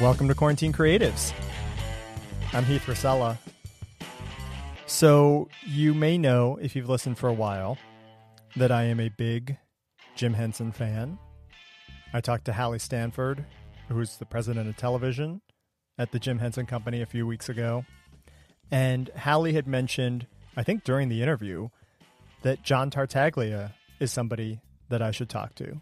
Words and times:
Welcome 0.00 0.26
to 0.26 0.34
Quarantine 0.34 0.72
Creatives. 0.72 1.32
I'm 2.52 2.64
Heath 2.64 2.88
Rosella. 2.88 3.38
So, 4.86 5.48
you 5.64 5.94
may 5.94 6.18
know, 6.18 6.58
if 6.60 6.74
you've 6.74 6.88
listened 6.88 7.16
for 7.16 7.28
a 7.28 7.32
while, 7.32 7.78
that 8.56 8.72
I 8.72 8.84
am 8.84 8.98
a 8.98 9.08
big 9.08 9.56
Jim 10.16 10.34
Henson 10.34 10.72
fan. 10.72 11.16
I 12.12 12.20
talked 12.20 12.44
to 12.46 12.52
Halle 12.52 12.80
Stanford, 12.80 13.46
who's 13.88 14.16
the 14.16 14.26
president 14.26 14.68
of 14.68 14.76
television 14.76 15.42
at 15.96 16.10
the 16.10 16.18
Jim 16.18 16.40
Henson 16.40 16.66
Company 16.66 17.00
a 17.00 17.06
few 17.06 17.24
weeks 17.24 17.48
ago. 17.48 17.84
And 18.72 19.10
Halle 19.14 19.52
had 19.52 19.68
mentioned, 19.68 20.26
I 20.56 20.64
think 20.64 20.82
during 20.82 21.08
the 21.08 21.22
interview, 21.22 21.68
that 22.42 22.64
John 22.64 22.90
Tartaglia 22.90 23.74
is 24.00 24.10
somebody 24.10 24.60
that 24.88 25.02
I 25.02 25.12
should 25.12 25.28
talk 25.28 25.54
to. 25.54 25.80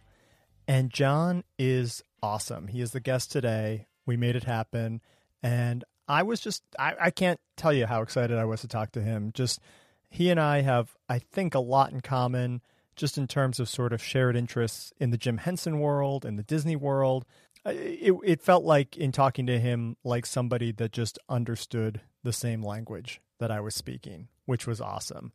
And 0.68 0.90
John 0.90 1.44
is 1.58 2.02
awesome. 2.22 2.68
He 2.68 2.82
is 2.82 2.90
the 2.90 3.00
guest 3.00 3.32
today. 3.32 3.86
We 4.06 4.16
made 4.16 4.36
it 4.36 4.44
happen. 4.44 5.00
And 5.42 5.84
I 6.08 6.22
was 6.22 6.40
just, 6.40 6.62
I, 6.78 6.94
I 7.00 7.10
can't 7.10 7.40
tell 7.56 7.72
you 7.72 7.86
how 7.86 8.02
excited 8.02 8.36
I 8.38 8.44
was 8.44 8.60
to 8.62 8.68
talk 8.68 8.92
to 8.92 9.02
him. 9.02 9.30
Just, 9.34 9.60
he 10.08 10.30
and 10.30 10.38
I 10.40 10.60
have, 10.60 10.94
I 11.08 11.18
think, 11.18 11.54
a 11.54 11.60
lot 11.60 11.92
in 11.92 12.00
common 12.00 12.60
just 12.94 13.16
in 13.16 13.26
terms 13.26 13.58
of 13.58 13.68
sort 13.68 13.92
of 13.92 14.02
shared 14.02 14.36
interests 14.36 14.92
in 14.98 15.10
the 15.10 15.16
Jim 15.16 15.38
Henson 15.38 15.80
world, 15.80 16.24
in 16.24 16.36
the 16.36 16.42
Disney 16.42 16.76
world. 16.76 17.24
It, 17.64 18.14
it 18.24 18.42
felt 18.42 18.64
like 18.64 18.96
in 18.96 19.12
talking 19.12 19.46
to 19.46 19.58
him, 19.58 19.96
like 20.04 20.26
somebody 20.26 20.72
that 20.72 20.92
just 20.92 21.18
understood 21.28 22.00
the 22.22 22.32
same 22.32 22.62
language 22.62 23.20
that 23.38 23.50
I 23.50 23.60
was 23.60 23.74
speaking, 23.74 24.28
which 24.44 24.66
was 24.66 24.80
awesome. 24.80 25.32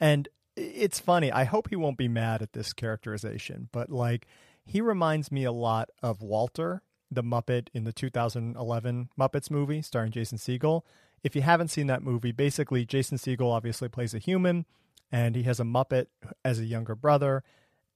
And 0.00 0.28
it's 0.56 0.98
funny. 0.98 1.30
I 1.30 1.44
hope 1.44 1.68
he 1.68 1.76
won't 1.76 1.98
be 1.98 2.08
mad 2.08 2.42
at 2.42 2.52
this 2.52 2.72
characterization, 2.72 3.68
but 3.72 3.90
like 3.90 4.26
he 4.64 4.80
reminds 4.80 5.30
me 5.30 5.44
a 5.44 5.52
lot 5.52 5.90
of 6.02 6.22
Walter 6.22 6.82
the 7.10 7.22
Muppet 7.22 7.68
in 7.72 7.84
the 7.84 7.92
2011 7.92 9.10
Muppets 9.18 9.50
movie 9.50 9.82
starring 9.82 10.12
Jason 10.12 10.38
Segel. 10.38 10.82
If 11.22 11.34
you 11.34 11.42
haven't 11.42 11.68
seen 11.68 11.86
that 11.86 12.02
movie, 12.02 12.32
basically 12.32 12.84
Jason 12.84 13.18
Segel 13.18 13.52
obviously 13.52 13.88
plays 13.88 14.14
a 14.14 14.18
human 14.18 14.66
and 15.10 15.36
he 15.36 15.44
has 15.44 15.60
a 15.60 15.64
Muppet 15.64 16.06
as 16.44 16.58
a 16.58 16.64
younger 16.64 16.94
brother. 16.94 17.42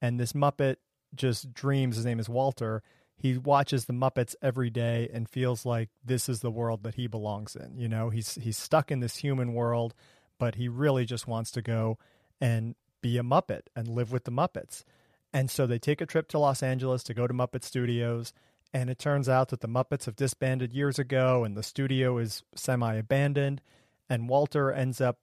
And 0.00 0.18
this 0.18 0.32
Muppet 0.32 0.76
just 1.14 1.52
dreams, 1.52 1.96
his 1.96 2.04
name 2.04 2.20
is 2.20 2.28
Walter. 2.28 2.82
He 3.16 3.36
watches 3.36 3.84
the 3.84 3.92
Muppets 3.92 4.34
every 4.40 4.70
day 4.70 5.08
and 5.12 5.28
feels 5.28 5.66
like 5.66 5.90
this 6.04 6.28
is 6.28 6.40
the 6.40 6.50
world 6.50 6.82
that 6.84 6.94
he 6.94 7.06
belongs 7.06 7.54
in. 7.54 7.76
You 7.76 7.88
know, 7.88 8.08
he's 8.08 8.36
he's 8.36 8.56
stuck 8.56 8.90
in 8.90 9.00
this 9.00 9.16
human 9.16 9.52
world, 9.52 9.94
but 10.38 10.54
he 10.54 10.68
really 10.68 11.04
just 11.04 11.26
wants 11.26 11.50
to 11.52 11.62
go 11.62 11.98
and 12.40 12.74
be 13.02 13.18
a 13.18 13.22
Muppet 13.22 13.62
and 13.76 13.88
live 13.88 14.12
with 14.12 14.24
the 14.24 14.32
Muppets. 14.32 14.84
And 15.32 15.50
so 15.50 15.66
they 15.66 15.78
take 15.78 16.00
a 16.00 16.06
trip 16.06 16.28
to 16.28 16.38
Los 16.38 16.62
Angeles 16.62 17.02
to 17.04 17.14
go 17.14 17.26
to 17.26 17.34
Muppet 17.34 17.62
Studios 17.62 18.32
and 18.72 18.88
it 18.88 18.98
turns 18.98 19.28
out 19.28 19.48
that 19.48 19.60
the 19.60 19.68
Muppets 19.68 20.04
have 20.04 20.16
disbanded 20.16 20.72
years 20.72 20.98
ago 20.98 21.44
and 21.44 21.56
the 21.56 21.62
studio 21.62 22.18
is 22.18 22.42
semi 22.54 22.94
abandoned. 22.94 23.60
And 24.08 24.28
Walter 24.28 24.72
ends 24.72 25.00
up 25.00 25.18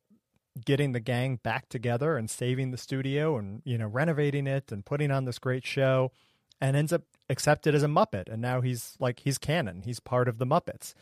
getting 0.66 0.92
the 0.92 1.00
gang 1.00 1.38
back 1.38 1.70
together 1.70 2.17
and 2.17 2.30
saving 2.30 2.72
the 2.72 2.78
studio 2.78 3.38
and, 3.38 3.62
you 3.64 3.78
know, 3.78 3.88
renovating 3.88 4.48
it 4.48 4.72
and 4.72 4.86
putting 4.86 5.12
on 5.12 5.26
this 5.26 5.39
great 5.39 5.66
show 5.66 6.12
and 6.59 6.76
ends 6.76 6.92
up 6.92 7.04
accepted 7.30 7.76
as 7.76 7.84
a 7.84 7.88
Muppet. 7.88 8.28
And 8.28 8.42
now 8.42 8.62
he's 8.62 8.95
like, 9.00 9.20
he's 9.20 9.38
canon, 9.38 9.84
he's 9.86 10.00
part 10.00 10.28
of 10.28 10.39
the 10.39 10.45
Muppets. 10.45 10.94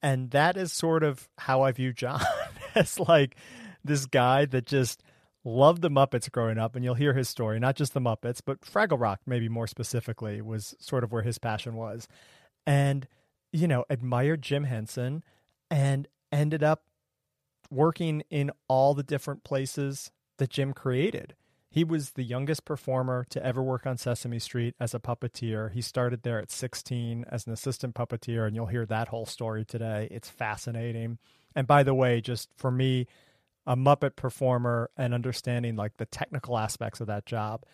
And 0.00 0.30
that 0.30 0.56
is 0.56 0.72
sort 0.72 1.02
of 1.02 1.28
how 1.38 1.62
I 1.62 1.72
view 1.72 1.92
John 1.92 2.22
as 2.74 3.00
like 3.00 3.36
this 3.84 4.06
guy 4.06 4.44
that 4.46 4.66
just 4.66 5.02
loved 5.44 5.82
the 5.82 5.90
Muppets 5.90 6.30
growing 6.30 6.58
up, 6.58 6.74
and 6.74 6.84
you'll 6.84 6.94
hear 6.94 7.14
his 7.14 7.28
story, 7.28 7.58
not 7.58 7.76
just 7.76 7.94
the 7.94 8.00
Muppets, 8.00 8.40
but 8.44 8.60
Fraggle 8.60 9.00
Rock, 9.00 9.20
maybe 9.26 9.48
more 9.48 9.66
specifically, 9.66 10.40
was 10.40 10.74
sort 10.78 11.04
of 11.04 11.12
where 11.12 11.22
his 11.22 11.38
passion 11.38 11.74
was. 11.74 12.08
And, 12.66 13.06
you 13.52 13.66
know, 13.66 13.84
admired 13.88 14.42
Jim 14.42 14.64
Henson 14.64 15.22
and 15.70 16.08
ended 16.30 16.62
up 16.62 16.82
working 17.70 18.22
in 18.30 18.50
all 18.68 18.94
the 18.94 19.02
different 19.02 19.44
places 19.44 20.10
that 20.38 20.50
Jim 20.50 20.72
created. 20.72 21.34
He 21.70 21.84
was 21.84 22.12
the 22.12 22.22
youngest 22.22 22.64
performer 22.64 23.26
to 23.28 23.44
ever 23.44 23.62
work 23.62 23.86
on 23.86 23.98
Sesame 23.98 24.38
Street 24.38 24.74
as 24.80 24.94
a 24.94 24.98
puppeteer. 24.98 25.70
He 25.72 25.82
started 25.82 26.22
there 26.22 26.38
at 26.38 26.50
16 26.50 27.26
as 27.30 27.46
an 27.46 27.52
assistant 27.52 27.94
puppeteer, 27.94 28.46
and 28.46 28.56
you'll 28.56 28.66
hear 28.66 28.86
that 28.86 29.08
whole 29.08 29.26
story 29.26 29.64
today. 29.66 30.08
It's 30.10 30.30
fascinating. 30.30 31.18
And 31.54 31.66
by 31.66 31.82
the 31.82 31.94
way, 31.94 32.22
just 32.22 32.48
for 32.56 32.70
me, 32.70 33.06
a 33.68 33.76
Muppet 33.76 34.16
performer 34.16 34.90
and 34.96 35.12
understanding 35.12 35.76
like 35.76 35.98
the 35.98 36.06
technical 36.06 36.56
aspects 36.56 37.02
of 37.02 37.06
that 37.06 37.26
job. 37.26 37.64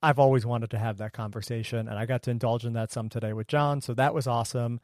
I've 0.00 0.20
always 0.20 0.46
wanted 0.46 0.70
to 0.70 0.78
have 0.78 0.98
that 0.98 1.12
conversation, 1.12 1.88
and 1.88 1.98
I 1.98 2.06
got 2.06 2.22
to 2.22 2.30
indulge 2.30 2.64
in 2.64 2.72
that 2.74 2.92
some 2.92 3.08
today 3.08 3.32
with 3.32 3.48
John, 3.48 3.80
so 3.80 3.94
that 3.94 4.14
was 4.14 4.28
awesome. 4.28 4.80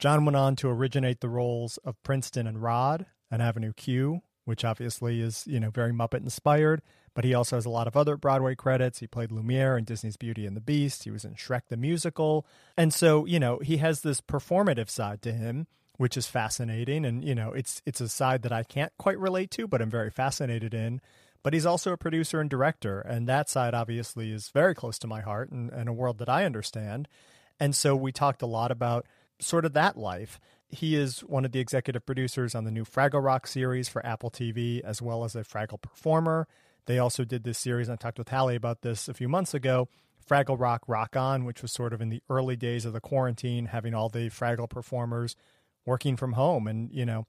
John 0.00 0.24
went 0.24 0.34
on 0.34 0.56
to 0.56 0.68
originate 0.68 1.20
the 1.20 1.28
roles 1.28 1.76
of 1.84 2.02
Princeton 2.02 2.48
and 2.48 2.60
Rod 2.60 3.06
on 3.30 3.40
Avenue 3.40 3.72
Q, 3.72 4.22
which 4.44 4.64
obviously 4.64 5.20
is, 5.20 5.46
you 5.46 5.60
know, 5.60 5.70
very 5.70 5.92
Muppet 5.92 6.24
inspired, 6.24 6.82
but 7.14 7.24
he 7.24 7.32
also 7.32 7.56
has 7.56 7.64
a 7.64 7.70
lot 7.70 7.86
of 7.86 7.96
other 7.96 8.16
Broadway 8.16 8.56
credits. 8.56 8.98
He 8.98 9.06
played 9.06 9.30
Lumiere 9.30 9.78
in 9.78 9.84
Disney's 9.84 10.16
Beauty 10.16 10.44
and 10.44 10.56
the 10.56 10.60
Beast. 10.60 11.04
He 11.04 11.12
was 11.12 11.24
in 11.24 11.34
Shrek 11.34 11.68
the 11.68 11.76
Musical. 11.76 12.44
And 12.76 12.92
so, 12.92 13.26
you 13.26 13.38
know, 13.38 13.58
he 13.58 13.76
has 13.76 14.00
this 14.00 14.20
performative 14.20 14.90
side 14.90 15.22
to 15.22 15.32
him 15.32 15.68
which 15.96 16.16
is 16.16 16.26
fascinating. 16.26 17.04
And 17.04 17.24
you 17.24 17.34
know, 17.34 17.52
it's 17.52 17.82
it's 17.86 18.00
a 18.00 18.08
side 18.08 18.42
that 18.42 18.52
I 18.52 18.62
can't 18.62 18.92
quite 18.98 19.18
relate 19.18 19.50
to, 19.52 19.66
but 19.66 19.80
I'm 19.80 19.90
very 19.90 20.10
fascinated 20.10 20.74
in. 20.74 21.00
But 21.42 21.52
he's 21.52 21.66
also 21.66 21.92
a 21.92 21.98
producer 21.98 22.40
and 22.40 22.48
director, 22.48 23.00
and 23.00 23.28
that 23.28 23.50
side 23.50 23.74
obviously 23.74 24.32
is 24.32 24.48
very 24.48 24.74
close 24.74 24.98
to 25.00 25.06
my 25.06 25.20
heart 25.20 25.50
and, 25.50 25.70
and 25.70 25.88
a 25.88 25.92
world 25.92 26.18
that 26.18 26.28
I 26.28 26.44
understand. 26.44 27.06
And 27.60 27.76
so 27.76 27.94
we 27.94 28.12
talked 28.12 28.40
a 28.40 28.46
lot 28.46 28.70
about 28.70 29.06
sort 29.38 29.66
of 29.66 29.74
that 29.74 29.98
life. 29.98 30.40
He 30.68 30.96
is 30.96 31.20
one 31.20 31.44
of 31.44 31.52
the 31.52 31.60
executive 31.60 32.06
producers 32.06 32.54
on 32.54 32.64
the 32.64 32.70
new 32.70 32.84
Fraggle 32.84 33.22
Rock 33.22 33.46
series 33.46 33.88
for 33.88 34.04
Apple 34.04 34.30
TV, 34.30 34.80
as 34.80 35.02
well 35.02 35.22
as 35.22 35.36
a 35.36 35.44
Fraggle 35.44 35.80
performer. 35.80 36.48
They 36.86 36.98
also 36.98 37.24
did 37.24 37.44
this 37.44 37.58
series, 37.58 37.88
I 37.88 37.96
talked 37.96 38.18
with 38.18 38.30
Halle 38.30 38.56
about 38.56 38.82
this 38.82 39.08
a 39.08 39.14
few 39.14 39.28
months 39.28 39.54
ago, 39.54 39.88
Fraggle 40.28 40.58
Rock 40.58 40.82
Rock 40.86 41.16
On, 41.16 41.44
which 41.44 41.62
was 41.62 41.72
sort 41.72 41.92
of 41.92 42.00
in 42.00 42.08
the 42.08 42.22
early 42.28 42.56
days 42.56 42.84
of 42.84 42.92
the 42.92 43.00
quarantine, 43.00 43.66
having 43.66 43.94
all 43.94 44.08
the 44.08 44.30
Fraggle 44.30 44.68
performers 44.68 45.36
working 45.86 46.16
from 46.16 46.32
home 46.32 46.66
and, 46.66 46.90
you 46.92 47.04
know, 47.04 47.26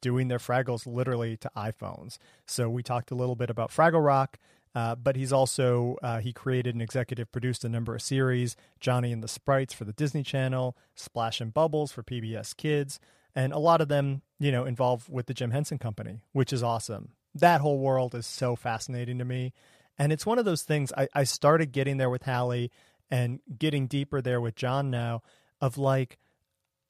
doing 0.00 0.28
their 0.28 0.38
Fraggles 0.38 0.86
literally 0.86 1.36
to 1.38 1.50
iPhones. 1.56 2.18
So 2.46 2.68
we 2.68 2.82
talked 2.82 3.10
a 3.10 3.14
little 3.14 3.36
bit 3.36 3.50
about 3.50 3.70
Fraggle 3.70 4.04
Rock, 4.04 4.38
uh, 4.74 4.94
but 4.94 5.16
he's 5.16 5.32
also 5.32 5.96
uh, 6.02 6.20
he 6.20 6.32
created 6.32 6.74
and 6.74 6.82
executive 6.82 7.32
produced 7.32 7.64
a 7.64 7.68
number 7.68 7.94
of 7.94 8.02
series: 8.02 8.54
Johnny 8.80 9.12
and 9.12 9.22
the 9.22 9.28
Sprites 9.28 9.74
for 9.74 9.84
the 9.84 9.92
Disney 9.92 10.22
Channel, 10.22 10.76
Splash 10.94 11.40
and 11.40 11.52
Bubbles 11.52 11.90
for 11.90 12.02
PBS 12.02 12.56
Kids, 12.56 13.00
and 13.34 13.52
a 13.52 13.58
lot 13.58 13.80
of 13.80 13.88
them, 13.88 14.22
you 14.38 14.52
know, 14.52 14.64
involved 14.64 15.08
with 15.10 15.26
the 15.26 15.34
Jim 15.34 15.50
Henson 15.50 15.78
Company, 15.78 16.20
which 16.32 16.52
is 16.52 16.62
awesome. 16.62 17.10
That 17.34 17.60
whole 17.60 17.78
world 17.78 18.14
is 18.14 18.26
so 18.26 18.56
fascinating 18.56 19.18
to 19.18 19.24
me, 19.24 19.52
and 19.98 20.12
it's 20.12 20.26
one 20.26 20.38
of 20.38 20.44
those 20.44 20.62
things. 20.62 20.92
I, 20.96 21.08
I 21.14 21.24
started 21.24 21.72
getting 21.72 21.96
there 21.96 22.10
with 22.10 22.22
Halle 22.24 22.70
and 23.10 23.40
getting 23.58 23.86
deeper 23.86 24.20
there 24.20 24.40
with 24.40 24.54
John 24.54 24.90
now 24.90 25.22
of 25.60 25.78
like 25.78 26.18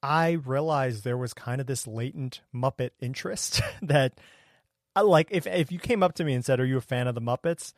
I 0.01 0.31
realized 0.31 1.03
there 1.03 1.17
was 1.17 1.33
kind 1.33 1.59
of 1.59 1.67
this 1.67 1.85
latent 1.87 2.41
Muppet 2.53 2.91
interest 2.99 3.61
that 3.81 4.13
uh, 4.95 5.03
like 5.03 5.27
if 5.31 5.45
if 5.47 5.71
you 5.71 5.79
came 5.79 6.03
up 6.03 6.15
to 6.15 6.23
me 6.23 6.33
and 6.33 6.43
said, 6.43 6.59
"Are 6.59 6.65
you 6.65 6.77
a 6.77 6.81
fan 6.81 7.07
of 7.07 7.15
the 7.15 7.21
Muppets?" 7.21 7.73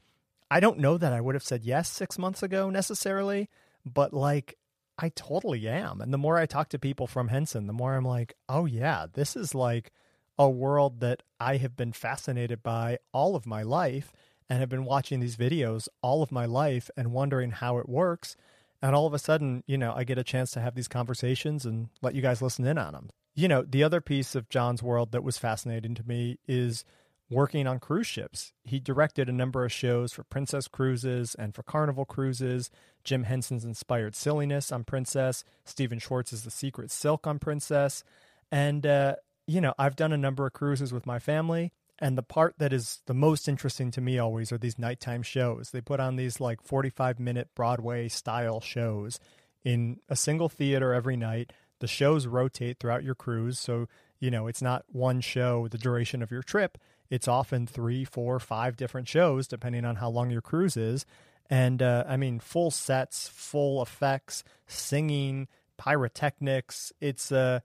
I 0.50 0.59
don't 0.59 0.80
know 0.80 0.98
that 0.98 1.14
I 1.14 1.22
would 1.22 1.36
have 1.36 1.44
said 1.44 1.64
yes 1.64 1.90
6 1.90 2.18
months 2.18 2.44
ago 2.44 2.70
necessarily, 2.70 3.50
but 3.86 4.14
like 4.14 4.58
I 4.98 5.09
totally 5.09 5.68
am. 5.68 6.02
And 6.02 6.14
the 6.14 6.18
more 6.18 6.38
I 6.38 6.46
talk 6.46 6.70
to 6.70 6.80
people 6.80 7.08
from 7.08 7.30
Henson, 7.30 7.68
the 7.68 7.74
more 7.74 7.96
I'm 7.96 8.06
like, 8.06 8.36
"Oh 8.48 8.66
yeah, 8.66 9.08
this 9.12 9.36
is 9.36 9.56
like 9.56 9.92
a 10.38 10.50
world 10.50 11.00
that 11.02 11.24
I 11.40 11.58
have 11.58 11.76
been 11.76 11.94
fascinated 11.94 12.64
by 12.64 13.00
all 13.14 13.36
of 13.36 13.46
my 13.46 13.64
life 13.64 14.14
and 14.50 14.59
have 14.59 14.70
been 14.70 14.86
watching 14.86 15.20
these 15.20 15.38
videos 15.38 15.88
all 16.02 16.22
of 16.22 16.32
my 16.32 16.46
life 16.46 16.90
and 16.96 17.12
wondering 17.12 17.52
how 17.52 17.78
it 17.79 17.90
works." 17.90 18.35
And 18.81 18.95
all 18.95 19.05
of 19.05 19.13
a 19.13 19.19
sudden, 19.19 19.63
you 19.67 19.78
know, 19.78 19.93
I 19.95 20.03
get 20.03 20.17
a 20.17 20.23
chance 20.23 20.51
to 20.51 20.61
have 20.61 20.75
these 20.75 20.87
conversations 20.87 21.66
and 21.66 21.89
let 22.01 22.16
you 22.16 22.22
guys 22.22 22.41
listen 22.41 22.66
in 22.66 22.78
on 22.78 22.93
them. 22.93 23.09
You 23.35 23.47
know, 23.47 23.63
the 23.63 23.83
other 23.83 24.01
piece 24.01 24.35
of 24.35 24.49
John's 24.49 24.81
world 24.83 25.11
that 25.11 25.23
was 25.23 25.37
fascinating 25.37 25.95
to 25.95 26.03
me 26.03 26.39
is 26.47 26.83
working 27.29 27.66
on 27.66 27.79
cruise 27.79 28.07
ships. 28.07 28.51
He 28.63 28.79
directed 28.79 29.29
a 29.29 29.33
number 29.33 29.63
of 29.63 29.72
shows 29.72 30.11
for 30.11 30.23
Princess 30.23 30.67
Cruises 30.67 31.33
and 31.35 31.55
for 31.55 31.63
Carnival 31.63 32.05
Cruises. 32.05 32.69
Jim 33.03 33.23
Henson's 33.23 33.63
inspired 33.63 34.16
silliness 34.16 34.72
on 34.72 34.83
Princess. 34.83 35.43
Stephen 35.63 35.97
Schwartz's 35.97 36.43
The 36.43 36.51
Secret 36.51 36.91
Silk 36.91 37.25
on 37.25 37.39
Princess. 37.39 38.03
And, 38.51 38.85
uh, 38.85 39.16
you 39.47 39.61
know, 39.61 39.73
I've 39.79 39.95
done 39.95 40.11
a 40.11 40.17
number 40.17 40.45
of 40.45 40.53
cruises 40.53 40.91
with 40.91 41.05
my 41.05 41.19
family. 41.19 41.72
And 42.02 42.18
the 42.18 42.24
part 42.24 42.56
that 42.58 42.74
is 42.74 43.00
the 43.06 43.14
most 43.14 43.48
interesting 43.48 43.92
to 43.92 44.02
me 44.02 44.18
always 44.18 44.52
are 44.52 44.58
these 44.58 44.80
nighttime 44.80 45.22
shows. 45.22 45.70
They 45.70 45.82
put 45.82 46.00
on 46.00 46.16
these 46.16 46.42
like 46.42 46.64
45 46.64 47.20
minute 47.20 47.50
Broadway 47.56 48.08
style 48.08 48.59
shows 48.59 49.20
in 49.64 50.00
a 50.09 50.16
single 50.16 50.50
theater 50.50 50.94
every 50.94 51.16
night. 51.16 51.53
The 51.80 51.88
shows 51.88 52.26
rotate 52.26 52.80
throughout 52.80 53.03
your 53.03 53.14
cruise. 53.14 53.59
So, 53.59 53.88
you 54.20 54.32
know, 54.32 54.48
it's 54.48 54.64
not 54.64 54.86
one 54.88 55.22
show 55.22 55.68
the 55.68 55.78
duration 55.78 56.24
of 56.24 56.32
your 56.32 56.42
trip. 56.42 56.80
It's 57.12 57.28
often 57.28 57.68
three, 57.68 58.03
four, 58.03 58.40
five 58.40 58.76
different 58.78 59.08
shows, 59.08 59.48
depending 59.48 59.86
on 59.86 59.98
how 59.98 60.09
long 60.09 60.32
your 60.32 60.42
cruise 60.42 60.78
is. 60.78 61.06
And 61.52 61.84
uh, 61.84 62.06
I 62.08 62.18
mean, 62.18 62.40
full 62.40 62.72
sets, 62.72 63.28
full 63.28 63.82
effects, 63.82 64.44
singing, 64.66 65.48
pyrotechnics. 65.78 66.94
It's 67.00 67.32
uh 67.32 67.59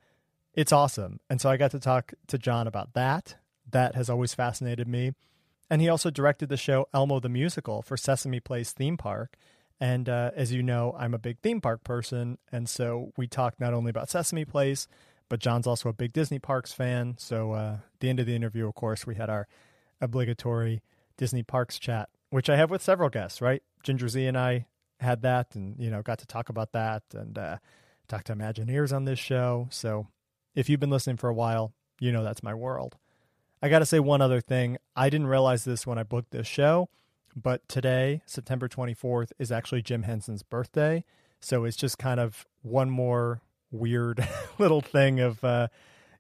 it's 0.53 0.73
awesome. 0.73 1.21
And 1.31 1.41
so 1.41 1.49
I 1.49 1.57
got 1.57 1.71
to 1.71 1.81
talk 1.81 2.13
to 2.29 2.39
John 2.39 2.67
about 2.67 2.95
that. 2.95 3.37
That 3.71 3.95
has 3.95 4.09
always 4.09 4.35
fascinated 4.35 4.89
me. 4.89 5.13
And 5.69 5.83
he 5.83 5.89
also 5.89 6.11
directed 6.11 6.49
the 6.49 6.57
show 6.57 6.89
Elmo 6.95 7.21
the 7.21 7.29
Musical 7.29 7.83
for 7.83 7.97
Sesame 7.97 8.41
Place 8.41 8.73
theme 8.73 8.97
park. 8.97 9.37
And 9.81 10.09
uh, 10.09 10.31
as 10.35 10.53
you 10.53 10.63
know, 10.63 10.95
I'm 10.99 11.13
a 11.13 11.19
big 11.19 11.41
theme 11.41 11.61
park 11.61 11.85
person. 11.85 12.39
And 12.53 12.69
so 12.69 13.13
we 13.17 13.27
talked 13.27 13.61
not 13.61 13.75
only 13.75 13.91
about 13.91 14.09
Sesame 14.09 14.45
Place, 14.45 14.87
but 15.29 15.41
John's 15.41 15.67
also 15.67 15.89
a 15.89 15.93
big 15.93 16.13
Disney 16.13 16.39
Parks 16.39 16.73
fan. 16.73 17.17
So 17.19 17.53
uh, 17.53 17.79
at 17.93 18.01
the 18.01 18.09
end 18.09 18.21
of 18.21 18.27
the 18.27 18.37
interview, 18.37 18.69
of 18.69 18.75
course, 18.75 19.07
we 19.07 19.17
had 19.17 19.29
our 19.29 19.49
obligatory 20.01 20.83
Disney 21.17 21.43
Parks 21.43 21.79
chat, 21.79 22.09
which 22.31 22.49
I 22.49 22.57
have 22.57 22.71
with 22.71 22.83
several 22.83 23.11
guests, 23.11 23.41
right? 23.41 23.63
Ginger 23.83 24.09
Zee 24.09 24.27
and 24.27 24.39
I 24.39 24.67
had 25.01 25.23
that 25.23 25.55
and, 25.57 25.77
you 25.79 25.91
know, 25.91 26.01
got 26.01 26.21
to 26.21 26.27
talk 26.27 26.49
about 26.49 26.73
that 26.73 27.03
and 27.13 27.37
uh, 27.37 27.57
talk 28.09 28.25
to 28.25 28.35
Imagineers 28.35 28.95
on 28.95 29.05
this 29.05 29.19
show. 29.19 29.67
So 29.71 30.07
if 30.55 30.71
you've 30.71 30.81
been 30.81 30.91
listening 30.91 31.17
for 31.17 31.29
a 31.29 31.35
while, 31.35 31.73
you 32.01 32.13
know 32.13 32.23
that's 32.23 32.43
my 32.43 32.55
world. 32.55 32.97
I 33.63 33.69
got 33.69 33.79
to 33.79 33.87
say 33.87 34.01
one 34.01 34.21
other 34.21 34.41
thing. 34.41 34.77
I 34.95 35.09
didn't 35.09 35.29
realize 35.29 35.65
this 35.65 35.87
when 35.87 35.99
I 35.99 36.03
booked 36.03 36.31
this 36.31 36.47
show, 36.47 36.89
but 37.35 37.67
today, 37.69 38.23
September 38.27 38.69
24th, 38.69 39.33
is 39.39 39.51
actually 39.51 39.83
Jim 39.83 40.03
Henson's 40.03 40.43
birthday. 40.43 41.05
So 41.41 41.65
it's 41.65 41.77
just 41.77 41.99
kind 41.99 42.21
of 42.21 42.47
one 42.63 42.91
more 42.91 43.41
weird 43.71 44.27
little 44.59 44.81
thing 44.81 45.21
of, 45.21 45.43
uh, 45.43 45.69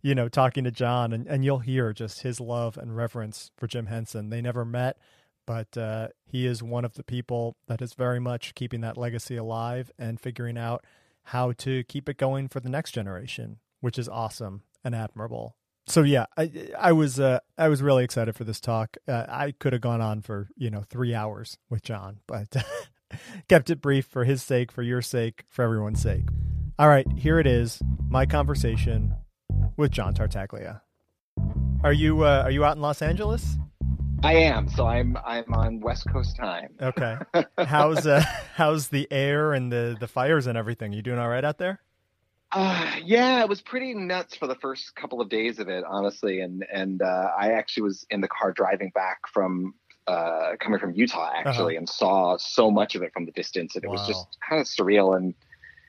you 0.02 0.14
know, 0.14 0.28
talking 0.28 0.64
to 0.64 0.70
John, 0.70 1.12
and, 1.12 1.26
and 1.26 1.44
you'll 1.44 1.58
hear 1.58 1.92
just 1.92 2.22
his 2.22 2.40
love 2.40 2.78
and 2.78 2.96
reverence 2.96 3.50
for 3.56 3.66
Jim 3.66 3.86
Henson. 3.86 4.30
They 4.30 4.40
never 4.40 4.64
met, 4.64 4.98
but 5.46 5.76
uh, 5.76 6.08
he 6.24 6.46
is 6.46 6.62
one 6.62 6.84
of 6.84 6.94
the 6.94 7.04
people 7.04 7.56
that 7.66 7.82
is 7.82 7.92
very 7.94 8.20
much 8.20 8.54
keeping 8.54 8.80
that 8.80 8.96
legacy 8.96 9.36
alive 9.36 9.90
and 9.98 10.20
figuring 10.20 10.56
out 10.56 10.84
how 11.24 11.52
to 11.52 11.84
keep 11.84 12.08
it 12.08 12.18
going 12.18 12.48
for 12.48 12.60
the 12.60 12.68
next 12.68 12.92
generation, 12.92 13.58
which 13.80 13.98
is 13.98 14.08
awesome 14.08 14.62
and 14.84 14.94
admirable. 14.94 15.56
So 15.86 16.02
yeah, 16.02 16.26
I 16.36 16.50
I 16.78 16.92
was 16.92 17.20
uh, 17.20 17.40
I 17.56 17.68
was 17.68 17.80
really 17.80 18.04
excited 18.04 18.34
for 18.34 18.44
this 18.44 18.60
talk. 18.60 18.96
Uh, 19.06 19.24
I 19.28 19.52
could 19.52 19.72
have 19.72 19.82
gone 19.82 20.00
on 20.00 20.20
for 20.20 20.48
you 20.56 20.70
know 20.70 20.82
three 20.82 21.14
hours 21.14 21.58
with 21.70 21.82
John, 21.82 22.18
but 22.26 22.56
kept 23.48 23.70
it 23.70 23.80
brief 23.80 24.06
for 24.06 24.24
his 24.24 24.42
sake, 24.42 24.72
for 24.72 24.82
your 24.82 25.00
sake, 25.00 25.44
for 25.48 25.62
everyone's 25.62 26.02
sake. 26.02 26.24
All 26.78 26.88
right, 26.88 27.06
here 27.16 27.38
it 27.38 27.46
is, 27.46 27.80
my 28.08 28.26
conversation 28.26 29.14
with 29.76 29.92
John 29.92 30.12
Tartaglia. 30.12 30.82
Are 31.84 31.92
you 31.92 32.24
uh, 32.24 32.42
are 32.44 32.50
you 32.50 32.64
out 32.64 32.76
in 32.76 32.82
Los 32.82 33.00
Angeles? 33.00 33.56
I 34.24 34.34
am. 34.34 34.68
So 34.68 34.86
I'm 34.86 35.16
I'm 35.24 35.52
on 35.54 35.80
West 35.80 36.06
Coast 36.10 36.36
time. 36.36 36.74
Okay. 36.82 37.16
How's 37.58 38.06
uh, 38.06 38.24
how's 38.54 38.88
the 38.88 39.06
air 39.12 39.52
and 39.52 39.70
the 39.70 39.96
the 39.98 40.08
fires 40.08 40.46
and 40.46 40.58
everything? 40.58 40.92
You 40.92 41.02
doing 41.02 41.18
all 41.18 41.28
right 41.28 41.44
out 41.44 41.58
there? 41.58 41.80
Uh, 42.52 42.96
yeah, 43.04 43.42
it 43.42 43.48
was 43.48 43.60
pretty 43.60 43.92
nuts 43.94 44.36
for 44.36 44.46
the 44.46 44.54
first 44.54 44.94
couple 44.94 45.20
of 45.20 45.28
days 45.28 45.58
of 45.58 45.68
it, 45.68 45.84
honestly. 45.84 46.40
And 46.40 46.64
and 46.72 47.02
uh, 47.02 47.30
I 47.38 47.52
actually 47.52 47.84
was 47.84 48.06
in 48.10 48.20
the 48.20 48.28
car 48.28 48.52
driving 48.52 48.90
back 48.94 49.22
from 49.32 49.74
uh, 50.06 50.52
coming 50.60 50.78
from 50.78 50.92
Utah 50.94 51.32
actually, 51.34 51.74
uh-huh. 51.74 51.80
and 51.80 51.88
saw 51.88 52.36
so 52.38 52.70
much 52.70 52.94
of 52.94 53.02
it 53.02 53.12
from 53.12 53.26
the 53.26 53.32
distance, 53.32 53.74
and 53.74 53.84
it 53.84 53.88
wow. 53.88 53.94
was 53.94 54.06
just 54.06 54.38
kind 54.48 54.60
of 54.60 54.66
surreal. 54.66 55.16
And 55.16 55.34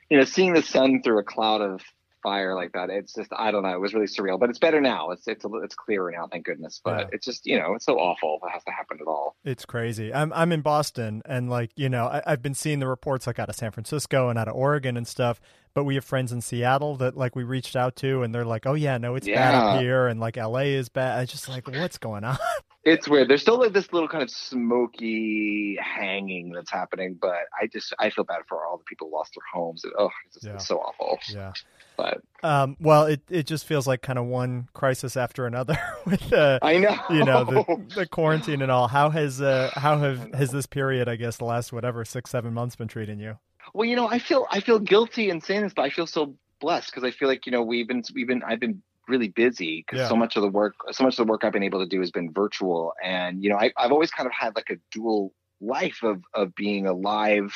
you 0.09 0.17
know, 0.17 0.23
seeing 0.23 0.53
the 0.53 0.63
sun 0.63 1.01
through 1.03 1.19
a 1.19 1.23
cloud 1.23 1.61
of 1.61 1.81
fire 2.27 2.55
like 2.55 2.73
that. 2.73 2.89
It's 2.89 3.13
just 3.13 3.31
I 3.35 3.51
don't 3.51 3.63
know. 3.63 3.73
It 3.73 3.79
was 3.79 3.93
really 3.93 4.07
surreal, 4.07 4.39
but 4.39 4.49
it's 4.49 4.59
better 4.59 4.81
now. 4.81 5.11
It's 5.11 5.27
it's 5.27 5.45
a, 5.45 5.49
it's 5.63 5.75
clearer 5.75 6.11
now, 6.11 6.27
thank 6.27 6.45
goodness. 6.45 6.81
But 6.83 6.99
yeah. 6.99 7.07
it's 7.13 7.25
just 7.25 7.45
you 7.45 7.57
know 7.57 7.73
it's 7.75 7.85
so 7.85 7.97
awful 7.97 8.39
if 8.41 8.49
it 8.49 8.51
has 8.51 8.63
to 8.65 8.71
happen 8.71 8.97
at 8.99 9.07
all. 9.07 9.35
It's 9.45 9.65
crazy. 9.65 10.13
I'm 10.13 10.33
I'm 10.33 10.51
in 10.51 10.61
Boston, 10.61 11.21
and 11.25 11.49
like 11.49 11.71
you 11.75 11.89
know 11.89 12.05
I, 12.07 12.21
I've 12.25 12.41
been 12.41 12.53
seeing 12.53 12.79
the 12.79 12.87
reports 12.87 13.27
like 13.27 13.39
out 13.39 13.49
of 13.49 13.55
San 13.55 13.71
Francisco 13.71 14.29
and 14.29 14.37
out 14.37 14.47
of 14.47 14.55
Oregon 14.55 14.97
and 14.97 15.07
stuff. 15.07 15.39
But 15.77 15.83
we 15.83 15.93
have 15.93 16.05
friends 16.05 16.31
in 16.31 16.41
Seattle 16.41 16.95
that 16.95 17.15
like 17.15 17.35
we 17.35 17.43
reached 17.43 17.75
out 17.75 17.95
to, 17.97 18.23
and 18.23 18.33
they're 18.33 18.43
like, 18.43 18.65
"Oh 18.65 18.73
yeah, 18.73 18.97
no, 18.97 19.13
it's 19.13 19.27
yeah. 19.27 19.51
bad 19.51 19.53
up 19.53 19.79
here," 19.79 20.07
and 20.07 20.19
like 20.19 20.35
LA 20.35 20.61
is 20.61 20.89
bad. 20.89 21.19
I 21.19 21.25
just 21.25 21.47
like, 21.47 21.67
what's 21.67 21.99
going 21.99 22.23
on? 22.23 22.39
It's 22.83 23.05
weird. 23.05 23.27
There's 23.27 23.41
still 23.41 23.59
like 23.59 23.73
this 23.73 23.91
little 23.91 24.07
kind 24.07 24.23
of 24.23 24.29
smoky 24.29 25.77
hanging 25.77 26.53
that's 26.53 26.71
happening, 26.71 27.17
but 27.19 27.41
I 27.61 27.67
just 27.67 27.93
I 27.99 28.09
feel 28.09 28.23
bad 28.23 28.43
for 28.47 28.65
all 28.65 28.77
the 28.77 28.85
people 28.85 29.09
who 29.09 29.15
lost 29.17 29.33
their 29.35 29.43
homes. 29.53 29.83
Oh, 29.99 30.09
it's, 30.25 30.35
just, 30.35 30.45
yeah. 30.45 30.53
it's 30.53 30.67
so 30.67 30.77
awful. 30.77 31.19
Yeah. 31.27 31.51
But 31.97 32.21
um, 32.43 32.77
well, 32.79 33.03
it 33.07 33.21
it 33.29 33.45
just 33.45 33.65
feels 33.65 33.87
like 33.87 34.01
kind 34.01 34.17
of 34.17 34.25
one 34.25 34.69
crisis 34.71 35.17
after 35.17 35.45
another 35.45 35.77
with 36.05 36.31
uh, 36.31 36.59
I 36.61 36.77
know 36.77 36.97
you 37.09 37.25
know 37.25 37.43
the, 37.43 37.85
the 37.93 38.05
quarantine 38.11 38.61
and 38.61 38.71
all. 38.71 38.87
How 38.87 39.09
has 39.09 39.41
uh, 39.41 39.69
how 39.73 39.97
have 39.97 40.33
has 40.33 40.51
this 40.51 40.65
period, 40.65 41.09
I 41.09 41.17
guess, 41.17 41.35
the 41.35 41.45
last 41.45 41.73
whatever 41.73 42.05
six 42.05 42.31
seven 42.31 42.53
months 42.53 42.77
been 42.77 42.87
treating 42.87 43.19
you? 43.19 43.37
Well, 43.73 43.85
you 43.85 43.95
know, 43.95 44.07
I 44.07 44.19
feel 44.19 44.47
I 44.49 44.59
feel 44.59 44.79
guilty 44.79 45.29
in 45.29 45.41
saying 45.41 45.63
this, 45.63 45.73
but 45.73 45.83
I 45.83 45.89
feel 45.89 46.07
so 46.07 46.35
blessed 46.59 46.91
because 46.91 47.03
I 47.03 47.11
feel 47.11 47.27
like 47.27 47.45
you 47.45 47.51
know 47.51 47.61
we've 47.61 47.87
been 47.87 48.03
we've 48.13 48.27
been 48.27 48.43
I've 48.43 48.59
been 48.59 48.81
really 49.07 49.29
busy 49.29 49.85
because 49.85 49.99
yeah. 49.99 50.09
so 50.09 50.15
much 50.15 50.35
of 50.35 50.41
the 50.41 50.49
work 50.49 50.75
so 50.91 51.03
much 51.03 51.17
of 51.17 51.25
the 51.25 51.31
work 51.31 51.43
I've 51.43 51.53
been 51.53 51.63
able 51.63 51.79
to 51.79 51.85
do 51.85 51.99
has 52.01 52.11
been 52.11 52.33
virtual 52.33 52.93
and 53.01 53.41
you 53.41 53.49
know 53.49 53.55
I, 53.55 53.71
I've 53.77 53.91
always 53.91 54.11
kind 54.11 54.27
of 54.27 54.33
had 54.33 54.55
like 54.55 54.69
a 54.69 54.75
dual 54.91 55.33
life 55.61 55.99
of 56.03 56.23
of 56.33 56.53
being 56.55 56.87
a 56.87 56.93
live 56.93 57.53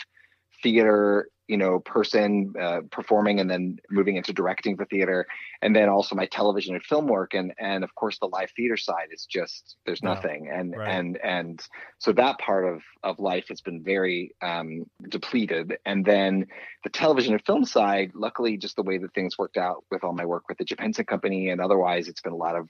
theater 0.64 1.28
you 1.52 1.58
know 1.58 1.80
person 1.80 2.54
uh, 2.60 2.80
performing 2.92 3.42
and 3.42 3.52
then 3.52 3.78
moving 3.90 4.16
into 4.16 4.32
directing 4.32 4.78
for 4.78 4.86
theater. 4.86 5.28
And 5.62 5.76
then 5.76 5.90
also 5.90 6.16
my 6.16 6.26
television 6.26 6.76
and 6.76 6.84
film 6.84 7.08
work. 7.08 7.34
And 7.34 7.54
and 7.60 7.84
of 7.84 7.94
course 7.94 8.18
the 8.20 8.28
live 8.28 8.52
theater 8.56 8.78
side 8.78 9.10
is 9.12 9.26
just 9.26 9.76
there's 9.86 10.02
nothing. 10.02 10.50
And 10.50 10.74
right. 10.78 10.88
and 10.88 11.18
and 11.18 11.62
so 12.00 12.14
that 12.14 12.40
part 12.40 12.66
of 12.66 12.82
of 13.04 13.20
life 13.20 13.50
has 13.50 13.60
been 13.60 13.84
very 13.84 14.34
um, 14.42 14.86
depleted. 15.10 15.78
And 15.86 16.06
then 16.06 16.48
the 16.86 16.90
television 16.90 17.34
and 17.34 17.46
film 17.46 17.66
side 17.66 18.12
luckily 18.16 18.56
just 18.56 18.78
the 18.78 18.84
way 18.84 18.98
that 18.98 19.14
things 19.14 19.38
worked 19.38 19.58
out 19.58 19.84
with 19.92 20.06
all 20.06 20.14
my 20.14 20.26
work 20.26 20.48
with 20.48 20.58
the 20.58 20.64
Jim 20.64 20.78
company 21.06 21.50
and 21.50 21.60
otherwise 21.60 22.08
it's 22.08 22.22
been 22.22 22.32
a 22.32 22.44
lot 22.48 22.56
of 22.56 22.70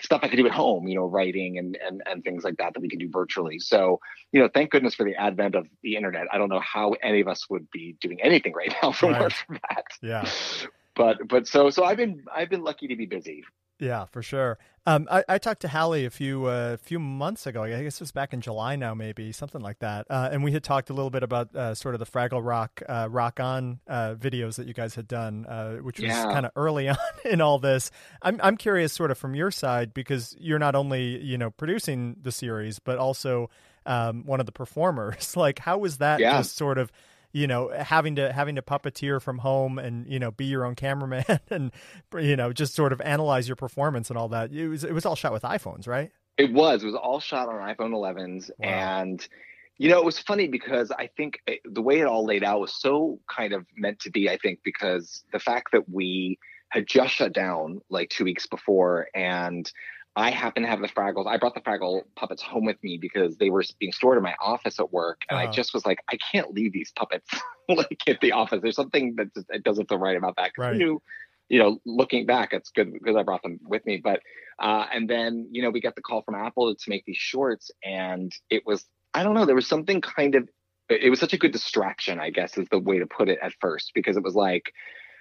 stuff 0.00 0.20
I 0.22 0.28
could 0.28 0.36
do 0.36 0.46
at 0.46 0.52
home, 0.52 0.86
you 0.86 0.94
know, 0.94 1.04
writing 1.04 1.58
and, 1.58 1.76
and, 1.84 2.02
and 2.06 2.22
things 2.22 2.44
like 2.44 2.56
that 2.58 2.74
that 2.74 2.80
we 2.80 2.88
can 2.88 2.98
do 2.98 3.08
virtually. 3.10 3.58
So, 3.58 4.00
you 4.32 4.40
know, 4.40 4.48
thank 4.52 4.70
goodness 4.70 4.94
for 4.94 5.04
the 5.04 5.14
advent 5.16 5.54
of 5.54 5.66
the 5.82 5.96
internet. 5.96 6.26
I 6.32 6.38
don't 6.38 6.48
know 6.48 6.60
how 6.60 6.92
any 7.02 7.20
of 7.20 7.28
us 7.28 7.48
would 7.50 7.70
be 7.70 7.96
doing 8.00 8.20
anything 8.22 8.52
right 8.52 8.74
now 8.82 8.92
from 8.92 9.12
right. 9.12 9.32
from 9.32 9.58
that. 9.68 9.84
Yeah. 10.02 10.28
But 10.94 11.28
but 11.28 11.46
so 11.46 11.70
so 11.70 11.84
I've 11.84 11.96
been 11.96 12.24
I've 12.34 12.50
been 12.50 12.62
lucky 12.62 12.88
to 12.88 12.96
be 12.96 13.06
busy 13.06 13.44
yeah, 13.80 14.06
for 14.06 14.22
sure. 14.22 14.58
Um, 14.86 15.06
I, 15.10 15.22
I, 15.28 15.38
talked 15.38 15.60
to 15.62 15.68
Halle 15.68 16.06
a 16.06 16.10
few 16.10 16.46
uh, 16.46 16.78
few 16.78 16.98
months 16.98 17.46
ago. 17.46 17.62
I 17.62 17.82
guess 17.82 17.96
it 17.96 18.00
was 18.00 18.12
back 18.12 18.32
in 18.32 18.40
July 18.40 18.76
now, 18.76 18.94
maybe 18.94 19.32
something 19.32 19.60
like 19.60 19.80
that. 19.80 20.06
Uh, 20.08 20.30
and 20.32 20.42
we 20.42 20.52
had 20.52 20.64
talked 20.64 20.88
a 20.88 20.94
little 20.94 21.10
bit 21.10 21.22
about 21.22 21.54
uh, 21.54 21.74
sort 21.74 21.94
of 21.94 21.98
the 21.98 22.06
Fraggle 22.06 22.44
Rock 22.44 22.82
uh, 22.88 23.06
Rock 23.10 23.38
On 23.38 23.80
uh, 23.86 24.14
videos 24.14 24.56
that 24.56 24.66
you 24.66 24.72
guys 24.72 24.94
had 24.94 25.06
done, 25.06 25.44
uh, 25.46 25.76
which 25.76 26.00
was 26.00 26.08
yeah. 26.08 26.24
kind 26.24 26.46
of 26.46 26.52
early 26.56 26.88
on 26.88 26.96
in 27.24 27.40
all 27.40 27.58
this. 27.58 27.90
I'm 28.22 28.40
I'm 28.42 28.56
curious, 28.56 28.92
sort 28.92 29.10
of 29.10 29.18
from 29.18 29.34
your 29.34 29.50
side, 29.50 29.92
because 29.92 30.34
you're 30.38 30.58
not 30.58 30.74
only 30.74 31.22
you 31.22 31.36
know 31.36 31.50
producing 31.50 32.16
the 32.22 32.32
series, 32.32 32.78
but 32.78 32.98
also 32.98 33.50
um, 33.84 34.24
one 34.26 34.40
of 34.40 34.46
the 34.46 34.52
performers. 34.52 35.36
like, 35.36 35.58
how 35.58 35.78
was 35.78 35.98
that 35.98 36.20
yeah. 36.20 36.38
just 36.38 36.56
sort 36.56 36.78
of 36.78 36.90
you 37.32 37.46
know 37.46 37.70
having 37.76 38.16
to 38.16 38.32
having 38.32 38.56
to 38.56 38.62
puppeteer 38.62 39.20
from 39.20 39.38
home 39.38 39.78
and 39.78 40.06
you 40.06 40.18
know 40.18 40.30
be 40.30 40.46
your 40.46 40.64
own 40.64 40.74
cameraman 40.74 41.24
and 41.50 41.72
you 42.18 42.36
know 42.36 42.52
just 42.52 42.74
sort 42.74 42.92
of 42.92 43.00
analyze 43.02 43.48
your 43.48 43.56
performance 43.56 44.10
and 44.10 44.18
all 44.18 44.28
that. 44.28 44.52
It 44.52 44.68
was 44.68 44.84
it 44.84 44.92
was 44.92 45.04
all 45.04 45.16
shot 45.16 45.32
with 45.32 45.42
iPhones 45.42 45.86
right? 45.86 46.10
It 46.36 46.52
was. 46.52 46.82
It 46.82 46.86
was 46.86 46.94
all 46.94 47.20
shot 47.20 47.48
on 47.48 47.56
iPhone 47.56 47.90
11s 47.90 48.50
wow. 48.58 48.68
and 48.68 49.28
you 49.76 49.88
know 49.88 49.98
it 49.98 50.04
was 50.04 50.18
funny 50.18 50.48
because 50.48 50.90
I 50.90 51.08
think 51.16 51.38
it, 51.46 51.60
the 51.64 51.82
way 51.82 52.00
it 52.00 52.06
all 52.06 52.24
laid 52.24 52.44
out 52.44 52.60
was 52.60 52.72
so 52.72 53.18
kind 53.28 53.52
of 53.52 53.66
meant 53.76 54.00
to 54.00 54.10
be 54.10 54.30
I 54.30 54.38
think 54.38 54.60
because 54.64 55.24
the 55.32 55.38
fact 55.38 55.72
that 55.72 55.88
we 55.88 56.38
had 56.70 56.86
just 56.86 57.14
shut 57.14 57.32
down 57.32 57.80
like 57.88 58.10
2 58.10 58.24
weeks 58.24 58.46
before 58.46 59.08
and 59.14 59.70
I 60.18 60.30
happen 60.30 60.64
to 60.64 60.68
have 60.68 60.80
the 60.80 60.88
Fraggles. 60.88 61.28
I 61.28 61.36
brought 61.36 61.54
the 61.54 61.60
Fraggle 61.60 62.02
puppets 62.16 62.42
home 62.42 62.64
with 62.64 62.82
me 62.82 62.98
because 62.98 63.36
they 63.36 63.50
were 63.50 63.62
being 63.78 63.92
stored 63.92 64.16
in 64.16 64.24
my 64.24 64.34
office 64.42 64.80
at 64.80 64.92
work, 64.92 65.22
and 65.30 65.38
uh-huh. 65.38 65.48
I 65.48 65.52
just 65.52 65.72
was 65.72 65.86
like, 65.86 66.00
I 66.10 66.16
can't 66.16 66.52
leave 66.52 66.72
these 66.72 66.90
puppets 66.90 67.30
like 67.68 68.02
at 68.08 68.20
the 68.20 68.32
office. 68.32 68.58
There's 68.60 68.74
something 68.74 69.14
that 69.14 69.32
just, 69.32 69.46
it 69.48 69.62
doesn't 69.62 69.88
feel 69.88 69.98
right 69.98 70.16
about 70.16 70.34
that. 70.34 70.50
Right. 70.58 70.74
I 70.74 70.76
knew, 70.76 71.00
you 71.48 71.60
know, 71.60 71.80
looking 71.86 72.26
back, 72.26 72.52
it's 72.52 72.70
good 72.70 72.92
because 72.92 73.14
I 73.14 73.22
brought 73.22 73.42
them 73.42 73.60
with 73.62 73.86
me. 73.86 73.98
But 73.98 74.20
uh, 74.58 74.86
and 74.92 75.08
then 75.08 75.48
you 75.52 75.62
know 75.62 75.70
we 75.70 75.80
got 75.80 75.94
the 75.94 76.02
call 76.02 76.22
from 76.22 76.34
Apple 76.34 76.74
to 76.74 76.90
make 76.90 77.04
these 77.04 77.16
shorts, 77.16 77.70
and 77.84 78.32
it 78.50 78.66
was 78.66 78.86
I 79.14 79.22
don't 79.22 79.34
know, 79.34 79.46
there 79.46 79.54
was 79.54 79.68
something 79.68 80.00
kind 80.00 80.34
of 80.34 80.48
it 80.88 81.10
was 81.10 81.20
such 81.20 81.32
a 81.32 81.38
good 81.38 81.52
distraction, 81.52 82.18
I 82.18 82.30
guess, 82.30 82.58
is 82.58 82.66
the 82.70 82.80
way 82.80 82.98
to 82.98 83.06
put 83.06 83.28
it 83.28 83.38
at 83.40 83.52
first, 83.60 83.92
because 83.94 84.16
it 84.16 84.24
was 84.24 84.34
like 84.34 84.72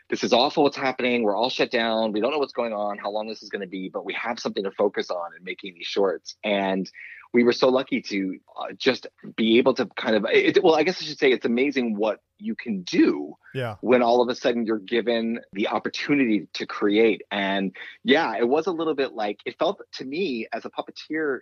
this 0.10 0.24
is 0.24 0.32
awful 0.32 0.64
what's 0.64 0.78
happening. 0.78 1.24
We're 1.24 1.36
all 1.36 1.50
shut 1.50 1.70
down. 1.70 2.12
We 2.14 2.22
don't 2.22 2.32
know 2.32 2.38
what's 2.38 2.54
going 2.54 2.74
on, 2.74 2.98
how 2.98 3.12
long 3.12 3.28
this 3.28 3.44
is 3.44 3.50
going 3.50 3.62
to 3.62 3.68
be, 3.68 3.90
but 3.90 4.06
we 4.06 4.14
have 4.14 4.40
something 4.40 4.64
to 4.64 4.72
focus 4.72 5.10
on 5.10 5.32
in 5.38 5.44
making 5.44 5.74
these 5.76 5.88
shorts. 5.88 6.36
And 6.44 6.90
we 7.34 7.44
were 7.44 7.52
so 7.52 7.68
lucky 7.68 8.02
to 8.02 8.40
uh, 8.58 8.72
just 8.78 9.08
be 9.36 9.58
able 9.58 9.74
to 9.74 9.86
kind 9.86 10.16
of, 10.16 10.26
it, 10.32 10.64
well, 10.64 10.76
I 10.76 10.84
guess 10.84 11.02
I 11.02 11.06
should 11.06 11.20
say 11.20 11.32
it's 11.32 11.46
amazing 11.46 11.98
what 11.98 12.22
you 12.38 12.56
can 12.56 12.84
do 12.84 13.36
yeah. 13.54 13.76
when 13.82 14.02
all 14.02 14.22
of 14.22 14.30
a 14.30 14.36
sudden 14.36 14.66
you're 14.66 14.80
given 14.80 15.42
the 15.52 15.68
opportunity 15.68 16.48
to 16.54 16.66
create. 16.66 17.24
And 17.30 17.76
yeah, 18.04 18.38
it 18.38 18.48
was 18.48 18.68
a 18.68 18.72
little 18.72 18.96
bit 18.96 19.14
like, 19.14 19.42
it 19.46 19.60
felt 19.60 19.82
to 19.96 20.06
me 20.06 20.48
as 20.54 20.64
a 20.64 20.70
puppeteer, 20.70 21.40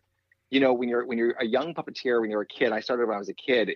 you 0.50 0.60
know, 0.60 0.74
when 0.74 0.89
you're, 0.89 1.05
when 1.05 1.19
you're 1.19 1.36
a 1.39 1.45
young 1.45 1.75
puppeteer, 1.75 2.19
when 2.19 2.31
you're 2.31 2.41
a 2.41 2.48
kid, 2.48 2.72
I 2.72 2.79
started 2.79 3.07
when 3.07 3.15
I 3.15 3.19
was 3.19 3.29
a 3.29 3.34
kid, 3.34 3.72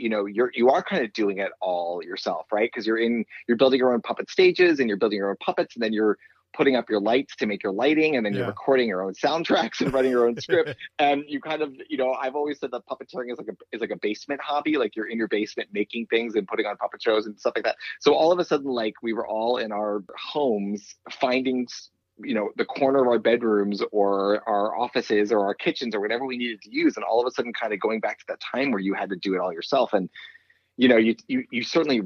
you 0.00 0.08
know 0.08 0.26
you're 0.26 0.50
you 0.54 0.70
are 0.70 0.82
kind 0.82 1.04
of 1.04 1.12
doing 1.12 1.38
it 1.38 1.50
all 1.60 2.02
yourself 2.02 2.46
right? 2.52 2.70
Because 2.72 2.86
you're 2.86 2.98
in 2.98 3.24
you're 3.46 3.56
building 3.56 3.78
your 3.78 3.92
own 3.92 4.00
puppet 4.00 4.30
stages 4.30 4.80
and 4.80 4.88
you're 4.88 4.98
building 4.98 5.18
your 5.18 5.30
own 5.30 5.36
puppets 5.40 5.76
and 5.76 5.82
then 5.82 5.92
you're 5.92 6.18
putting 6.52 6.74
up 6.74 6.90
your 6.90 7.00
lights 7.00 7.36
to 7.36 7.46
make 7.46 7.62
your 7.62 7.72
lighting 7.72 8.16
and 8.16 8.26
then 8.26 8.34
you're 8.34 8.46
recording 8.46 8.88
your 8.88 9.02
own 9.02 9.14
soundtracks 9.14 9.80
and 9.80 9.92
writing 9.94 10.10
your 10.10 10.26
own 10.26 10.40
script. 10.40 10.74
And 10.98 11.22
you 11.28 11.40
kind 11.40 11.62
of 11.62 11.74
you 11.88 11.96
know 11.96 12.12
i've 12.14 12.34
always 12.34 12.58
said 12.58 12.70
that 12.72 12.82
puppeteering 12.86 13.30
is 13.32 13.38
like 13.38 13.48
a 13.48 13.56
is 13.72 13.80
like 13.80 13.90
a 13.90 13.96
basement 13.96 14.40
hobby 14.40 14.76
like 14.76 14.96
you're 14.96 15.08
in 15.08 15.16
your 15.16 15.28
basement 15.28 15.68
making 15.72 16.06
things 16.06 16.34
and 16.34 16.46
putting 16.48 16.66
on 16.66 16.76
puppet 16.76 17.02
shows 17.02 17.26
and 17.26 17.38
stuff 17.38 17.52
like 17.56 17.64
that. 17.64 17.76
So 18.00 18.14
all 18.14 18.32
of 18.32 18.38
a 18.38 18.44
sudden 18.44 18.70
like 18.70 18.94
we 19.02 19.12
were 19.12 19.26
all 19.26 19.58
in 19.58 19.70
our 19.72 20.02
homes 20.16 20.94
finding 21.20 21.68
you 22.24 22.34
know 22.34 22.50
the 22.56 22.64
corner 22.64 23.02
of 23.02 23.08
our 23.08 23.18
bedrooms 23.18 23.82
or 23.92 24.42
our 24.48 24.76
offices 24.76 25.32
or 25.32 25.44
our 25.44 25.54
kitchens 25.54 25.94
or 25.94 26.00
whatever 26.00 26.24
we 26.24 26.36
needed 26.36 26.60
to 26.62 26.70
use 26.70 26.96
and 26.96 27.04
all 27.04 27.20
of 27.20 27.26
a 27.26 27.30
sudden 27.30 27.52
kind 27.52 27.72
of 27.72 27.80
going 27.80 28.00
back 28.00 28.18
to 28.18 28.24
that 28.28 28.40
time 28.40 28.70
where 28.70 28.80
you 28.80 28.94
had 28.94 29.10
to 29.10 29.16
do 29.16 29.34
it 29.34 29.40
all 29.40 29.52
yourself 29.52 29.92
and 29.92 30.08
you 30.76 30.88
know 30.88 30.96
you 30.96 31.14
you, 31.28 31.44
you 31.50 31.62
certainly 31.62 32.00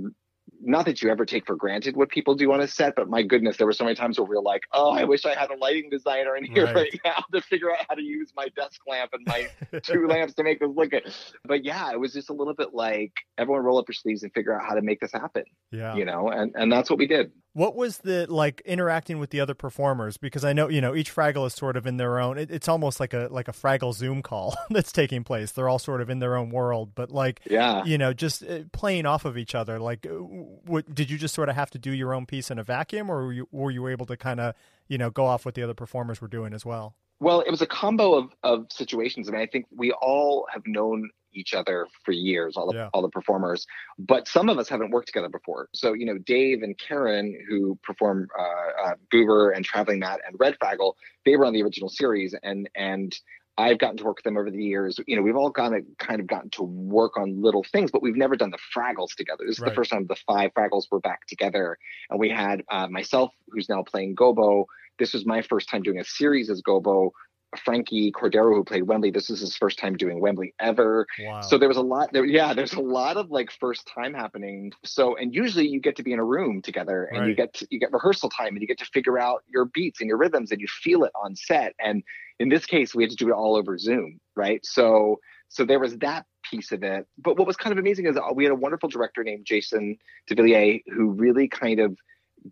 not 0.60 0.86
that 0.86 1.02
you 1.02 1.10
ever 1.10 1.24
take 1.24 1.46
for 1.46 1.56
granted 1.56 1.96
what 1.96 2.08
people 2.08 2.34
do 2.34 2.52
on 2.52 2.60
a 2.60 2.68
set, 2.68 2.94
but 2.96 3.08
my 3.08 3.22
goodness, 3.22 3.56
there 3.56 3.66
were 3.66 3.72
so 3.72 3.84
many 3.84 3.94
times 3.94 4.18
where 4.18 4.26
we 4.26 4.36
are 4.36 4.42
like, 4.42 4.62
oh, 4.72 4.92
I 4.92 5.04
wish 5.04 5.24
I 5.24 5.34
had 5.34 5.50
a 5.50 5.56
lighting 5.56 5.90
designer 5.90 6.36
in 6.36 6.44
here 6.44 6.64
right, 6.66 6.74
right 6.74 7.00
now 7.04 7.24
to 7.32 7.40
figure 7.42 7.70
out 7.70 7.84
how 7.88 7.94
to 7.94 8.02
use 8.02 8.32
my 8.36 8.48
desk 8.56 8.80
lamp 8.86 9.12
and 9.12 9.26
my 9.26 9.48
two 9.82 10.06
lamps 10.06 10.34
to 10.34 10.42
make 10.42 10.60
this 10.60 10.70
look 10.74 10.90
good. 10.90 11.12
But 11.44 11.64
yeah, 11.64 11.90
it 11.92 12.00
was 12.00 12.12
just 12.12 12.30
a 12.30 12.32
little 12.32 12.54
bit 12.54 12.72
like 12.72 13.12
everyone 13.38 13.62
roll 13.62 13.78
up 13.78 13.88
your 13.88 13.94
sleeves 13.94 14.22
and 14.22 14.32
figure 14.32 14.54
out 14.54 14.66
how 14.66 14.74
to 14.74 14.82
make 14.82 15.00
this 15.00 15.12
happen. 15.12 15.44
Yeah. 15.70 15.94
You 15.96 16.04
know, 16.04 16.28
and, 16.28 16.52
and 16.54 16.72
that's 16.72 16.88
what 16.88 16.98
we 16.98 17.06
did. 17.06 17.32
What 17.54 17.76
was 17.76 17.98
the 17.98 18.26
like 18.28 18.60
interacting 18.64 19.20
with 19.20 19.30
the 19.30 19.40
other 19.40 19.54
performers? 19.54 20.16
Because 20.16 20.44
I 20.44 20.52
know 20.52 20.68
you 20.68 20.80
know 20.80 20.94
each 20.94 21.14
Fraggle 21.14 21.46
is 21.46 21.54
sort 21.54 21.76
of 21.76 21.86
in 21.86 21.96
their 21.96 22.18
own. 22.18 22.36
It, 22.36 22.50
it's 22.50 22.68
almost 22.68 22.98
like 22.98 23.14
a 23.14 23.28
like 23.30 23.46
a 23.46 23.52
Fraggle 23.52 23.94
Zoom 23.94 24.22
call 24.22 24.56
that's 24.70 24.90
taking 24.90 25.22
place. 25.22 25.52
They're 25.52 25.68
all 25.68 25.78
sort 25.78 26.00
of 26.00 26.10
in 26.10 26.18
their 26.18 26.36
own 26.36 26.50
world, 26.50 26.96
but 26.96 27.12
like 27.12 27.40
yeah, 27.48 27.84
you 27.84 27.96
know, 27.96 28.12
just 28.12 28.42
uh, 28.42 28.60
playing 28.72 29.06
off 29.06 29.24
of 29.24 29.38
each 29.38 29.54
other. 29.54 29.78
Like, 29.78 30.04
uh, 30.04 30.14
what 30.14 30.92
did 30.92 31.10
you 31.10 31.16
just 31.16 31.34
sort 31.34 31.48
of 31.48 31.54
have 31.54 31.70
to 31.70 31.78
do 31.78 31.92
your 31.92 32.12
own 32.12 32.26
piece 32.26 32.50
in 32.50 32.58
a 32.58 32.64
vacuum, 32.64 33.08
or 33.08 33.26
were 33.26 33.32
you, 33.32 33.48
were 33.52 33.70
you 33.70 33.86
able 33.86 34.06
to 34.06 34.16
kind 34.16 34.40
of 34.40 34.54
you 34.88 34.98
know 34.98 35.10
go 35.10 35.24
off 35.24 35.44
what 35.44 35.54
the 35.54 35.62
other 35.62 35.74
performers 35.74 36.20
were 36.20 36.28
doing 36.28 36.52
as 36.52 36.66
well? 36.66 36.96
Well, 37.20 37.40
it 37.40 37.50
was 37.52 37.62
a 37.62 37.66
combo 37.66 38.14
of 38.14 38.32
of 38.42 38.66
situations. 38.72 39.28
I 39.28 39.32
mean, 39.32 39.40
I 39.40 39.46
think 39.46 39.66
we 39.70 39.92
all 39.92 40.46
have 40.52 40.66
known 40.66 41.10
each 41.34 41.54
other 41.54 41.86
for 42.04 42.12
years, 42.12 42.56
all 42.56 42.70
the 42.70 42.76
yeah. 42.76 42.88
all 42.92 43.02
the 43.02 43.08
performers. 43.08 43.66
But 43.98 44.28
some 44.28 44.48
of 44.48 44.58
us 44.58 44.68
haven't 44.68 44.90
worked 44.90 45.08
together 45.08 45.28
before. 45.28 45.68
So 45.74 45.92
you 45.92 46.06
know, 46.06 46.18
Dave 46.18 46.62
and 46.62 46.78
Karen, 46.78 47.38
who 47.48 47.78
perform 47.82 48.28
uh, 48.38 48.88
uh, 48.88 48.94
Boober 49.12 49.54
and 49.54 49.64
Traveling 49.64 50.00
Matt 50.00 50.20
and 50.26 50.36
Red 50.38 50.56
Fraggle, 50.58 50.94
they 51.24 51.36
were 51.36 51.44
on 51.44 51.52
the 51.52 51.62
original 51.62 51.88
series, 51.88 52.34
and 52.42 52.68
and 52.74 53.14
I've 53.56 53.78
gotten 53.78 53.96
to 53.98 54.04
work 54.04 54.16
with 54.16 54.24
them 54.24 54.36
over 54.36 54.50
the 54.50 54.62
years. 54.62 54.98
You 55.06 55.16
know, 55.16 55.22
we've 55.22 55.36
all 55.36 55.52
kind 55.52 55.74
of 55.74 55.82
kind 55.98 56.20
of 56.20 56.26
gotten 56.26 56.50
to 56.50 56.62
work 56.62 57.16
on 57.16 57.40
little 57.40 57.64
things, 57.64 57.90
but 57.90 58.02
we've 58.02 58.16
never 58.16 58.36
done 58.36 58.50
the 58.50 58.58
Fraggles 58.76 59.14
together. 59.16 59.44
This 59.46 59.56
is 59.56 59.60
right. 59.60 59.70
the 59.70 59.74
first 59.74 59.90
time 59.90 60.06
the 60.06 60.16
five 60.26 60.52
Fraggles 60.54 60.84
were 60.90 61.00
back 61.00 61.26
together, 61.28 61.78
and 62.10 62.18
we 62.18 62.30
had 62.30 62.62
uh, 62.70 62.88
myself, 62.88 63.30
who's 63.48 63.68
now 63.68 63.82
playing 63.82 64.16
Gobo. 64.16 64.64
This 64.98 65.12
was 65.12 65.24
my 65.26 65.42
first 65.42 65.68
time 65.68 65.82
doing 65.82 65.98
a 65.98 66.04
series 66.04 66.50
as 66.50 66.62
Gobo. 66.62 67.10
Frankie 67.58 68.12
Cordero, 68.12 68.54
who 68.54 68.64
played 68.64 68.84
Wembley, 68.84 69.10
this 69.10 69.30
is 69.30 69.40
his 69.40 69.56
first 69.56 69.78
time 69.78 69.96
doing 69.96 70.20
Wembley 70.20 70.54
ever. 70.60 71.06
Wow. 71.20 71.40
So 71.42 71.58
there 71.58 71.68
was 71.68 71.76
a 71.76 71.82
lot 71.82 72.12
there. 72.12 72.24
Yeah, 72.24 72.54
there's 72.54 72.74
a 72.74 72.80
lot 72.80 73.16
of 73.16 73.30
like 73.30 73.50
first 73.50 73.88
time 73.92 74.14
happening. 74.14 74.72
So, 74.84 75.16
and 75.16 75.34
usually 75.34 75.66
you 75.66 75.80
get 75.80 75.96
to 75.96 76.02
be 76.02 76.12
in 76.12 76.18
a 76.18 76.24
room 76.24 76.62
together 76.62 77.04
and 77.04 77.20
right. 77.20 77.28
you 77.28 77.34
get 77.34 77.54
to, 77.54 77.66
you 77.70 77.78
get 77.78 77.92
rehearsal 77.92 78.30
time 78.30 78.48
and 78.48 78.60
you 78.60 78.66
get 78.66 78.78
to 78.78 78.86
figure 78.86 79.18
out 79.18 79.42
your 79.48 79.66
beats 79.66 80.00
and 80.00 80.08
your 80.08 80.16
rhythms 80.16 80.50
and 80.50 80.60
you 80.60 80.66
feel 80.68 81.04
it 81.04 81.12
on 81.22 81.36
set. 81.36 81.74
And 81.78 82.02
in 82.38 82.48
this 82.48 82.66
case, 82.66 82.94
we 82.94 83.02
had 83.02 83.10
to 83.10 83.16
do 83.16 83.28
it 83.28 83.32
all 83.32 83.56
over 83.56 83.78
Zoom. 83.78 84.20
Right. 84.36 84.64
So, 84.64 85.20
so 85.48 85.64
there 85.64 85.78
was 85.78 85.96
that 85.98 86.26
piece 86.50 86.72
of 86.72 86.82
it. 86.82 87.06
But 87.18 87.38
what 87.38 87.46
was 87.46 87.56
kind 87.56 87.72
of 87.72 87.78
amazing 87.78 88.06
is 88.06 88.16
uh, 88.16 88.32
we 88.34 88.44
had 88.44 88.52
a 88.52 88.56
wonderful 88.56 88.88
director 88.88 89.22
named 89.22 89.46
Jason 89.46 89.98
DeVilliers 90.30 90.82
who 90.88 91.10
really 91.10 91.48
kind 91.48 91.80
of 91.80 91.96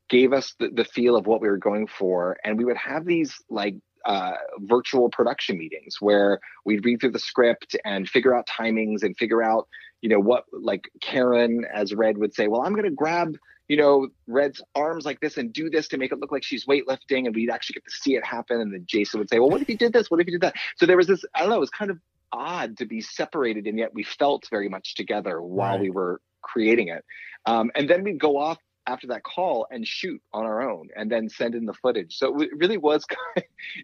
gave 0.08 0.32
us 0.32 0.54
the, 0.58 0.68
the 0.68 0.84
feel 0.84 1.16
of 1.16 1.26
what 1.26 1.40
we 1.40 1.48
were 1.48 1.58
going 1.58 1.86
for. 1.86 2.36
And 2.44 2.56
we 2.56 2.64
would 2.64 2.76
have 2.76 3.04
these 3.04 3.34
like 3.50 3.74
uh, 4.04 4.32
virtual 4.60 5.08
production 5.08 5.58
meetings 5.58 5.96
where 6.00 6.40
we'd 6.64 6.84
read 6.84 7.00
through 7.00 7.10
the 7.10 7.18
script 7.18 7.76
and 7.84 8.08
figure 8.08 8.34
out 8.34 8.46
timings 8.46 9.02
and 9.02 9.16
figure 9.16 9.42
out, 9.42 9.68
you 10.00 10.08
know, 10.08 10.20
what 10.20 10.44
like 10.52 10.90
Karen 11.00 11.64
as 11.72 11.94
Red 11.94 12.18
would 12.18 12.34
say, 12.34 12.48
well, 12.48 12.62
I'm 12.62 12.72
going 12.72 12.84
to 12.84 12.90
grab, 12.90 13.36
you 13.68 13.76
know, 13.76 14.08
Red's 14.26 14.60
arms 14.74 15.04
like 15.04 15.20
this 15.20 15.36
and 15.36 15.52
do 15.52 15.70
this 15.70 15.88
to 15.88 15.98
make 15.98 16.12
it 16.12 16.18
look 16.18 16.32
like 16.32 16.44
she's 16.44 16.66
weightlifting. 16.66 17.26
And 17.26 17.34
we'd 17.34 17.50
actually 17.50 17.74
get 17.74 17.84
to 17.84 17.90
see 17.90 18.16
it 18.16 18.24
happen. 18.24 18.60
And 18.60 18.72
then 18.72 18.84
Jason 18.86 19.20
would 19.20 19.30
say, 19.30 19.38
well, 19.38 19.50
what 19.50 19.62
if 19.62 19.68
you 19.68 19.76
did 19.76 19.92
this? 19.92 20.10
What 20.10 20.20
if 20.20 20.26
you 20.26 20.32
did 20.32 20.42
that? 20.42 20.54
So 20.76 20.86
there 20.86 20.96
was 20.96 21.06
this, 21.06 21.24
I 21.34 21.40
don't 21.40 21.50
know, 21.50 21.56
it 21.56 21.60
was 21.60 21.70
kind 21.70 21.90
of 21.90 21.98
odd 22.32 22.78
to 22.78 22.86
be 22.86 23.00
separated 23.00 23.66
and 23.66 23.78
yet 23.78 23.92
we 23.92 24.02
felt 24.02 24.48
very 24.50 24.68
much 24.68 24.94
together 24.94 25.42
while 25.42 25.72
right. 25.72 25.80
we 25.80 25.90
were 25.90 26.20
creating 26.40 26.88
it. 26.88 27.04
Um, 27.46 27.70
and 27.74 27.88
then 27.88 28.04
we'd 28.04 28.18
go 28.18 28.36
off 28.36 28.58
after 28.86 29.06
that 29.08 29.22
call 29.22 29.66
and 29.70 29.86
shoot 29.86 30.20
on 30.32 30.44
our 30.44 30.68
own 30.68 30.88
and 30.96 31.10
then 31.10 31.28
send 31.28 31.54
in 31.54 31.66
the 31.66 31.74
footage. 31.74 32.16
So 32.16 32.40
it 32.40 32.50
really 32.56 32.78
was 32.78 33.04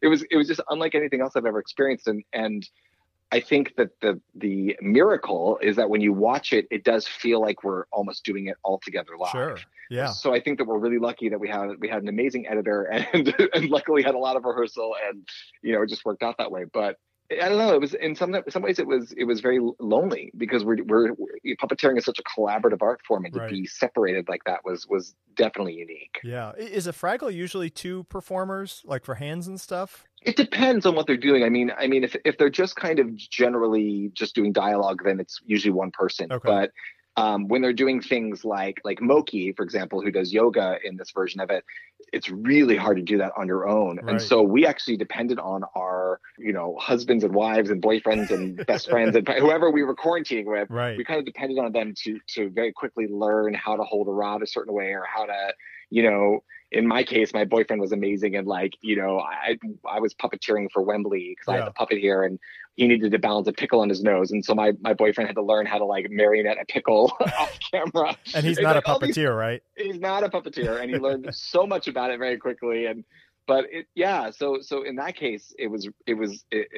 it 0.03 0.09
was 0.09 0.25
it 0.31 0.37
was 0.37 0.49
just 0.49 0.61
unlike 0.71 0.95
anything 0.95 1.21
else 1.21 1.35
I've 1.37 1.47
ever 1.47 1.59
experienced 1.59 2.09
and 2.09 2.25
and 2.33 2.69
I 3.31 3.41
think 3.41 3.75
that 3.77 3.91
the 4.01 4.21
the 4.35 4.77
miracle 4.81 5.59
is 5.61 5.77
that 5.77 5.91
when 5.91 6.01
you 6.01 6.13
watch 6.13 6.53
it, 6.53 6.67
it 6.71 6.83
does 6.83 7.07
feel 7.07 7.41
like 7.41 7.63
we're 7.63 7.85
almost 7.93 8.25
doing 8.25 8.47
it 8.47 8.57
all 8.63 8.81
together 8.83 9.13
live. 9.19 9.31
Sure. 9.31 9.59
Yeah. 9.91 10.07
So 10.07 10.35
I 10.35 10.41
think 10.41 10.59
that 10.59 10.65
we're 10.67 10.79
really 10.79 10.99
lucky 10.99 11.29
that 11.29 11.39
we 11.39 11.49
had 11.49 11.73
we 11.79 11.89
had 11.89 12.03
an 12.03 12.09
amazing 12.09 12.47
editor 12.47 12.83
and 13.13 13.35
and 13.55 13.69
luckily 13.69 14.03
had 14.03 14.15
a 14.15 14.19
lot 14.19 14.37
of 14.37 14.45
rehearsal 14.45 14.95
and 15.09 15.29
you 15.63 15.75
know 15.75 15.83
it 15.83 15.89
just 15.89 16.05
worked 16.05 16.23
out 16.23 16.39
that 16.39 16.51
way. 16.51 16.65
But 16.73 16.97
I 17.31 17.49
don't 17.49 17.59
know. 17.59 17.75
It 17.75 17.81
was 17.81 17.95
in 17.95 18.15
some 18.15 18.35
some 18.49 18.63
ways 18.63 18.79
it 18.79 18.87
was 18.87 19.13
it 19.13 19.25
was 19.25 19.41
very 19.41 19.61
lonely 19.79 20.33
because 20.37 20.65
we're 20.65 20.83
we're, 20.85 21.13
we're 21.13 21.57
puppeteering 21.57 21.99
is 21.99 22.05
such 22.05 22.19
a 22.19 22.23
collaborative 22.23 22.81
art 22.81 23.01
form, 23.07 23.27
and 23.27 23.35
to 23.35 23.47
be 23.49 23.67
separated 23.67 24.29
like 24.29 24.45
that 24.45 24.65
was 24.65 24.87
was 24.89 25.15
definitely 25.37 25.75
unique. 25.75 26.19
Yeah, 26.25 26.53
is 26.57 26.87
a 26.87 26.93
Fraggle 26.93 27.33
usually 27.33 27.69
two 27.69 28.05
performers, 28.05 28.83
like 28.87 29.05
for 29.05 29.17
hands 29.17 29.47
and 29.47 29.61
stuff? 29.61 30.07
It 30.23 30.37
depends 30.37 30.87
on 30.87 30.95
what 30.95 31.07
they're 31.07 31.19
doing. 31.19 31.45
I 31.45 31.51
mean, 31.51 31.71
I 31.77 31.87
mean, 31.87 32.03
if 32.03 32.17
if 32.25 32.39
they're 32.39 32.49
just 32.49 32.77
kind 32.77 32.99
of 32.99 33.15
generally 33.15 34.11
just 34.15 34.35
doing 34.35 34.53
dialogue, 34.53 35.03
then 35.05 35.21
it's 35.21 35.39
usually 35.45 35.73
one 35.73 35.91
person. 35.91 36.33
Okay. 36.33 36.49
But 36.49 36.73
um, 37.19 37.49
when 37.49 37.63
they're 37.63 37.73
doing 37.73 38.01
things 38.01 38.45
like 38.45 38.81
like 38.85 39.01
Mokey, 39.01 39.57
for 39.57 39.65
example, 39.65 40.01
who 40.01 40.11
does 40.13 40.33
yoga 40.33 40.79
in 40.85 40.97
this 40.97 41.11
version 41.11 41.41
of 41.41 41.51
it, 41.51 41.65
it's 42.13 42.31
really 42.31 42.77
hard 42.77 42.97
to 42.97 43.03
do 43.03 43.19
that 43.19 43.33
on 43.37 43.49
your 43.49 43.69
own. 43.69 43.97
Right. 43.97 44.13
And 44.13 44.23
so 44.23 44.41
we 44.41 44.65
actually 44.65 44.99
depended 44.99 45.41
on 45.41 45.65
our, 45.77 46.21
you 46.39 46.53
know, 46.53 46.77
husbands 46.81 47.25
and 47.25 47.35
wives 47.35 47.71
and 47.71 47.83
boyfriends 47.83 48.31
and 48.31 48.65
best 48.69 48.89
friends 48.89 49.17
and 49.17 49.29
whoever 49.29 49.69
we 49.69 49.83
were 49.83 49.97
quarantining 49.97 50.47
with. 50.47 50.71
Right. 50.71 50.97
We 50.97 51.03
kind 51.03 51.19
of 51.19 51.27
depended 51.27 51.59
on 51.59 51.73
them 51.73 51.93
to 52.05 52.21
to 52.35 52.51
very 52.51 52.73
quickly 52.73 53.09
learn 53.09 53.53
how 53.53 53.75
to 53.75 53.83
hold 53.83 54.07
a 54.07 54.13
rod 54.13 54.43
a 54.45 54.47
certain 54.47 54.73
way 54.73 54.93
or 54.93 55.05
how 55.13 55.27
to, 55.27 55.53
you 55.91 56.09
know, 56.09 56.45
in 56.71 56.87
my 56.87 57.03
case, 57.03 57.33
my 57.33 57.45
boyfriend 57.45 57.81
was 57.81 57.93
amazing 57.93 58.37
and 58.37 58.47
like, 58.47 58.75
you 58.81 58.97
know, 58.97 59.21
I 59.21 59.57
I 59.89 60.01
was 60.01 60.15
puppeteering 60.15 60.71
for 60.73 60.83
Wembley 60.83 61.31
because 61.31 61.47
yeah. 61.49 61.55
I 61.55 61.57
had 61.59 61.69
the 61.69 61.73
puppet 61.73 61.99
here 61.99 62.25
and 62.25 62.39
he 62.79 62.87
needed 62.87 63.11
to 63.11 63.19
balance 63.19 63.49
a 63.49 63.53
pickle 63.53 63.81
on 63.81 63.89
his 63.89 64.03
nose. 64.05 64.31
And 64.31 64.45
so 64.45 64.55
my, 64.55 64.73
my 64.81 64.95
boyfriend 64.95 65.27
had 65.27 65.35
to 65.35 65.43
learn 65.43 65.67
how 65.67 65.79
to 65.79 65.85
like 65.85 66.07
marionette 66.11 66.59
a 66.61 66.65
pickle 66.67 67.13
off 67.21 67.59
camera. 67.73 68.17
And 68.35 68.47
he's 68.47 68.61
not 68.61 68.77
like, 68.77 68.85
oh, 68.87 68.95
a 68.95 69.01
puppeteer, 69.01 69.15
these, 69.15 69.29
right? 69.29 69.63
He's 69.77 69.99
not 69.99 70.23
a 70.23 70.29
puppeteer. 70.29 70.81
And 70.81 70.89
he 70.89 70.97
learned 70.97 71.29
so 71.35 71.67
much 71.67 71.89
about 71.89 72.13
it 72.13 72.19
very 72.19 72.39
quickly. 72.39 72.87
And, 72.87 73.05
but 73.49 73.65
it, 73.73 73.87
yeah, 73.95 74.31
so, 74.31 74.59
so 74.61 74.83
in 74.83 74.97
that 74.97 75.17
case, 75.17 75.55
it 75.59 75.69
was, 75.69 75.89
it 76.07 76.15
was, 76.15 76.45
it, 76.51 76.69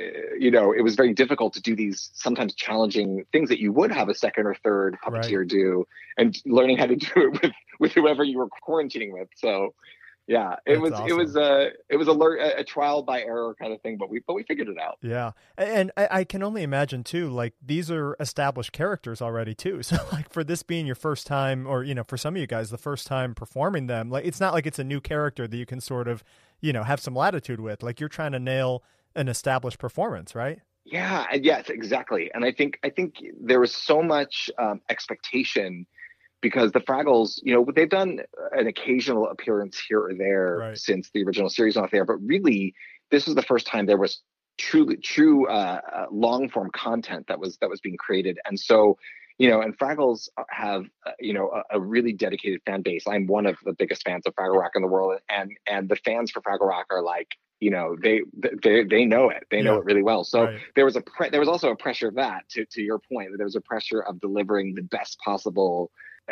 you 0.40 0.52
know, 0.52 0.72
it 0.72 0.82
was 0.82 0.94
very 0.94 1.12
difficult 1.12 1.52
to 1.54 1.60
do 1.60 1.74
these 1.74 2.10
sometimes 2.14 2.54
challenging 2.54 3.26
things 3.32 3.48
that 3.48 3.60
you 3.60 3.72
would 3.72 3.90
have 3.90 4.08
a 4.08 4.14
second 4.14 4.46
or 4.46 4.54
third 4.54 4.96
puppeteer 5.04 5.38
right. 5.40 5.48
do 5.48 5.84
and 6.16 6.40
learning 6.46 6.78
how 6.78 6.86
to 6.86 6.94
do 6.94 7.10
it 7.16 7.42
with, 7.42 7.52
with 7.80 7.92
whoever 7.92 8.22
you 8.22 8.38
were 8.38 8.48
quarantining 8.64 9.12
with. 9.12 9.28
So, 9.34 9.74
yeah 10.30 10.54
it 10.64 10.74
That's 10.74 10.80
was 10.80 10.92
awesome. 10.92 11.08
it 11.08 11.12
was 11.14 11.36
a 11.36 11.70
it 11.88 11.96
was 11.96 12.06
a, 12.06 12.12
a, 12.58 12.62
trial 12.62 13.02
by 13.02 13.22
error 13.22 13.54
kind 13.58 13.72
of 13.72 13.80
thing 13.80 13.96
but 13.96 14.08
we 14.08 14.20
but 14.24 14.34
we 14.34 14.44
figured 14.44 14.68
it 14.68 14.78
out 14.78 14.96
yeah 15.02 15.32
and 15.58 15.90
I, 15.96 16.08
I, 16.10 16.24
can 16.24 16.44
only 16.44 16.62
imagine 16.62 17.02
too 17.02 17.28
like 17.28 17.54
these 17.60 17.90
are 17.90 18.16
established 18.20 18.70
characters 18.70 19.20
already 19.20 19.54
too 19.54 19.82
so 19.82 19.96
like 20.12 20.32
for 20.32 20.44
this 20.44 20.62
being 20.62 20.86
your 20.86 20.94
first 20.94 21.26
time 21.26 21.66
or 21.66 21.82
you 21.82 21.94
know 21.96 22.04
for 22.04 22.16
some 22.16 22.36
of 22.36 22.40
you 22.40 22.46
guys 22.46 22.70
the 22.70 22.78
first 22.78 23.08
time 23.08 23.34
performing 23.34 23.88
them 23.88 24.08
like 24.08 24.24
it's 24.24 24.38
not 24.38 24.54
like 24.54 24.66
it's 24.66 24.78
a 24.78 24.84
new 24.84 25.00
character 25.00 25.48
that 25.48 25.56
you 25.56 25.66
can 25.66 25.80
sort 25.80 26.06
of 26.06 26.22
you 26.60 26.72
know 26.72 26.82
have 26.82 27.00
some 27.00 27.14
latitude 27.14 27.60
with 27.60 27.82
like 27.82 28.00
you're 28.00 28.08
trying 28.08 28.32
to 28.32 28.38
nail 28.38 28.82
an 29.14 29.28
established 29.28 29.78
performance 29.78 30.34
right 30.34 30.60
yeah 30.84 31.26
yes 31.34 31.68
exactly 31.68 32.30
and 32.34 32.44
i 32.44 32.52
think 32.52 32.78
i 32.84 32.90
think 32.90 33.16
there 33.40 33.60
was 33.60 33.72
so 33.72 34.02
much 34.02 34.50
um, 34.58 34.80
expectation 34.88 35.86
because 36.40 36.72
the 36.72 36.80
Fraggles, 36.80 37.38
you 37.42 37.54
know, 37.54 37.66
they've 37.74 37.88
done 37.88 38.20
an 38.52 38.66
occasional 38.66 39.28
appearance 39.28 39.78
here 39.78 40.00
or 40.00 40.14
there 40.14 40.56
right. 40.58 40.78
since 40.78 41.10
the 41.12 41.22
original 41.22 41.50
series 41.50 41.76
off 41.76 41.90
there, 41.90 42.04
but 42.04 42.16
really, 42.16 42.74
this 43.10 43.26
was 43.26 43.34
the 43.34 43.42
first 43.42 43.66
time 43.66 43.86
there 43.86 43.98
was 43.98 44.20
truly 44.56 44.96
true 44.96 45.48
uh, 45.48 45.80
uh, 45.92 46.06
long 46.10 46.48
form 46.48 46.70
content 46.72 47.26
that 47.28 47.38
was 47.38 47.56
that 47.58 47.68
was 47.68 47.80
being 47.80 47.96
created, 47.96 48.38
and 48.46 48.58
so. 48.58 48.96
You 49.40 49.48
know, 49.48 49.62
and 49.62 49.76
Fraggles 49.78 50.28
have, 50.50 50.84
uh, 51.06 51.12
you 51.18 51.32
know, 51.32 51.50
a, 51.50 51.78
a, 51.78 51.80
really 51.80 52.12
dedicated 52.12 52.60
fan 52.66 52.82
base. 52.82 53.04
I'm 53.08 53.26
one 53.26 53.46
of 53.46 53.56
the 53.64 53.72
biggest 53.72 54.02
fans 54.04 54.26
of 54.26 54.34
Fraggle 54.34 54.60
Rock 54.60 54.72
in 54.74 54.82
the 54.82 54.88
world, 54.88 55.18
and 55.30 55.50
and 55.66 55.88
the 55.88 55.96
fans 55.96 56.30
for 56.30 56.42
Fraggle 56.42 56.68
Rock 56.68 56.88
are 56.90 57.02
like 57.02 57.36
you 57.60 57.70
know 57.70 57.96
they 58.02 58.22
they 58.62 58.84
they 58.84 59.04
know 59.04 59.28
it 59.28 59.44
they 59.50 59.62
know 59.62 59.76
it 59.76 59.84
really 59.84 60.02
well 60.02 60.24
so 60.24 60.44
Right. 60.44 60.60
there 60.74 60.84
was 60.86 60.96
a 60.96 61.02
pre- 61.02 61.28
there 61.28 61.40
was 61.40 61.48
also 61.48 61.70
a 61.70 61.76
pressure 61.76 62.08
of 62.08 62.14
that 62.14 62.48
to 62.50 62.64
to 62.64 62.82
your 62.82 62.98
point 62.98 63.30
that 63.30 63.36
there 63.36 63.46
was 63.46 63.56
a 63.56 63.60
pressure 63.60 64.00
of 64.00 64.18
delivering 64.20 64.74
the 64.74 64.82
best 64.82 65.18
possible 65.20 65.90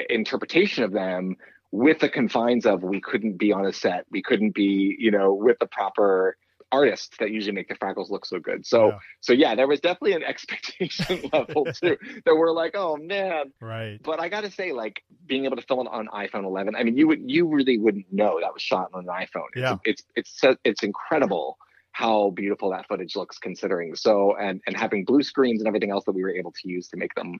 interpretation 0.08 0.84
of 0.84 0.92
them 0.92 1.36
with 1.70 1.98
the 2.00 2.08
confines 2.08 2.64
of 2.64 2.82
we 2.82 3.00
couldn't 3.00 3.36
be 3.36 3.52
on 3.52 3.66
a 3.66 3.72
set 3.72 4.06
we 4.10 4.22
couldn't 4.22 4.54
be 4.54 4.96
you 4.98 5.10
know 5.10 5.34
with 5.34 5.58
the 5.60 5.66
proper 5.66 6.36
artists 6.70 7.16
that 7.18 7.30
usually 7.30 7.52
make 7.52 7.68
the 7.68 7.74
Fraggles 7.74 8.10
look 8.10 8.26
so 8.26 8.38
good 8.38 8.66
so 8.66 8.88
Yeah. 8.88 8.98
so 9.20 9.32
yeah 9.32 9.54
there 9.54 9.66
was 9.66 9.80
definitely 9.80 10.12
an 10.14 10.22
expectation 10.32 11.22
level 11.32 11.64
too 11.66 11.96
that 12.26 12.34
we're 12.36 12.52
like 12.52 12.72
oh 12.76 12.96
man 12.96 13.52
Right. 13.60 13.98
but 14.02 14.20
I 14.20 14.28
got 14.28 14.42
to 14.42 14.50
say, 14.50 14.72
like 14.72 15.02
being 15.26 15.44
able 15.46 15.56
to 15.56 15.62
film 15.62 15.86
it 15.86 15.90
on 15.90 16.08
iPhone 16.08 16.44
11. 16.44 16.74
I 16.76 16.82
mean, 16.84 16.96
you 16.96 17.06
would 17.08 17.20
you 17.24 17.46
really 17.48 17.78
wouldn't 17.78 18.06
know 18.12 18.38
that 18.40 18.52
was 18.52 18.62
shot 18.62 18.90
on 18.94 19.04
an 19.04 19.08
iPhone. 19.08 19.48
It's, 19.54 19.60
Yeah. 19.62 19.76
it's 19.84 20.02
it's 20.16 20.40
so- 20.40 20.56
it's 20.64 20.82
incredible 20.82 21.58
how 21.92 22.30
beautiful 22.30 22.70
that 22.70 22.86
footage 22.86 23.16
looks, 23.16 23.38
considering. 23.38 23.94
So 23.96 24.36
and 24.36 24.60
and 24.66 24.76
having 24.76 25.04
blue 25.04 25.22
screens 25.22 25.60
and 25.60 25.68
everything 25.68 25.90
else 25.90 26.04
that 26.04 26.12
we 26.12 26.22
were 26.22 26.34
able 26.34 26.52
to 26.52 26.68
use 26.68 26.88
to 26.88 26.96
make 26.96 27.14
them 27.14 27.38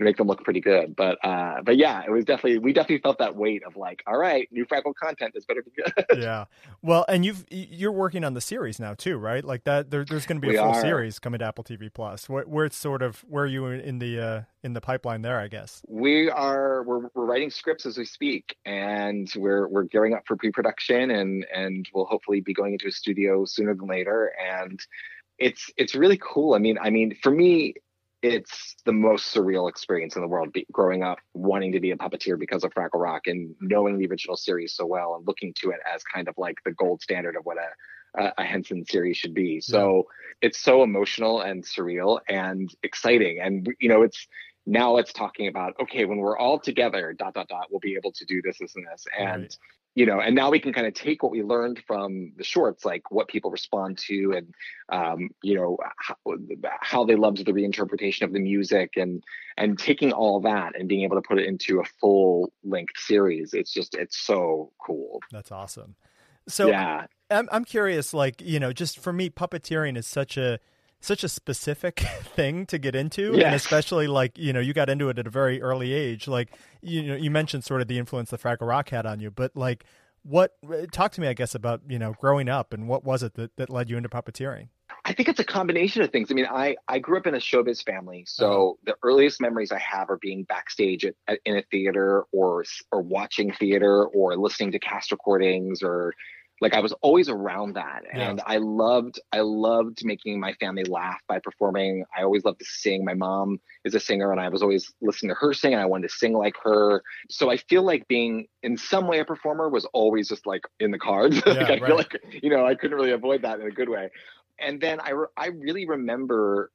make 0.00 0.16
them 0.16 0.26
look 0.26 0.44
pretty 0.44 0.60
good. 0.60 0.94
But 0.96 1.18
uh, 1.24 1.62
but 1.62 1.76
yeah, 1.76 2.02
it 2.06 2.10
was 2.10 2.24
definitely 2.24 2.58
we 2.58 2.72
definitely 2.72 3.00
felt 3.00 3.18
that 3.18 3.36
weight 3.36 3.62
of 3.64 3.76
like, 3.76 4.02
all 4.06 4.18
right, 4.18 4.48
new 4.52 4.64
Fraggle 4.66 4.94
content 4.94 5.32
is 5.34 5.44
better 5.44 5.62
be 5.62 5.70
good. 5.76 6.06
yeah. 6.22 6.44
Well, 6.82 7.04
and 7.08 7.24
you've 7.24 7.44
you're 7.50 7.92
working 7.92 8.24
on 8.24 8.34
the 8.34 8.40
series 8.40 8.78
now 8.78 8.94
too, 8.94 9.16
right? 9.16 9.44
Like 9.44 9.64
that. 9.64 9.90
There, 9.90 10.04
there's 10.04 10.26
going 10.26 10.40
to 10.40 10.46
be 10.46 10.56
a 10.56 10.62
We 10.62 10.66
full 10.66 10.76
are. 10.76 10.80
series 10.80 11.18
coming 11.18 11.40
to 11.40 11.46
Apple 11.46 11.64
TV 11.64 11.92
Plus. 11.92 12.28
Where, 12.28 12.44
where 12.44 12.64
it's 12.64 12.76
sort 12.76 13.02
of 13.02 13.24
where 13.28 13.44
are 13.44 13.48
you 13.48 13.66
in 13.66 13.98
the 13.98 14.20
uh, 14.20 14.42
in 14.62 14.72
the 14.72 14.80
pipeline 14.80 15.22
there? 15.22 15.38
I 15.38 15.48
guess. 15.48 15.82
we 15.88 16.30
are 16.30 16.82
we're, 16.84 17.08
we're 17.14 17.24
writing 17.24 17.50
scripts 17.50 17.86
as 17.86 17.98
we 17.98 18.04
speak 18.04 18.56
and 18.64 19.32
we're 19.36 19.68
we're 19.68 19.84
gearing 19.84 20.14
up 20.14 20.22
for 20.26 20.36
pre-production 20.36 21.10
and 21.10 21.46
and 21.54 21.88
we'll 21.92 22.04
hopefully 22.04 22.40
be 22.40 22.54
going 22.54 22.72
into 22.72 22.86
a 22.88 22.92
studio 22.92 23.44
sooner 23.44 23.74
than 23.74 23.86
later 23.86 24.32
and 24.40 24.80
it's 25.38 25.70
it's 25.76 25.94
really 25.94 26.18
cool 26.20 26.54
i 26.54 26.58
mean 26.58 26.76
i 26.82 26.90
mean 26.90 27.14
for 27.22 27.30
me 27.30 27.74
it's 28.22 28.76
the 28.84 28.92
most 28.92 29.34
surreal 29.34 29.68
experience 29.68 30.16
in 30.16 30.22
the 30.22 30.28
world 30.28 30.52
be, 30.52 30.66
growing 30.72 31.02
up 31.02 31.18
wanting 31.34 31.72
to 31.72 31.80
be 31.80 31.92
a 31.92 31.96
puppeteer 31.96 32.38
because 32.38 32.64
of 32.64 32.72
Fraggle 32.74 33.00
Rock 33.00 33.26
and 33.26 33.54
knowing 33.60 33.98
the 33.98 34.06
original 34.06 34.36
series 34.36 34.74
so 34.74 34.86
well 34.86 35.14
and 35.14 35.26
looking 35.26 35.54
to 35.60 35.70
it 35.70 35.78
as 35.92 36.02
kind 36.02 36.28
of 36.28 36.34
like 36.36 36.56
the 36.64 36.72
gold 36.72 37.00
standard 37.00 37.36
of 37.36 37.44
what 37.44 37.56
a 37.58 37.68
a, 38.14 38.32
a 38.38 38.44
Henson 38.44 38.84
series 38.84 39.16
should 39.16 39.34
be. 39.34 39.60
So 39.60 40.06
it's 40.40 40.58
so 40.58 40.82
emotional 40.82 41.40
and 41.40 41.64
surreal 41.64 42.20
and 42.28 42.74
exciting 42.82 43.40
and 43.40 43.68
you 43.80 43.88
know 43.88 44.02
it's 44.02 44.26
now 44.66 44.98
it's 44.98 45.12
talking 45.12 45.48
about 45.48 45.74
okay 45.80 46.04
when 46.04 46.18
we're 46.18 46.38
all 46.38 46.58
together 46.58 47.14
dot 47.18 47.34
dot 47.34 47.48
dot 47.48 47.66
we'll 47.70 47.80
be 47.80 47.96
able 47.96 48.12
to 48.12 48.24
do 48.26 48.40
this 48.42 48.58
this 48.58 48.76
and 48.76 48.86
this 48.92 49.06
and 49.18 49.42
Right. 49.42 49.56
You 49.98 50.06
know 50.06 50.20
and 50.20 50.34
now 50.34 50.50
we 50.50 50.60
can 50.60 50.72
kind 50.72 50.86
of 50.86 50.94
take 50.94 51.22
what 51.22 51.32
we 51.32 51.42
learned 51.42 51.82
from 51.86 52.32
the 52.36 52.44
shorts 52.44 52.84
like 52.84 53.10
what 53.10 53.26
people 53.26 53.50
respond 53.50 53.98
to 53.98 54.32
and 54.36 54.54
um, 54.90 55.28
you 55.42 55.54
know 55.54 55.76
how, 55.98 56.16
how 56.80 57.04
they 57.04 57.16
loved 57.16 57.44
the 57.44 57.52
reinterpretation 57.52 58.22
of 58.22 58.32
the 58.32 58.38
music 58.38 58.92
and 58.96 59.24
and 59.56 59.78
taking 59.78 60.12
all 60.12 60.40
that 60.40 60.78
and 60.78 60.88
being 60.88 61.02
able 61.02 61.16
to 61.16 61.22
put 61.22 61.38
it 61.38 61.46
into 61.46 61.80
a 61.80 61.84
full 62.00 62.52
length 62.62 62.94
series 62.98 63.54
it's 63.54 63.72
just 63.72 63.94
it's 63.94 64.18
so 64.18 64.70
cool 64.84 65.20
That's 65.32 65.50
awesome. 65.50 65.96
So 66.48 66.68
yeah 66.68 67.06
I'm 67.30 67.48
I'm 67.52 67.64
curious, 67.64 68.14
like 68.14 68.40
you 68.40 68.58
know, 68.58 68.72
just 68.72 68.98
for 68.98 69.12
me, 69.12 69.30
puppeteering 69.30 69.96
is 69.96 70.06
such 70.06 70.36
a 70.36 70.58
such 71.00 71.24
a 71.24 71.28
specific 71.28 72.00
thing 72.22 72.66
to 72.66 72.78
get 72.78 72.94
into, 72.94 73.34
and 73.34 73.54
especially 73.54 74.06
like 74.06 74.36
you 74.38 74.52
know, 74.52 74.60
you 74.60 74.72
got 74.72 74.88
into 74.88 75.08
it 75.08 75.18
at 75.18 75.26
a 75.26 75.30
very 75.30 75.62
early 75.62 75.92
age. 75.92 76.28
Like 76.28 76.50
you 76.82 77.02
know, 77.02 77.16
you 77.16 77.30
mentioned 77.30 77.64
sort 77.64 77.80
of 77.80 77.88
the 77.88 77.98
influence 77.98 78.30
the 78.30 78.38
Fraggle 78.38 78.68
Rock 78.68 78.90
had 78.90 79.06
on 79.06 79.20
you, 79.20 79.30
but 79.30 79.56
like 79.56 79.84
what? 80.22 80.56
Uh, 80.68 80.86
talk 80.90 81.12
to 81.12 81.20
me, 81.20 81.28
I 81.28 81.34
guess, 81.34 81.54
about 81.54 81.82
you 81.88 81.98
know, 81.98 82.14
growing 82.20 82.48
up 82.48 82.72
and 82.72 82.88
what 82.88 83.04
was 83.04 83.22
it 83.22 83.34
that 83.34 83.56
that 83.56 83.70
led 83.70 83.90
you 83.90 83.96
into 83.96 84.08
puppeteering? 84.08 84.68
I 85.04 85.14
think 85.14 85.28
it's 85.28 85.40
a 85.40 85.44
combination 85.44 86.02
of 86.02 86.10
things. 86.10 86.30
I 86.30 86.34
mean, 86.34 86.46
I, 86.46 86.76
I 86.86 86.98
grew 86.98 87.18
up 87.18 87.26
in 87.26 87.34
a 87.34 87.38
showbiz 87.38 87.82
family, 87.82 88.24
so 88.26 88.46
uh-huh. 88.52 88.92
the 88.92 88.94
earliest 89.02 89.40
memories 89.40 89.72
I 89.72 89.78
have 89.78 90.10
are 90.10 90.18
being 90.18 90.44
backstage 90.44 91.04
at, 91.04 91.14
at, 91.26 91.38
in 91.46 91.56
a 91.56 91.62
theater 91.70 92.24
or 92.32 92.64
or 92.92 93.02
watching 93.02 93.52
theater 93.52 94.04
or 94.06 94.36
listening 94.36 94.72
to 94.72 94.78
cast 94.78 95.10
recordings 95.10 95.82
or 95.82 96.12
like 96.60 96.74
I 96.74 96.80
was 96.80 96.92
always 97.02 97.28
around 97.28 97.74
that, 97.74 98.02
Yeah. 98.14 98.30
and 98.30 98.40
I 98.46 98.58
loved 98.58 99.20
I 99.32 99.40
loved 99.40 100.04
making 100.04 100.40
my 100.40 100.52
family 100.54 100.84
laugh 100.84 101.20
by 101.28 101.38
performing. 101.38 102.04
I 102.16 102.22
always 102.22 102.44
loved 102.44 102.58
to 102.60 102.64
sing. 102.64 103.04
My 103.04 103.14
mom 103.14 103.60
is 103.84 103.94
a 103.94 104.00
singer, 104.00 104.32
and 104.32 104.40
I 104.40 104.48
was 104.48 104.62
always 104.62 104.92
listening 105.00 105.30
to 105.30 105.34
her 105.36 105.52
sing, 105.54 105.72
and 105.72 105.82
I 105.82 105.86
wanted 105.86 106.08
to 106.08 106.14
sing 106.14 106.32
like 106.32 106.54
her. 106.62 107.02
So 107.30 107.50
I 107.50 107.56
feel 107.56 107.82
like 107.82 108.06
being 108.08 108.46
in 108.62 108.76
some 108.76 109.06
way 109.06 109.20
a 109.20 109.24
performer 109.24 109.68
was 109.68 109.84
always 109.92 110.28
just 110.28 110.46
like 110.46 110.62
in 110.80 110.90
the 110.90 110.98
cards. 110.98 111.36
like 111.46 111.58
I 111.58 111.68
right. 111.78 111.86
feel 111.86 111.96
like 111.96 112.16
you 112.42 112.50
know 112.50 112.66
I 112.66 112.74
couldn't 112.74 112.96
really 112.96 113.12
avoid 113.12 113.42
that 113.42 113.60
in 113.60 113.66
a 113.66 113.70
good 113.70 113.88
way 113.88 114.10
and 114.58 114.80
then 114.80 115.00
I, 115.00 115.10
re- 115.10 115.26
I 115.36 115.46
really 115.48 115.86
remember 115.86 116.70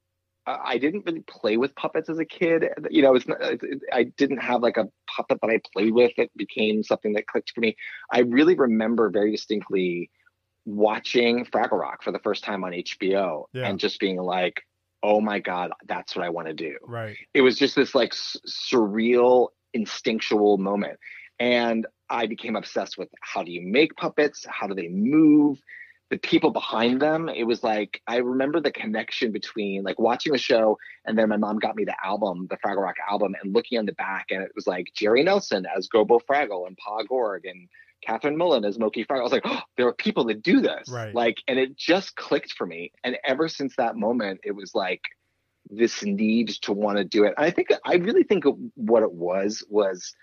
I 0.45 0.77
didn't 0.77 1.05
really 1.05 1.21
play 1.21 1.57
with 1.57 1.73
puppets 1.75 2.09
as 2.09 2.19
a 2.19 2.25
kid. 2.25 2.65
You 2.89 3.01
know, 3.01 3.15
it's 3.15 3.27
not, 3.27 3.41
it, 3.41 3.61
it- 3.63 3.81
I 3.91 4.03
didn't 4.03 4.39
have 4.39 4.61
like 4.61 4.77
a 4.77 4.87
puppet 5.07 5.39
that 5.41 5.49
I 5.49 5.59
played 5.73 5.93
with 5.93 6.11
that 6.17 6.29
became 6.35 6.83
something 6.83 7.13
that 7.13 7.27
clicked 7.27 7.51
for 7.53 7.61
me. 7.61 7.75
I 8.11 8.19
really 8.21 8.55
remember 8.55 9.09
very 9.09 9.31
distinctly 9.31 10.09
watching 10.65 11.45
Fraggle 11.45 11.79
Rock 11.79 12.03
for 12.03 12.11
the 12.11 12.19
first 12.19 12.43
time 12.43 12.63
on 12.63 12.71
HBO 12.71 13.45
Yeah. 13.53 13.67
and 13.67 13.79
just 13.79 13.99
being 13.99 14.17
like, 14.17 14.61
oh 15.01 15.19
my 15.19 15.39
God, 15.39 15.71
that's 15.85 16.15
what 16.15 16.25
I 16.25 16.29
want 16.29 16.47
to 16.47 16.53
do 16.53 16.77
Right. 16.81 17.17
it 17.33 17.41
was 17.41 17.57
just 17.57 17.75
this 17.75 17.93
like 17.93 18.13
s- 18.13 18.37
surreal 18.47 19.49
instinctual 19.73 20.57
moment 20.59 20.99
and 21.39 21.87
i 22.11 22.27
became 22.27 22.55
obsessed 22.55 22.95
with 22.95 23.09
how 23.21 23.41
do 23.43 23.51
you 23.51 23.59
make 23.65 23.95
puppets 23.95 24.45
how 24.47 24.67
do 24.67 24.75
they 24.75 24.87
move 24.87 25.57
the 26.13 26.19
people 26.19 26.51
behind 26.51 27.01
them 27.01 27.27
it 27.27 27.43
was 27.43 27.63
like 27.63 27.99
i 28.05 28.17
remember 28.17 28.61
the 28.61 28.71
connection 28.71 29.31
between 29.31 29.81
like 29.81 29.97
watching 29.97 30.31
the 30.31 30.37
show 30.37 30.77
and 31.05 31.17
then 31.17 31.27
my 31.27 31.37
mom 31.37 31.57
got 31.57 31.75
me 31.75 31.83
the 31.83 31.95
album 32.05 32.45
the 32.51 32.57
fraggle 32.57 32.83
rock 32.83 32.97
album 33.09 33.33
and 33.41 33.51
looking 33.51 33.79
on 33.79 33.85
the 33.87 33.93
back 33.93 34.27
and 34.29 34.43
it 34.43 34.51
was 34.53 34.67
like 34.67 34.85
jerry 34.93 35.23
nelson 35.23 35.65
as 35.75 35.89
gobo 35.89 36.19
fraggle 36.29 36.67
and 36.67 36.77
pa 36.77 37.01
gorg 37.01 37.47
and 37.47 37.67
kathryn 38.07 38.35
mullen 38.35 38.63
as 38.63 38.77
mokey 38.77 39.07
fraggle 39.07 39.21
i 39.21 39.23
was 39.23 39.31
like 39.31 39.41
oh, 39.45 39.61
there 39.75 39.87
are 39.87 39.93
people 39.95 40.23
that 40.23 40.43
do 40.43 40.61
this 40.61 40.87
Right. 40.87 41.15
like 41.15 41.37
and 41.47 41.57
it 41.57 41.75
just 41.75 42.15
clicked 42.15 42.53
for 42.53 42.67
me 42.67 42.91
and 43.03 43.17
ever 43.25 43.47
since 43.47 43.75
that 43.77 43.95
moment 43.95 44.39
it 44.43 44.51
was 44.51 44.75
like 44.75 45.01
this 45.71 46.03
need 46.03 46.49
to 46.49 46.73
want 46.73 46.97
to 46.97 47.03
do 47.03 47.23
it. 47.23 47.33
And 47.37 47.45
I 47.45 47.49
think 47.49 47.69
I 47.85 47.95
really 47.95 48.23
think 48.23 48.43
what 48.75 49.01
it 49.03 49.11
was 49.11 49.63
was 49.69 50.13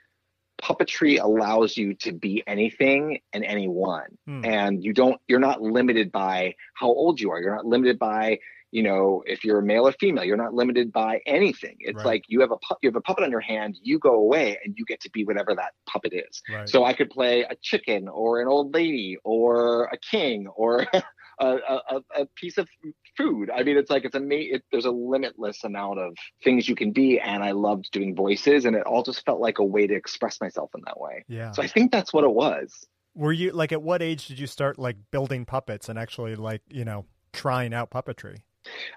puppetry 0.63 1.21
allows 1.23 1.77
you 1.77 1.95
to 1.95 2.13
be 2.13 2.43
anything 2.47 3.21
and 3.33 3.45
anyone 3.45 4.07
Hmm. 4.27 4.45
and 4.45 4.85
you 4.85 4.93
don't 4.93 5.21
you're 5.29 5.39
not 5.41 5.63
limited 5.63 6.13
by 6.13 6.55
how 6.75 6.89
old 6.89 7.21
you 7.21 7.31
are 7.31 7.41
you're 7.41 7.55
not 7.55 7.67
limited 7.67 7.99
by 7.99 8.39
you 8.71 8.83
know 8.83 9.23
if 9.27 9.45
you're 9.45 9.59
a 9.59 9.63
male 9.63 9.87
or 9.89 9.93
female 9.93 10.25
you're 10.25 10.37
not 10.37 10.55
limited 10.55 10.93
by 10.93 11.21
anything 11.27 11.77
it's 11.81 11.97
Right. 11.97 12.07
like 12.07 12.25
you 12.29 12.41
have 12.41 12.51
a 12.53 12.57
pu- 12.57 12.77
you 12.83 12.89
have 12.89 12.97
a 12.97 13.01
puppet 13.01 13.25
on 13.25 13.31
your 13.31 13.41
hand 13.41 13.79
you 13.83 13.99
go 13.99 14.15
away 14.15 14.59
and 14.65 14.75
you 14.77 14.85
get 14.85 15.01
to 15.01 15.11
be 15.11 15.25
whatever 15.25 15.55
that 15.55 15.73
puppet 15.87 16.13
is 16.13 16.43
Right. 16.53 16.69
so 16.69 16.85
I 16.85 16.93
could 16.93 17.11
play 17.11 17.43
a 17.43 17.55
chicken 17.63 18.07
or 18.09 18.41
an 18.41 18.49
old 18.49 18.75
lady 18.75 19.17
or 19.25 19.85
a 19.87 19.97
king 19.99 20.47
or 20.49 20.87
a, 21.47 21.81
a, 21.91 22.01
a- 22.23 22.27
piece 22.37 22.59
of 22.59 22.69
food. 23.17 23.51
I 23.51 23.63
mean, 23.63 23.77
it's 23.77 23.91
like 23.91 24.05
it's 24.05 24.15
a 24.15 24.23
it, 24.31 24.63
there's 24.71 24.85
a 24.85 24.91
limitless 24.91 25.65
amount 25.65 25.99
of 25.99 26.15
things 26.45 26.69
you 26.69 26.75
can 26.75 26.93
be, 26.93 27.19
and 27.19 27.43
I 27.43 27.53
loved 27.53 27.91
doing 27.93 28.15
voices, 28.15 28.65
and 28.65 28.77
it 28.77 28.83
all 28.87 29.03
just 29.03 29.25
felt 29.25 29.41
like 29.41 29.59
a 29.59 29.65
way 29.65 29.87
to 29.87 29.95
express 29.95 30.41
myself 30.41 30.71
in 30.77 30.83
that 30.87 31.01
way. 31.01 31.25
yeah. 31.29 31.53
So 31.53 31.63
I 31.63 31.67
think 31.67 31.93
that's 31.93 32.13
what 32.13 32.25
it 32.25 32.33
was. 32.33 32.87
Were 33.15 33.33
you 33.33 33.51
like 33.53 33.73
at 33.73 33.83
what 33.83 34.03
age 34.03 34.29
did 34.29 34.39
you 34.39 34.47
start 34.47 34.79
like 34.79 34.97
building 35.11 35.45
puppets 35.45 35.89
and 35.89 35.99
actually 35.99 36.37
like 36.37 36.63
you 36.69 36.85
know 36.85 37.07
trying 37.33 37.75
out 37.75 37.91
puppetry? 37.91 38.39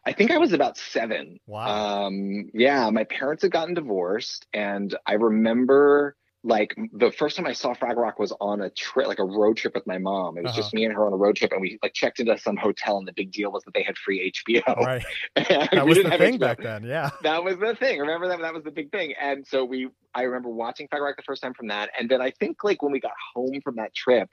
I 0.05 0.11
think 0.11 0.29
I 0.29 0.37
was 0.37 0.51
about 0.53 0.77
seven. 0.77 1.39
Wow. 1.47 2.05
Um, 2.05 2.49
yeah, 2.53 2.89
my 2.89 3.05
parents 3.05 3.43
had 3.43 3.51
gotten 3.51 3.73
divorced, 3.73 4.45
and 4.53 4.95
I 5.07 5.13
remember 5.13 6.15
like 6.45 6.75
the 6.91 7.09
first 7.11 7.37
time 7.37 7.45
I 7.45 7.53
saw 7.53 7.73
Frag 7.73 7.95
Rock 7.95 8.19
was 8.19 8.33
on 8.41 8.59
a 8.61 8.69
trip, 8.69 9.07
like 9.07 9.19
a 9.19 9.23
road 9.23 9.55
trip 9.55 9.73
with 9.75 9.87
my 9.87 9.97
mom. 9.97 10.37
It 10.37 10.43
was 10.43 10.51
Uh-huh. 10.51 10.61
just 10.61 10.73
me 10.73 10.83
and 10.83 10.93
her 10.93 11.05
on 11.05 11.13
a 11.13 11.15
road 11.15 11.37
trip, 11.37 11.51
and 11.53 11.61
we 11.61 11.79
like 11.81 11.93
checked 11.93 12.19
into 12.19 12.37
some 12.37 12.57
hotel, 12.57 12.97
and 12.97 13.07
the 13.07 13.13
big 13.13 13.31
deal 13.31 13.51
was 13.51 13.63
that 13.63 13.73
they 13.73 13.83
had 13.83 13.97
free 13.97 14.31
HBO. 14.31 14.61
right. 14.77 15.03
That 15.35 15.85
was 15.87 15.97
the 15.97 16.09
thing 16.17 16.35
HBO. 16.35 16.39
back 16.39 16.61
then. 16.61 16.83
Yeah. 16.83 17.11
that 17.23 17.43
was 17.43 17.57
the 17.57 17.75
thing. 17.75 17.99
Remember 17.99 18.27
that 18.27 18.39
that 18.41 18.53
was 18.53 18.63
the 18.63 18.71
big 18.71 18.91
thing. 18.91 19.13
And 19.19 19.47
so 19.47 19.63
we 19.63 19.89
I 20.13 20.23
remember 20.23 20.49
watching 20.49 20.87
Frag 20.89 21.01
Rock 21.01 21.15
the 21.15 21.23
first 21.23 21.41
time 21.41 21.53
from 21.53 21.67
that. 21.69 21.89
And 21.97 22.09
then 22.09 22.21
I 22.21 22.31
think 22.31 22.63
like 22.63 22.83
when 22.83 22.91
we 22.91 22.99
got 22.99 23.13
home 23.33 23.61
from 23.63 23.77
that 23.77 23.95
trip, 23.95 24.29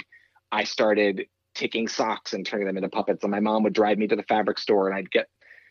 I 0.53 0.65
started 0.65 1.27
taking 1.55 1.89
socks 1.89 2.33
and 2.33 2.45
turning 2.45 2.67
them 2.67 2.77
into 2.77 2.89
puppets. 2.89 3.23
And 3.23 3.31
my 3.31 3.41
mom 3.41 3.63
would 3.63 3.73
drive 3.73 3.99
me 3.99 4.07
to 4.09 4.17
the 4.17 4.23
fabric 4.25 4.59
store 4.59 4.89
and 4.89 4.97
I'd 4.97 5.11
get, 5.11 5.27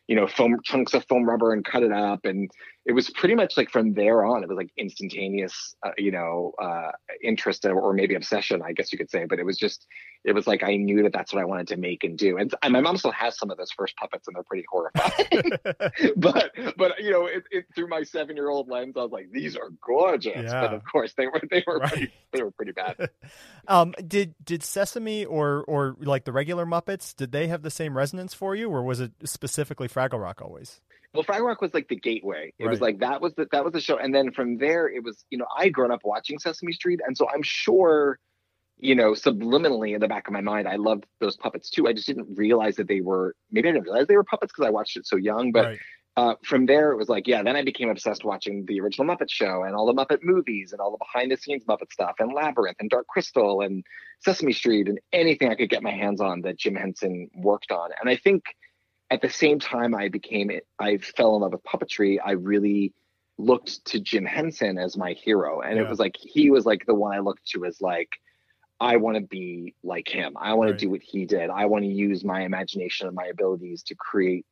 you 0.08 0.16
know, 0.16 0.26
foam 0.28 0.58
chunks 0.64 0.94
of 0.94 1.06
foam 1.08 1.24
rubber 1.30 1.54
and 1.54 1.64
cut 1.66 1.84
it 1.84 1.92
up. 1.92 2.26
And 2.26 2.50
it 2.90 2.94
was 2.94 3.08
pretty 3.12 3.36
much 3.36 3.56
like 3.56 3.70
from 3.70 3.94
there 3.94 4.26
on, 4.26 4.42
it 4.42 4.50
was 4.50 4.58
like 4.58 4.72
instantaneous, 4.76 5.76
uh, 5.86 5.92
you 5.96 6.10
know, 6.10 6.54
uh, 6.60 6.90
interest 7.22 7.64
or 7.64 7.94
maybe 7.94 8.16
obsession, 8.16 8.64
I 8.64 8.74
guess 8.74 8.92
you 8.92 8.98
could 8.98 9.12
say. 9.12 9.26
But 9.26 9.38
it 9.38 9.46
was 9.46 9.60
just, 9.60 9.86
it 10.26 10.34
was 10.34 10.48
like 10.48 10.64
I 10.64 10.76
knew 10.76 11.04
that 11.04 11.14
that's 11.14 11.32
what 11.32 11.40
I 11.40 11.46
wanted 11.46 11.68
to 11.68 11.78
make 11.78 12.04
and 12.04 12.18
do. 12.18 12.38
And, 12.38 12.52
and 12.64 12.74
my 12.74 12.82
mom 12.82 12.98
still 12.98 13.12
has 13.12 13.38
some 13.38 13.52
of 13.52 13.60
those 13.60 13.70
first 13.70 13.96
puppets, 13.96 14.28
and 14.28 14.36
they're 14.36 14.42
pretty 14.42 14.66
horrifying. 14.68 15.52
but 16.18 16.52
but 16.78 17.00
you 17.00 17.12
know, 17.12 17.28
it, 17.28 17.44
it, 17.52 17.66
through 17.76 17.90
my 17.90 18.02
seven 18.02 18.36
year 18.36 18.50
old 18.50 18.68
lens, 18.70 18.96
I 18.98 19.02
was 19.02 19.12
like, 19.12 19.28
these 19.32 19.56
are 19.56 19.70
gorgeous. 19.86 20.52
Yeah. 20.52 20.62
But 20.62 20.74
of 20.74 20.82
course, 20.84 21.14
they 21.16 21.28
were 21.28 21.42
they 21.52 21.64
were 21.68 21.78
right. 21.78 21.90
pretty, 21.92 22.14
they 22.32 22.42
were 22.42 22.52
pretty 22.52 22.72
bad. 22.72 23.12
um, 23.68 23.94
did 24.08 24.34
did 24.44 24.64
Sesame 24.64 25.26
or 25.26 25.64
or 25.68 25.96
like 26.00 26.24
the 26.24 26.32
regular 26.32 26.66
Muppets? 26.66 27.16
Did 27.16 27.34
they 27.34 27.50
have 27.50 27.62
the 27.62 27.70
same 27.70 27.96
resonance 27.96 28.34
for 28.34 28.56
you, 28.56 28.68
or 28.68 28.82
was 28.82 29.00
it 29.00 29.12
specifically 29.26 29.88
Fraggle 29.88 30.20
Rock 30.20 30.42
always? 30.42 30.82
Well, 31.14 31.24
Fraggle 31.24 31.48
Rock 31.48 31.62
was 31.62 31.74
like 31.74 31.88
the 31.88 31.96
gateway. 31.96 32.54
It 32.60 32.66
right. 32.66 32.70
was 32.70 32.82
like 32.82 33.00
that 33.00 33.20
was 33.22 33.34
the 33.34 33.48
that 33.52 33.64
was 33.64 33.74
the 33.74 33.82
show, 33.82 33.98
and 33.98 34.14
then 34.14 34.32
from 34.32 34.58
there, 34.58 34.88
it 34.88 35.04
was 35.04 35.26
you 35.30 35.38
know 35.38 35.48
I 35.58 35.66
would 35.66 35.74
grown 35.74 35.92
up 35.92 36.02
watching 36.04 36.38
Sesame 36.38 36.72
Street, 36.72 37.00
and 37.06 37.18
so 37.18 37.28
I'm 37.34 37.42
sure, 37.42 38.20
you 38.78 38.94
know, 38.94 39.14
subliminally 39.14 39.96
in 39.96 40.02
the 40.02 40.08
back 40.08 40.28
of 40.28 40.34
my 40.34 40.42
mind, 40.42 40.68
I 40.68 40.76
loved 40.76 41.06
those 41.20 41.36
puppets 41.36 41.72
too. 41.72 41.88
I 41.88 41.94
just 41.94 42.06
didn't 42.06 42.28
realize 42.38 42.76
that 42.76 42.88
they 42.88 43.02
were 43.02 43.36
maybe 43.52 43.70
I 43.70 43.72
didn't 43.72 43.86
realize 43.86 44.06
they 44.06 44.18
were 44.18 44.24
puppets 44.24 44.54
because 44.54 44.68
I 44.68 44.72
watched 44.72 44.98
it 44.98 45.08
so 45.08 45.18
young, 45.18 45.52
but. 45.52 45.66
Right. 45.66 45.80
Uh, 46.18 46.36
from 46.44 46.66
there, 46.66 46.92
it 46.92 46.98
was 46.98 47.08
like, 47.08 47.28
yeah, 47.28 47.42
then 47.42 47.56
I 47.56 47.64
became 47.64 47.88
obsessed 47.88 48.26
watching 48.26 48.66
the 48.66 48.82
original 48.82 49.08
Muppet 49.08 49.30
Show 49.30 49.64
and 49.64 49.74
all 49.74 49.86
the 49.86 49.94
Muppet 49.94 50.20
movies 50.22 50.74
and 50.74 50.82
all 50.82 50.92
the 50.92 50.98
behind 50.98 51.32
the 51.32 51.38
scenes 51.38 51.64
Muppet 51.64 51.94
stuff 51.94 52.16
and 52.20 52.34
Labyrinth 52.34 52.76
and 52.82 52.90
Dark 52.90 53.08
Crystal 53.08 53.62
and 53.62 53.86
Sesame 54.20 54.52
Street 54.52 54.90
and 54.90 55.00
anything 55.14 55.50
I 55.50 55.56
could 55.56 55.70
get 55.70 55.82
my 55.82 55.92
hands 55.92 56.20
on 56.20 56.42
that 56.42 56.58
Jim 56.58 56.76
Henson 56.76 57.30
worked 57.36 57.72
on. 57.72 57.92
And 58.02 58.10
I 58.10 58.18
think 58.18 58.44
at 59.12 59.22
the 59.22 59.30
same 59.30 59.60
time 59.60 59.96
I 59.96 60.10
became 60.10 60.50
it, 60.50 60.68
I 60.78 60.98
fell 60.98 61.36
in 61.36 61.42
love 61.42 61.54
with 61.54 61.64
puppetry. 61.64 62.18
I 62.24 62.32
really 62.32 62.94
looked 63.38 63.86
to 63.86 64.00
Jim 64.00 64.26
Henson 64.26 64.78
as 64.78 64.98
my 64.98 65.14
hero, 65.14 65.62
and 65.62 65.78
yeah. 65.78 65.84
it 65.84 65.90
was 65.90 66.00
like 66.00 66.16
he 66.18 66.52
was 66.52 66.66
like 66.66 66.86
the 66.86 66.96
one 66.96 67.16
I 67.16 67.20
looked 67.20 67.46
to 67.52 67.66
as 67.66 67.82
like 67.82 68.10
I 68.80 68.98
want 68.98 69.18
to 69.18 69.22
be 69.22 69.76
like 69.84 70.08
him. 70.08 70.36
I 70.40 70.54
want 70.54 70.70
right. 70.70 70.80
to 70.80 70.86
do 70.86 70.90
what 70.90 71.02
he 71.02 71.26
did. 71.26 71.50
I 71.50 71.66
want 71.66 71.84
to 71.84 71.90
use 71.90 72.24
my 72.24 72.42
imagination 72.42 73.08
and 73.08 73.16
my 73.16 73.26
abilities 73.26 73.84
to 73.84 73.96
create 73.96 74.46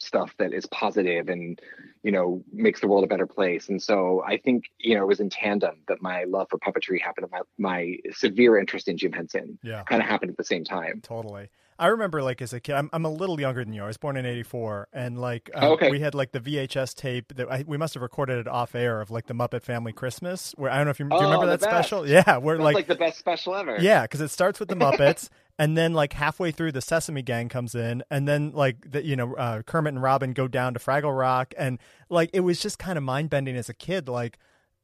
stuff 0.00 0.34
that 0.38 0.52
is 0.52 0.66
positive 0.66 1.28
and 1.28 1.60
you 2.02 2.10
know 2.10 2.42
makes 2.52 2.80
the 2.80 2.88
world 2.88 3.04
a 3.04 3.06
better 3.06 3.26
place 3.26 3.68
and 3.68 3.80
so 3.82 4.24
i 4.26 4.36
think 4.38 4.64
you 4.78 4.94
know 4.94 5.02
it 5.02 5.06
was 5.06 5.20
in 5.20 5.28
tandem 5.28 5.76
that 5.88 6.00
my 6.00 6.24
love 6.24 6.46
for 6.48 6.58
puppetry 6.58 7.00
happened 7.00 7.26
my, 7.30 7.40
my 7.58 7.96
severe 8.10 8.58
interest 8.58 8.88
in 8.88 8.96
jim 8.96 9.12
henson 9.12 9.58
yeah. 9.62 9.82
kind 9.82 10.02
of 10.02 10.08
happened 10.08 10.30
at 10.30 10.36
the 10.38 10.44
same 10.44 10.64
time 10.64 11.00
totally 11.02 11.50
I 11.80 11.86
remember 11.86 12.22
like 12.22 12.42
as 12.42 12.52
a 12.52 12.60
kid, 12.60 12.74
I'm, 12.74 12.90
I'm 12.92 13.06
a 13.06 13.10
little 13.10 13.40
younger 13.40 13.64
than 13.64 13.72
you. 13.72 13.82
I 13.82 13.86
was 13.86 13.96
born 13.96 14.18
in 14.18 14.26
'84, 14.26 14.88
and 14.92 15.18
like 15.18 15.50
um, 15.54 15.72
okay. 15.72 15.90
we 15.90 16.00
had 16.00 16.14
like 16.14 16.32
the 16.32 16.38
VHS 16.38 16.94
tape 16.94 17.34
that 17.36 17.50
I, 17.50 17.64
we 17.66 17.78
must 17.78 17.94
have 17.94 18.02
recorded 18.02 18.38
it 18.38 18.46
off 18.46 18.74
air 18.74 19.00
of 19.00 19.10
like 19.10 19.26
the 19.26 19.34
Muppet 19.34 19.62
Family 19.62 19.94
Christmas. 19.94 20.52
Where 20.58 20.70
I 20.70 20.76
don't 20.76 20.84
know 20.84 20.90
if 20.90 21.00
you, 21.00 21.08
do 21.08 21.16
you 21.16 21.22
remember 21.22 21.46
oh, 21.46 21.48
that 21.48 21.60
best. 21.60 21.70
special? 21.70 22.06
Yeah, 22.10 22.36
where 22.36 22.58
like, 22.58 22.74
like 22.74 22.86
the 22.86 22.96
best 22.96 23.18
special 23.18 23.54
ever. 23.54 23.78
Yeah, 23.80 24.02
because 24.02 24.20
it 24.20 24.28
starts 24.28 24.60
with 24.60 24.68
the 24.68 24.74
Muppets, 24.76 25.30
and 25.58 25.76
then 25.76 25.94
like 25.94 26.12
halfway 26.12 26.50
through 26.50 26.72
the 26.72 26.82
Sesame 26.82 27.22
Gang 27.22 27.48
comes 27.48 27.74
in, 27.74 28.02
and 28.10 28.28
then 28.28 28.50
like 28.50 28.90
the, 28.90 29.02
you 29.02 29.16
know 29.16 29.34
uh, 29.36 29.62
Kermit 29.62 29.94
and 29.94 30.02
Robin 30.02 30.32
go 30.32 30.48
down 30.48 30.74
to 30.74 30.80
Fraggle 30.80 31.18
Rock, 31.18 31.54
and 31.56 31.78
like 32.10 32.28
it 32.34 32.40
was 32.40 32.60
just 32.60 32.78
kind 32.78 32.98
of 32.98 33.04
mind 33.04 33.30
bending 33.30 33.56
as 33.56 33.70
a 33.70 33.74
kid, 33.74 34.06
like 34.06 34.38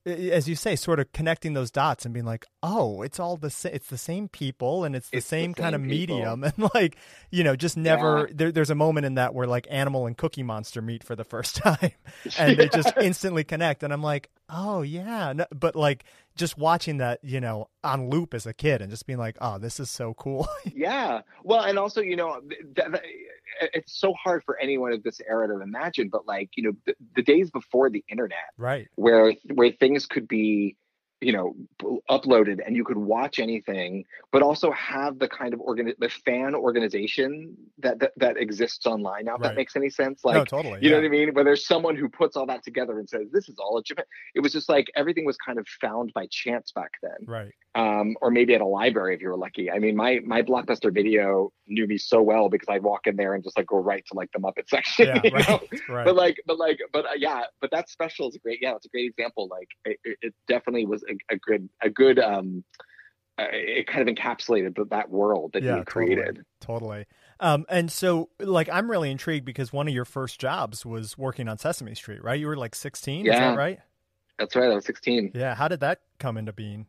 as 0.07 0.49
you 0.49 0.55
say, 0.55 0.77
sort 0.77 1.01
of 1.01 1.11
connecting 1.13 1.55
those 1.55 1.71
dots 1.71 2.05
and 2.05 2.15
being 2.15 2.27
like, 2.27 2.47
oh, 2.63 3.03
it's 3.03 3.19
all 3.19 3.37
the 3.37 3.51
same. 3.51 3.73
It's 3.75 3.89
the 3.89 3.99
same 3.99 4.29
people 4.29 4.85
and 4.85 4.95
it's 4.95 5.11
the, 5.11 5.19
it's 5.19 5.27
same, 5.27 5.53
the 5.53 5.57
same, 5.57 5.65
kind 5.65 5.75
of 5.75 5.83
people. 5.83 6.17
medium 6.19 6.45
and 6.45 6.71
like 6.75 6.97
you 7.31 7.43
know, 7.43 7.57
just 7.57 7.77
never. 7.77 8.27
Yeah. 8.29 8.35
There, 8.37 8.53
there's 8.53 8.71
a 8.71 8.75
moment 8.75 9.07
in 9.07 9.15
that 9.15 9.35
where 9.35 9.47
like 9.47 9.67
Animal 9.71 10.07
and 10.07 10.17
Cookie 10.17 10.45
Monster 10.45 10.81
meet 10.81 11.03
for 11.03 11.17
the 11.17 11.25
first 11.25 11.57
time, 11.63 11.93
and 12.39 12.51
yeah. 12.51 12.55
they 12.55 12.69
just 12.69 12.93
instantly 13.01 13.45
connect. 13.45 13.83
And 13.83 13.93
I'm 13.93 14.03
like, 14.03 14.31
oh 14.49 14.83
yeah, 14.83 15.33
no, 15.33 15.47
but 15.51 15.75
like 15.75 16.05
just 16.37 16.57
watching 16.57 16.99
that, 16.99 17.19
you 17.23 17.41
know, 17.41 17.69
on 17.83 18.11
loop 18.11 18.35
as 18.35 18.47
a 18.47 18.53
kid 18.53 18.83
and 18.83 18.91
just 18.91 19.07
being 19.07 19.19
like, 19.19 19.37
oh, 19.41 19.59
this 19.59 19.81
is 19.81 19.91
so 19.91 20.15
cool. 20.15 20.49
yeah. 20.73 21.23
Well, 21.43 21.63
and 21.63 21.79
also, 21.79 22.01
you 22.01 22.17
know, 22.17 22.41
th- 22.41 22.61
th- 22.77 23.03
it's 23.61 23.99
so 23.99 24.13
hard 24.15 24.43
for 24.45 24.59
anyone 24.59 24.93
of 24.93 25.03
this 25.03 25.21
era 25.29 25.49
to 25.49 25.61
imagine, 25.61 26.09
but 26.09 26.27
like, 26.27 26.51
you 26.57 26.65
know, 26.65 26.73
the, 26.87 26.95
the 27.15 27.23
days 27.23 27.51
before 27.51 27.91
the 27.91 28.05
internet, 28.09 28.39
right. 28.57 28.89
Where, 28.97 29.35
where 29.55 29.73
things 29.73 30.07
could 30.07 30.29
be, 30.29 30.77
you 31.21 31.33
know 31.33 31.55
uploaded 32.11 32.61
and 32.65 32.77
you 32.77 32.85
could 32.85 32.97
watch 32.97 33.39
anything 33.39 34.05
but 34.33 34.43
also 34.43 34.71
have 34.73 35.19
the 35.19 35.29
kind 35.29 35.55
of 35.55 35.61
organ 35.61 35.93
the 35.99 36.09
fan 36.09 36.55
organization 36.55 37.57
that 37.79 37.99
that, 37.99 38.13
that 38.17 38.37
exists 38.37 38.87
online 38.87 39.25
now 39.25 39.35
if 39.35 39.41
right. 39.41 39.49
that 39.49 39.57
makes 39.57 39.77
any 39.77 39.89
sense 39.89 40.25
like 40.25 40.35
no, 40.35 40.45
totally, 40.45 40.79
you 40.83 40.91
yeah. 40.91 40.97
know 40.97 41.03
what 41.03 41.07
i 41.07 41.09
mean 41.09 41.33
where 41.33 41.45
there's 41.45 41.67
someone 41.67 41.97
who 41.97 42.09
puts 42.09 42.37
all 42.37 42.47
that 42.47 42.63
together 42.63 42.99
and 42.99 43.09
says 43.09 43.23
this 43.33 43.49
is 43.49 43.57
all 43.59 43.75
legitimate 43.75 44.07
it 44.35 44.41
was 44.41 44.53
just 44.53 44.69
like 44.69 44.91
everything 44.95 45.25
was 45.25 45.37
kind 45.39 45.59
of 45.59 45.67
found 45.81 46.13
by 46.13 46.27
chance 46.31 46.71
back 46.73 46.91
then 47.03 47.27
right 47.27 47.53
um, 47.77 48.17
or 48.23 48.31
maybe 48.31 48.55
at 48.55 48.63
a 48.63 48.67
library 48.67 49.15
if 49.15 49.21
you 49.21 49.29
were 49.29 49.37
lucky. 49.37 49.71
I 49.71 49.79
mean, 49.79 49.95
my 49.95 50.21
my 50.25 50.41
blockbuster 50.41 50.93
video 50.93 51.53
knew 51.67 51.87
me 51.87 51.99
so 51.99 52.23
well 52.23 52.49
because 52.49 52.69
I'd 52.71 52.83
walk 52.83 53.07
in 53.07 53.17
there 53.17 53.35
and 53.35 53.45
just 53.45 53.57
like 53.57 53.67
go 53.67 53.77
right 53.77 54.03
to 54.11 54.17
like 54.17 54.31
the 54.33 54.39
Muppet 54.39 54.69
section. 54.69 55.09
Yeah, 55.09 55.31
right, 55.31 55.61
right. 55.89 56.05
But 56.07 56.17
like, 56.17 56.39
but 56.47 56.59
like, 56.59 56.79
but 56.93 57.05
uh, 57.05 57.11
yeah, 57.19 57.43
but 57.61 57.71
that 57.73 57.91
special 57.91 58.29
is 58.31 58.35
a 58.35 58.39
great. 58.39 58.61
Yeah, 58.63 58.75
it's 58.77 58.87
a 58.87 58.89
great 58.89 59.11
example. 59.11 59.47
Like, 59.51 59.69
it, 59.85 59.99
it 60.23 60.35
definitely 60.49 60.87
was 60.87 61.05
a, 61.05 61.35
a, 61.35 61.37
good 61.37 61.69
a 61.83 61.91
good. 61.91 62.19
um 62.19 62.65
uh, 63.39 63.45
it 63.53 63.87
kind 63.87 64.09
of 64.09 64.15
encapsulated 64.15 64.75
that 64.89 65.11
world 65.11 65.51
that 65.53 65.63
yeah, 65.63 65.77
he 65.77 65.85
created. 65.85 66.43
Totally. 66.63 67.05
totally. 67.05 67.07
Um, 67.39 67.67
and 67.69 67.93
so, 67.93 68.31
like, 68.41 68.71
I'm 68.73 68.91
really 68.91 69.11
intrigued 69.11 69.45
because 69.45 69.75
one 69.75 69.87
of 69.87 69.93
your 69.93 70.07
first 70.07 70.41
jobs 70.41 70.87
was 70.87 71.19
working 71.19 71.47
on 71.47 71.59
Sesame 71.59 71.95
Street, 71.95 72.25
right? 72.25 72.41
You 72.41 72.47
were 72.47 72.57
like 72.57 72.75
16, 72.75 73.27
yeah. 73.27 73.33
is 73.35 73.39
that 73.39 73.59
right? 73.59 73.79
That's 74.39 74.57
right. 74.57 74.71
I 74.71 74.75
was 74.75 74.87
16. 74.87 75.33
Yeah. 75.35 75.55
How 75.55 75.69
did 75.69 75.81
that 75.81 76.01
come 76.19 76.39
into 76.39 76.55
being? 76.55 76.87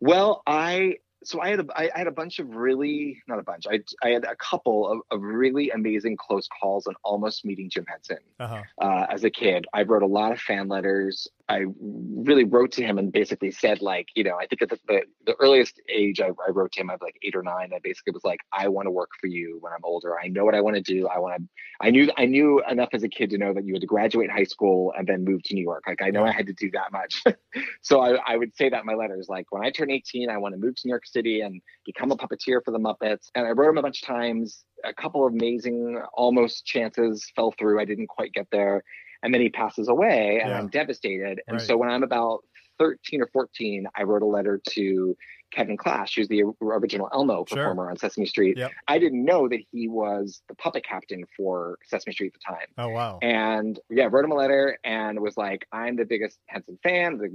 Well, 0.00 0.42
I 0.46 0.96
so 1.24 1.40
I 1.40 1.48
had 1.48 1.60
a 1.60 1.66
I 1.76 1.90
had 1.94 2.06
a 2.06 2.12
bunch 2.12 2.38
of 2.38 2.54
really 2.54 3.22
not 3.26 3.38
a 3.38 3.42
bunch. 3.42 3.66
I 3.68 3.80
I 4.02 4.10
had 4.10 4.24
a 4.24 4.36
couple 4.36 4.90
of, 4.90 5.00
of 5.10 5.22
really 5.22 5.70
amazing 5.70 6.16
close 6.16 6.48
calls 6.60 6.86
on 6.86 6.94
almost 7.04 7.44
meeting 7.44 7.68
Jim 7.70 7.84
Henson 7.88 8.18
uh-huh. 8.38 8.62
uh, 8.80 9.06
as 9.10 9.24
a 9.24 9.30
kid. 9.30 9.66
I 9.72 9.82
wrote 9.82 10.02
a 10.02 10.06
lot 10.06 10.32
of 10.32 10.40
fan 10.40 10.68
letters. 10.68 11.28
I 11.48 11.64
really 11.80 12.44
wrote 12.44 12.72
to 12.72 12.84
him 12.84 12.98
and 12.98 13.10
basically 13.10 13.50
said 13.50 13.80
like, 13.80 14.08
you 14.14 14.22
know, 14.22 14.36
I 14.36 14.46
think 14.46 14.60
at 14.60 14.68
the, 14.68 14.78
the, 14.86 15.02
the 15.24 15.34
earliest 15.40 15.80
age 15.88 16.20
I, 16.20 16.26
I, 16.26 16.50
wrote 16.50 16.72
to 16.72 16.80
him, 16.80 16.90
I 16.90 16.94
was 16.94 17.00
like 17.00 17.16
eight 17.22 17.34
or 17.34 17.42
nine. 17.42 17.70
I 17.74 17.78
basically 17.82 18.12
was 18.12 18.22
like, 18.22 18.40
I 18.52 18.68
want 18.68 18.84
to 18.84 18.90
work 18.90 19.10
for 19.18 19.28
you 19.28 19.56
when 19.62 19.72
I'm 19.72 19.82
older. 19.82 20.18
I 20.22 20.28
know 20.28 20.44
what 20.44 20.54
I 20.54 20.60
want 20.60 20.76
to 20.76 20.82
do. 20.82 21.08
I 21.08 21.18
want 21.18 21.40
to, 21.40 21.48
I 21.80 21.88
knew, 21.88 22.10
I 22.18 22.26
knew 22.26 22.62
enough 22.70 22.90
as 22.92 23.02
a 23.02 23.08
kid 23.08 23.30
to 23.30 23.38
know 23.38 23.54
that 23.54 23.64
you 23.64 23.72
had 23.72 23.80
to 23.80 23.86
graduate 23.86 24.30
high 24.30 24.44
school 24.44 24.92
and 24.96 25.06
then 25.06 25.24
move 25.24 25.42
to 25.44 25.54
New 25.54 25.62
York. 25.62 25.84
Like 25.86 26.02
I 26.02 26.10
know 26.10 26.22
I 26.22 26.32
had 26.32 26.46
to 26.48 26.52
do 26.52 26.70
that 26.72 26.92
much. 26.92 27.24
so 27.80 28.00
I, 28.00 28.18
I 28.26 28.36
would 28.36 28.54
say 28.54 28.68
that 28.68 28.80
in 28.80 28.86
my 28.86 28.94
letters, 28.94 29.28
like 29.30 29.46
when 29.48 29.64
I 29.64 29.70
turn 29.70 29.90
18, 29.90 30.28
I 30.28 30.36
want 30.36 30.54
to 30.54 30.60
move 30.60 30.74
to 30.74 30.82
New 30.84 30.90
York 30.90 31.06
City 31.12 31.40
and 31.40 31.60
become 31.84 32.10
a 32.12 32.16
puppeteer 32.16 32.62
for 32.64 32.70
the 32.70 32.78
Muppets. 32.78 33.30
And 33.34 33.46
I 33.46 33.50
wrote 33.50 33.70
him 33.70 33.78
a 33.78 33.82
bunch 33.82 34.02
of 34.02 34.08
times. 34.08 34.64
A 34.84 34.94
couple 34.94 35.26
of 35.26 35.32
amazing 35.32 36.00
almost 36.14 36.64
chances 36.64 37.30
fell 37.34 37.52
through. 37.58 37.80
I 37.80 37.84
didn't 37.84 38.08
quite 38.08 38.32
get 38.32 38.46
there 38.52 38.82
and 39.22 39.32
then 39.32 39.40
he 39.40 39.48
passes 39.48 39.88
away 39.88 40.40
and 40.40 40.50
yeah. 40.50 40.58
i'm 40.58 40.68
devastated 40.68 41.40
and 41.46 41.58
right. 41.58 41.66
so 41.66 41.76
when 41.76 41.88
i'm 41.88 42.02
about 42.02 42.40
13 42.78 43.22
or 43.22 43.28
14 43.32 43.86
i 43.96 44.02
wrote 44.02 44.22
a 44.22 44.26
letter 44.26 44.60
to 44.68 45.16
kevin 45.50 45.76
clash 45.76 46.14
who's 46.14 46.28
the 46.28 46.42
original 46.60 47.08
elmo 47.12 47.44
sure. 47.46 47.58
performer 47.58 47.90
on 47.90 47.96
sesame 47.96 48.26
street 48.26 48.56
yep. 48.56 48.70
i 48.86 48.98
didn't 48.98 49.24
know 49.24 49.48
that 49.48 49.60
he 49.72 49.88
was 49.88 50.42
the 50.48 50.54
puppet 50.54 50.84
captain 50.84 51.24
for 51.36 51.78
sesame 51.84 52.12
street 52.12 52.32
at 52.34 52.40
the 52.40 52.54
time 52.54 52.66
oh 52.78 52.88
wow 52.88 53.18
and 53.22 53.80
yeah 53.90 54.04
I 54.04 54.06
wrote 54.06 54.24
him 54.24 54.32
a 54.32 54.36
letter 54.36 54.78
and 54.84 55.18
was 55.20 55.36
like 55.36 55.66
i'm 55.72 55.96
the 55.96 56.04
biggest 56.04 56.38
henson 56.46 56.78
fan 56.82 57.18
the 57.18 57.28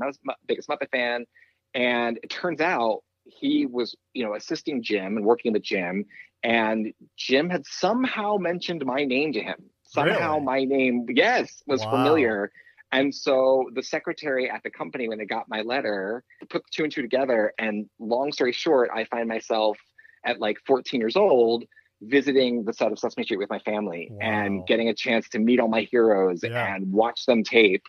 biggest 0.48 0.70
muppet 0.70 0.90
fan 0.92 1.26
and 1.74 2.20
it 2.22 2.30
turns 2.30 2.62
out 2.62 3.02
he 3.26 3.66
was 3.66 3.96
you 4.14 4.24
know 4.24 4.36
assisting 4.36 4.84
jim 4.84 5.18
and 5.18 5.26
working 5.26 5.50
in 5.50 5.54
the 5.54 5.60
gym 5.60 6.06
and 6.44 6.94
jim 7.18 7.50
had 7.50 7.66
somehow 7.66 8.38
mentioned 8.38 8.86
my 8.86 9.04
name 9.06 9.32
to 9.32 9.42
him 9.42 9.70
somehow 9.94 10.34
really? 10.34 10.46
my 10.46 10.64
name, 10.64 11.06
yes, 11.10 11.64
was 11.68 11.82
wow. 11.82 11.92
familiar. 11.92 12.52
And 12.92 13.14
so 13.14 13.70
the 13.74 13.84
secretary 13.84 14.50
at 14.50 14.62
the 14.64 14.70
company, 14.70 15.08
when 15.10 15.18
they 15.18 15.26
got 15.26 15.50
my 15.50 15.62
letter, 15.62 16.24
put 16.50 16.64
two 16.72 16.84
and 16.84 16.92
two 16.92 17.02
together. 17.02 17.54
And 17.58 17.90
long 18.00 18.32
story 18.32 18.52
short, 18.52 18.90
I 18.94 19.06
find 19.06 19.28
myself 19.28 19.78
at 20.26 20.40
like 20.40 20.58
14 20.66 21.00
years 21.00 21.16
old 21.16 21.64
visiting 22.02 22.66
the 22.66 22.74
set 22.74 22.92
of 22.92 23.00
Sesame 23.00 23.24
Street 23.24 23.38
with 23.38 23.50
my 23.50 23.60
family 23.60 24.10
wow. 24.12 24.20
and 24.22 24.68
getting 24.68 24.90
a 24.90 24.94
chance 24.94 25.30
to 25.30 25.40
meet 25.40 25.60
all 25.60 25.70
my 25.70 25.82
heroes 25.82 26.42
yeah. 26.44 26.76
and 26.76 26.92
watch 26.92 27.26
them 27.26 27.44
tape. 27.44 27.84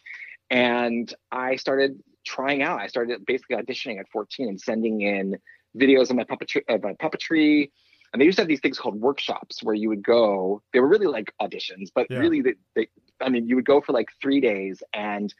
And 0.50 1.12
I 1.32 1.56
started 1.56 2.00
trying 2.24 2.62
out. 2.62 2.80
I 2.80 2.86
started 2.86 3.24
basically 3.26 3.56
auditioning 3.56 4.00
at 4.00 4.08
14 4.10 4.48
and 4.48 4.60
sending 4.60 5.00
in 5.02 5.36
videos 5.76 6.10
of 6.10 6.16
my 6.16 6.24
puppetry, 6.24 6.62
of 6.68 6.82
my 6.82 6.92
puppetry 6.94 7.70
and 8.14 8.20
they 8.20 8.26
used 8.26 8.36
to 8.36 8.42
have 8.42 8.48
these 8.48 8.60
things 8.60 8.78
called 8.78 8.98
workshops 9.00 9.62
where 9.62 9.74
you 9.74 9.90
would 9.90 10.02
go 10.02 10.62
they 10.72 10.80
were 10.80 10.88
really 10.88 11.06
like 11.06 11.34
auditions 11.42 11.88
but 11.94 12.06
yeah. 12.08 12.18
really 12.18 12.40
they, 12.40 12.54
they, 12.74 12.88
i 13.20 13.28
mean 13.28 13.46
you 13.46 13.56
would 13.56 13.66
go 13.66 13.80
for 13.80 13.92
like 13.92 14.08
three 14.22 14.40
days 14.40 14.82
and 14.94 15.34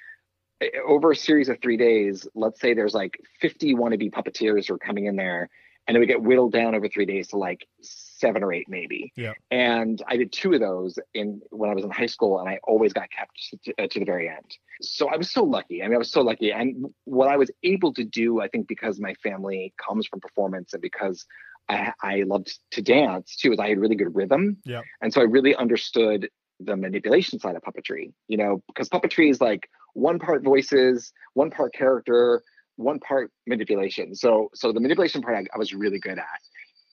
eh, 0.61 0.68
over 0.87 1.12
a 1.12 1.16
series 1.16 1.49
of 1.49 1.59
three 1.62 1.79
days 1.79 2.27
let's 2.35 2.61
say 2.61 2.75
there's 2.75 2.94
like 2.94 3.18
50 3.40 3.75
wannabe 3.77 4.11
puppeteers 4.11 4.68
who 4.68 4.75
are 4.75 4.79
coming 4.79 5.07
in 5.07 5.16
there 5.16 5.49
and 5.87 5.97
it 5.97 6.01
would 6.01 6.09
get 6.09 6.23
whittled 6.23 6.53
down 6.53 6.75
over 6.75 6.88
three 6.88 7.07
days 7.07 7.29
to 7.29 7.37
like 7.37 7.66
seven 7.83 8.42
or 8.42 8.53
eight 8.53 8.68
maybe. 8.68 9.12
Yeah. 9.16 9.33
And 9.51 10.03
I 10.09 10.16
did 10.16 10.33
two 10.33 10.53
of 10.55 10.61
those 10.61 10.99
in 11.12 11.40
when 11.51 11.70
I 11.70 11.75
was 11.75 11.85
in 11.85 11.90
high 11.90 12.07
school, 12.07 12.40
and 12.40 12.49
I 12.49 12.59
always 12.64 12.92
got 12.92 13.11
kept 13.11 13.62
to, 13.64 13.75
uh, 13.79 13.87
to 13.90 13.99
the 13.99 14.05
very 14.05 14.29
end. 14.29 14.57
So 14.81 15.09
I 15.09 15.16
was 15.16 15.31
so 15.31 15.44
lucky. 15.44 15.83
I 15.83 15.87
mean, 15.87 15.94
I 15.94 15.99
was 15.99 16.11
so 16.11 16.23
lucky. 16.23 16.53
And 16.53 16.87
what 17.05 17.29
I 17.29 17.37
was 17.37 17.51
able 17.62 17.92
to 17.94 18.05
do, 18.05 18.40
I 18.40 18.49
think, 18.49 18.66
because 18.66 18.99
my 18.99 19.14
family 19.23 19.75
comes 19.85 20.07
from 20.07 20.20
performance 20.20 20.73
and 20.73 20.83
because 20.83 21.27
I, 21.68 21.92
I 22.03 22.23
loved 22.27 22.59
to 22.73 22.83
dance 22.83 23.37
too, 23.37 23.53
is 23.53 23.59
I 23.59 23.68
had 23.68 23.79
really 23.79 23.97
good 23.97 24.14
rhythm. 24.14 24.59
Yeah. 24.64 24.83
And 25.01 25.12
so 25.12 25.20
I 25.20 25.25
really 25.25 25.55
understood 25.55 26.29
the 26.61 26.77
manipulation 26.77 27.38
side 27.38 27.57
of 27.57 27.62
puppetry. 27.62 28.12
You 28.29 28.38
know, 28.38 28.62
because 28.68 28.88
puppetry 28.88 29.31
is 29.31 29.40
like 29.40 29.68
one 29.92 30.18
part 30.18 30.42
voices, 30.42 31.12
one 31.35 31.51
part 31.51 31.73
character, 31.75 32.42
one 32.76 32.98
part 33.00 33.30
manipulation. 33.46 34.14
So 34.14 34.50
so 34.54 34.72
the 34.72 34.80
manipulation 34.80 35.22
part 35.22 35.37
I, 35.37 35.44
I 35.54 35.58
was 35.58 35.72
really 35.72 35.98
good 35.98 36.18
at 36.18 36.40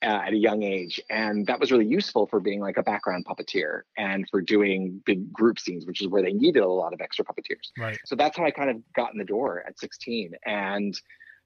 uh, 0.02 0.22
at 0.26 0.32
a 0.32 0.36
young 0.36 0.62
age, 0.62 1.00
and 1.10 1.46
that 1.46 1.60
was 1.60 1.70
really 1.70 1.86
useful 1.86 2.26
for 2.26 2.40
being 2.40 2.60
like 2.60 2.76
a 2.76 2.82
background 2.82 3.24
puppeteer 3.24 3.82
and 3.96 4.28
for 4.30 4.40
doing 4.40 5.00
big 5.06 5.32
group 5.32 5.58
scenes, 5.58 5.86
which 5.86 6.00
is 6.00 6.08
where 6.08 6.22
they 6.22 6.32
needed 6.32 6.62
a 6.62 6.68
lot 6.68 6.92
of 6.92 7.00
extra 7.00 7.24
puppeteers. 7.24 7.70
Right. 7.78 7.98
So 8.04 8.16
that's 8.16 8.36
how 8.36 8.44
I 8.44 8.50
kind 8.50 8.70
of 8.70 8.76
got 8.94 9.12
in 9.12 9.18
the 9.18 9.24
door 9.24 9.64
at 9.66 9.78
16, 9.78 10.32
and 10.44 11.00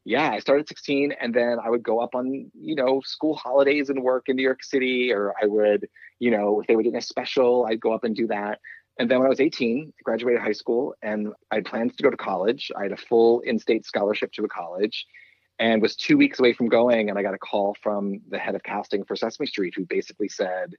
yeah, 0.04 0.30
I 0.30 0.38
started 0.38 0.68
16, 0.68 1.12
and 1.20 1.34
then 1.34 1.58
I 1.62 1.68
would 1.68 1.82
go 1.82 1.98
up 1.98 2.14
on 2.14 2.50
you 2.54 2.76
know 2.76 3.02
school 3.04 3.34
holidays 3.34 3.90
and 3.90 4.02
work 4.02 4.28
in 4.28 4.36
New 4.36 4.42
York 4.42 4.62
City, 4.64 5.12
or 5.12 5.34
I 5.42 5.46
would 5.46 5.88
you 6.18 6.30
know 6.30 6.60
if 6.60 6.66
they 6.66 6.76
were 6.76 6.82
doing 6.82 6.96
a 6.96 7.02
special, 7.02 7.66
I'd 7.66 7.80
go 7.80 7.92
up 7.92 8.04
and 8.04 8.14
do 8.14 8.26
that. 8.28 8.60
And 8.98 9.10
then 9.10 9.18
when 9.18 9.26
I 9.26 9.28
was 9.30 9.40
18, 9.40 9.92
I 9.98 10.02
graduated 10.04 10.40
high 10.40 10.52
school 10.52 10.94
and 11.02 11.28
I 11.50 11.56
had 11.56 11.66
plans 11.66 11.94
to 11.96 12.02
go 12.02 12.10
to 12.10 12.16
college. 12.16 12.70
I 12.76 12.84
had 12.84 12.92
a 12.92 12.96
full 12.96 13.40
in-state 13.40 13.84
scholarship 13.84 14.32
to 14.32 14.44
a 14.44 14.48
college 14.48 15.06
and 15.58 15.82
was 15.82 15.96
two 15.96 16.16
weeks 16.16 16.38
away 16.38 16.52
from 16.54 16.68
going. 16.68 17.10
And 17.10 17.18
I 17.18 17.22
got 17.22 17.34
a 17.34 17.38
call 17.38 17.76
from 17.82 18.20
the 18.28 18.38
head 18.38 18.54
of 18.54 18.62
casting 18.62 19.04
for 19.04 19.14
Sesame 19.16 19.46
Street, 19.46 19.74
who 19.76 19.84
basically 19.84 20.28
said, 20.28 20.74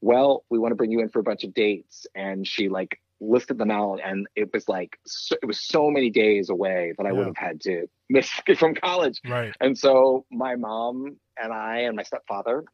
well, 0.00 0.44
we 0.50 0.58
want 0.58 0.72
to 0.72 0.76
bring 0.76 0.90
you 0.90 1.00
in 1.00 1.08
for 1.10 1.20
a 1.20 1.22
bunch 1.22 1.44
of 1.44 1.54
dates. 1.54 2.06
And 2.14 2.46
she 2.46 2.68
like 2.68 2.98
listed 3.20 3.58
them 3.58 3.70
out. 3.70 4.00
And 4.04 4.26
it 4.34 4.52
was 4.52 4.68
like, 4.68 4.98
so, 5.06 5.36
it 5.40 5.46
was 5.46 5.60
so 5.60 5.90
many 5.90 6.10
days 6.10 6.50
away 6.50 6.94
that 6.98 7.06
I 7.06 7.10
Yeah. 7.10 7.16
would 7.18 7.26
have 7.26 7.36
had 7.36 7.60
to 7.62 7.86
miss 8.08 8.28
from 8.58 8.74
college. 8.74 9.20
Right. 9.28 9.54
And 9.60 9.78
so 9.78 10.24
my 10.30 10.56
mom 10.56 11.18
and 11.40 11.52
I 11.52 11.80
and 11.80 11.94
my 11.96 12.02
stepfather, 12.02 12.64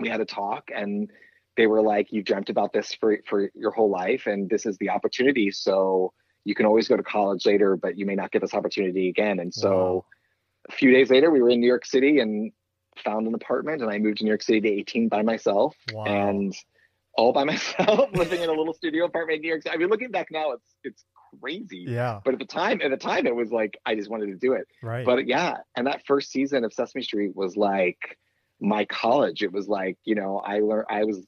we 0.00 0.08
had 0.08 0.20
a 0.20 0.24
talk 0.24 0.70
and 0.74 1.10
they 1.56 1.66
were 1.66 1.82
like, 1.82 2.12
You've 2.12 2.24
dreamt 2.24 2.50
about 2.50 2.72
this 2.72 2.94
for, 2.94 3.18
for 3.26 3.50
your 3.54 3.70
whole 3.70 3.90
life, 3.90 4.26
and 4.26 4.48
this 4.48 4.66
is 4.66 4.76
the 4.78 4.90
opportunity. 4.90 5.50
So 5.50 6.12
you 6.44 6.54
can 6.54 6.66
always 6.66 6.86
go 6.88 6.96
to 6.96 7.02
college 7.02 7.44
later, 7.46 7.76
but 7.76 7.98
you 7.98 8.06
may 8.06 8.14
not 8.14 8.30
get 8.30 8.40
this 8.42 8.54
opportunity 8.54 9.08
again. 9.08 9.40
And 9.40 9.52
so 9.52 9.70
Wow. 9.70 10.04
a 10.68 10.72
few 10.72 10.92
days 10.92 11.10
later, 11.10 11.30
we 11.30 11.42
were 11.42 11.50
in 11.50 11.60
New 11.60 11.66
York 11.66 11.84
City 11.86 12.20
and 12.20 12.52
found 13.04 13.26
an 13.26 13.34
apartment, 13.34 13.82
and 13.82 13.90
I 13.90 13.98
moved 13.98 14.18
to 14.18 14.24
New 14.24 14.30
York 14.30 14.42
City 14.42 14.60
to 14.60 14.68
18 14.68 15.08
by 15.08 15.22
myself 15.22 15.74
Wow. 15.92 16.04
and 16.04 16.54
all 17.18 17.32
by 17.32 17.44
myself, 17.52 18.10
living 18.12 18.42
in 18.42 18.48
a 18.48 18.52
little 18.52 18.74
studio 18.74 19.04
apartment 19.06 19.36
in 19.36 19.42
New 19.42 19.48
York 19.48 19.62
City. 19.62 19.74
I 19.74 19.78
mean, 19.78 19.88
looking 19.88 20.10
back 20.10 20.28
now, 20.30 20.52
it's 20.52 20.74
it's 20.84 21.04
crazy. 21.40 21.84
Yeah. 21.88 22.20
But 22.24 22.34
at 22.34 22.38
the 22.40 22.46
time, 22.46 22.80
at 22.82 22.90
the 22.90 22.96
time, 22.96 23.26
it 23.26 23.34
was 23.34 23.50
like 23.50 23.78
I 23.84 23.94
just 23.94 24.08
wanted 24.10 24.26
to 24.26 24.36
do 24.36 24.52
it. 24.52 24.66
Right. 24.82 25.04
But 25.04 25.26
yeah, 25.26 25.56
and 25.76 25.86
that 25.86 26.06
first 26.06 26.30
season 26.30 26.64
of 26.64 26.72
Sesame 26.72 27.02
Street 27.02 27.34
was 27.34 27.56
like 27.56 28.18
my 28.60 28.84
college. 28.84 29.42
It 29.42 29.52
was 29.52 29.66
like 29.68 29.98
you 30.04 30.14
know 30.14 30.38
I 30.38 30.60
learned 30.60 30.86
I 30.88 31.04
was 31.04 31.26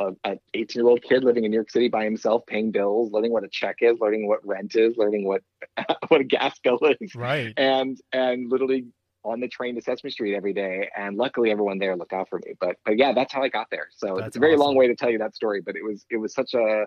a, 0.00 0.12
a 0.24 0.38
18 0.54 0.80
year 0.80 0.88
old 0.88 1.02
kid 1.02 1.24
living 1.24 1.44
in 1.44 1.50
New 1.50 1.56
York 1.56 1.70
City 1.70 1.88
by 1.88 2.04
himself, 2.04 2.44
paying 2.46 2.70
bills, 2.70 3.12
learning 3.12 3.32
what 3.32 3.44
a 3.44 3.48
check 3.48 3.76
is, 3.80 3.98
learning 4.00 4.26
what 4.28 4.46
rent 4.46 4.74
is, 4.74 4.96
learning 4.96 5.24
what 5.26 5.42
what 6.08 6.20
a 6.20 6.24
gas 6.24 6.58
bill 6.60 6.78
is, 7.00 7.14
right. 7.14 7.52
and 7.56 8.00
and 8.12 8.50
literally 8.50 8.86
on 9.24 9.40
the 9.40 9.48
train 9.48 9.74
to 9.74 9.82
Sesame 9.82 10.10
Street 10.10 10.34
every 10.34 10.52
day. 10.52 10.88
And 10.96 11.16
luckily, 11.16 11.50
everyone 11.50 11.78
there 11.78 11.96
looked 11.96 12.12
out 12.12 12.28
for 12.28 12.40
me. 12.44 12.54
But 12.60 12.76
but 12.84 12.96
yeah, 12.96 13.12
that's 13.12 13.32
how 13.32 13.42
I 13.42 13.48
got 13.48 13.66
there. 13.70 13.88
So 13.94 14.16
That's 14.16 14.28
it's 14.28 14.36
a 14.36 14.40
very 14.40 14.56
long 14.56 14.76
way 14.76 14.86
to 14.86 14.94
tell 14.94 15.10
you 15.10 15.18
that 15.18 15.34
story, 15.34 15.60
but 15.60 15.76
it 15.76 15.84
was 15.84 16.04
it 16.10 16.16
was 16.16 16.32
such 16.32 16.54
a 16.54 16.86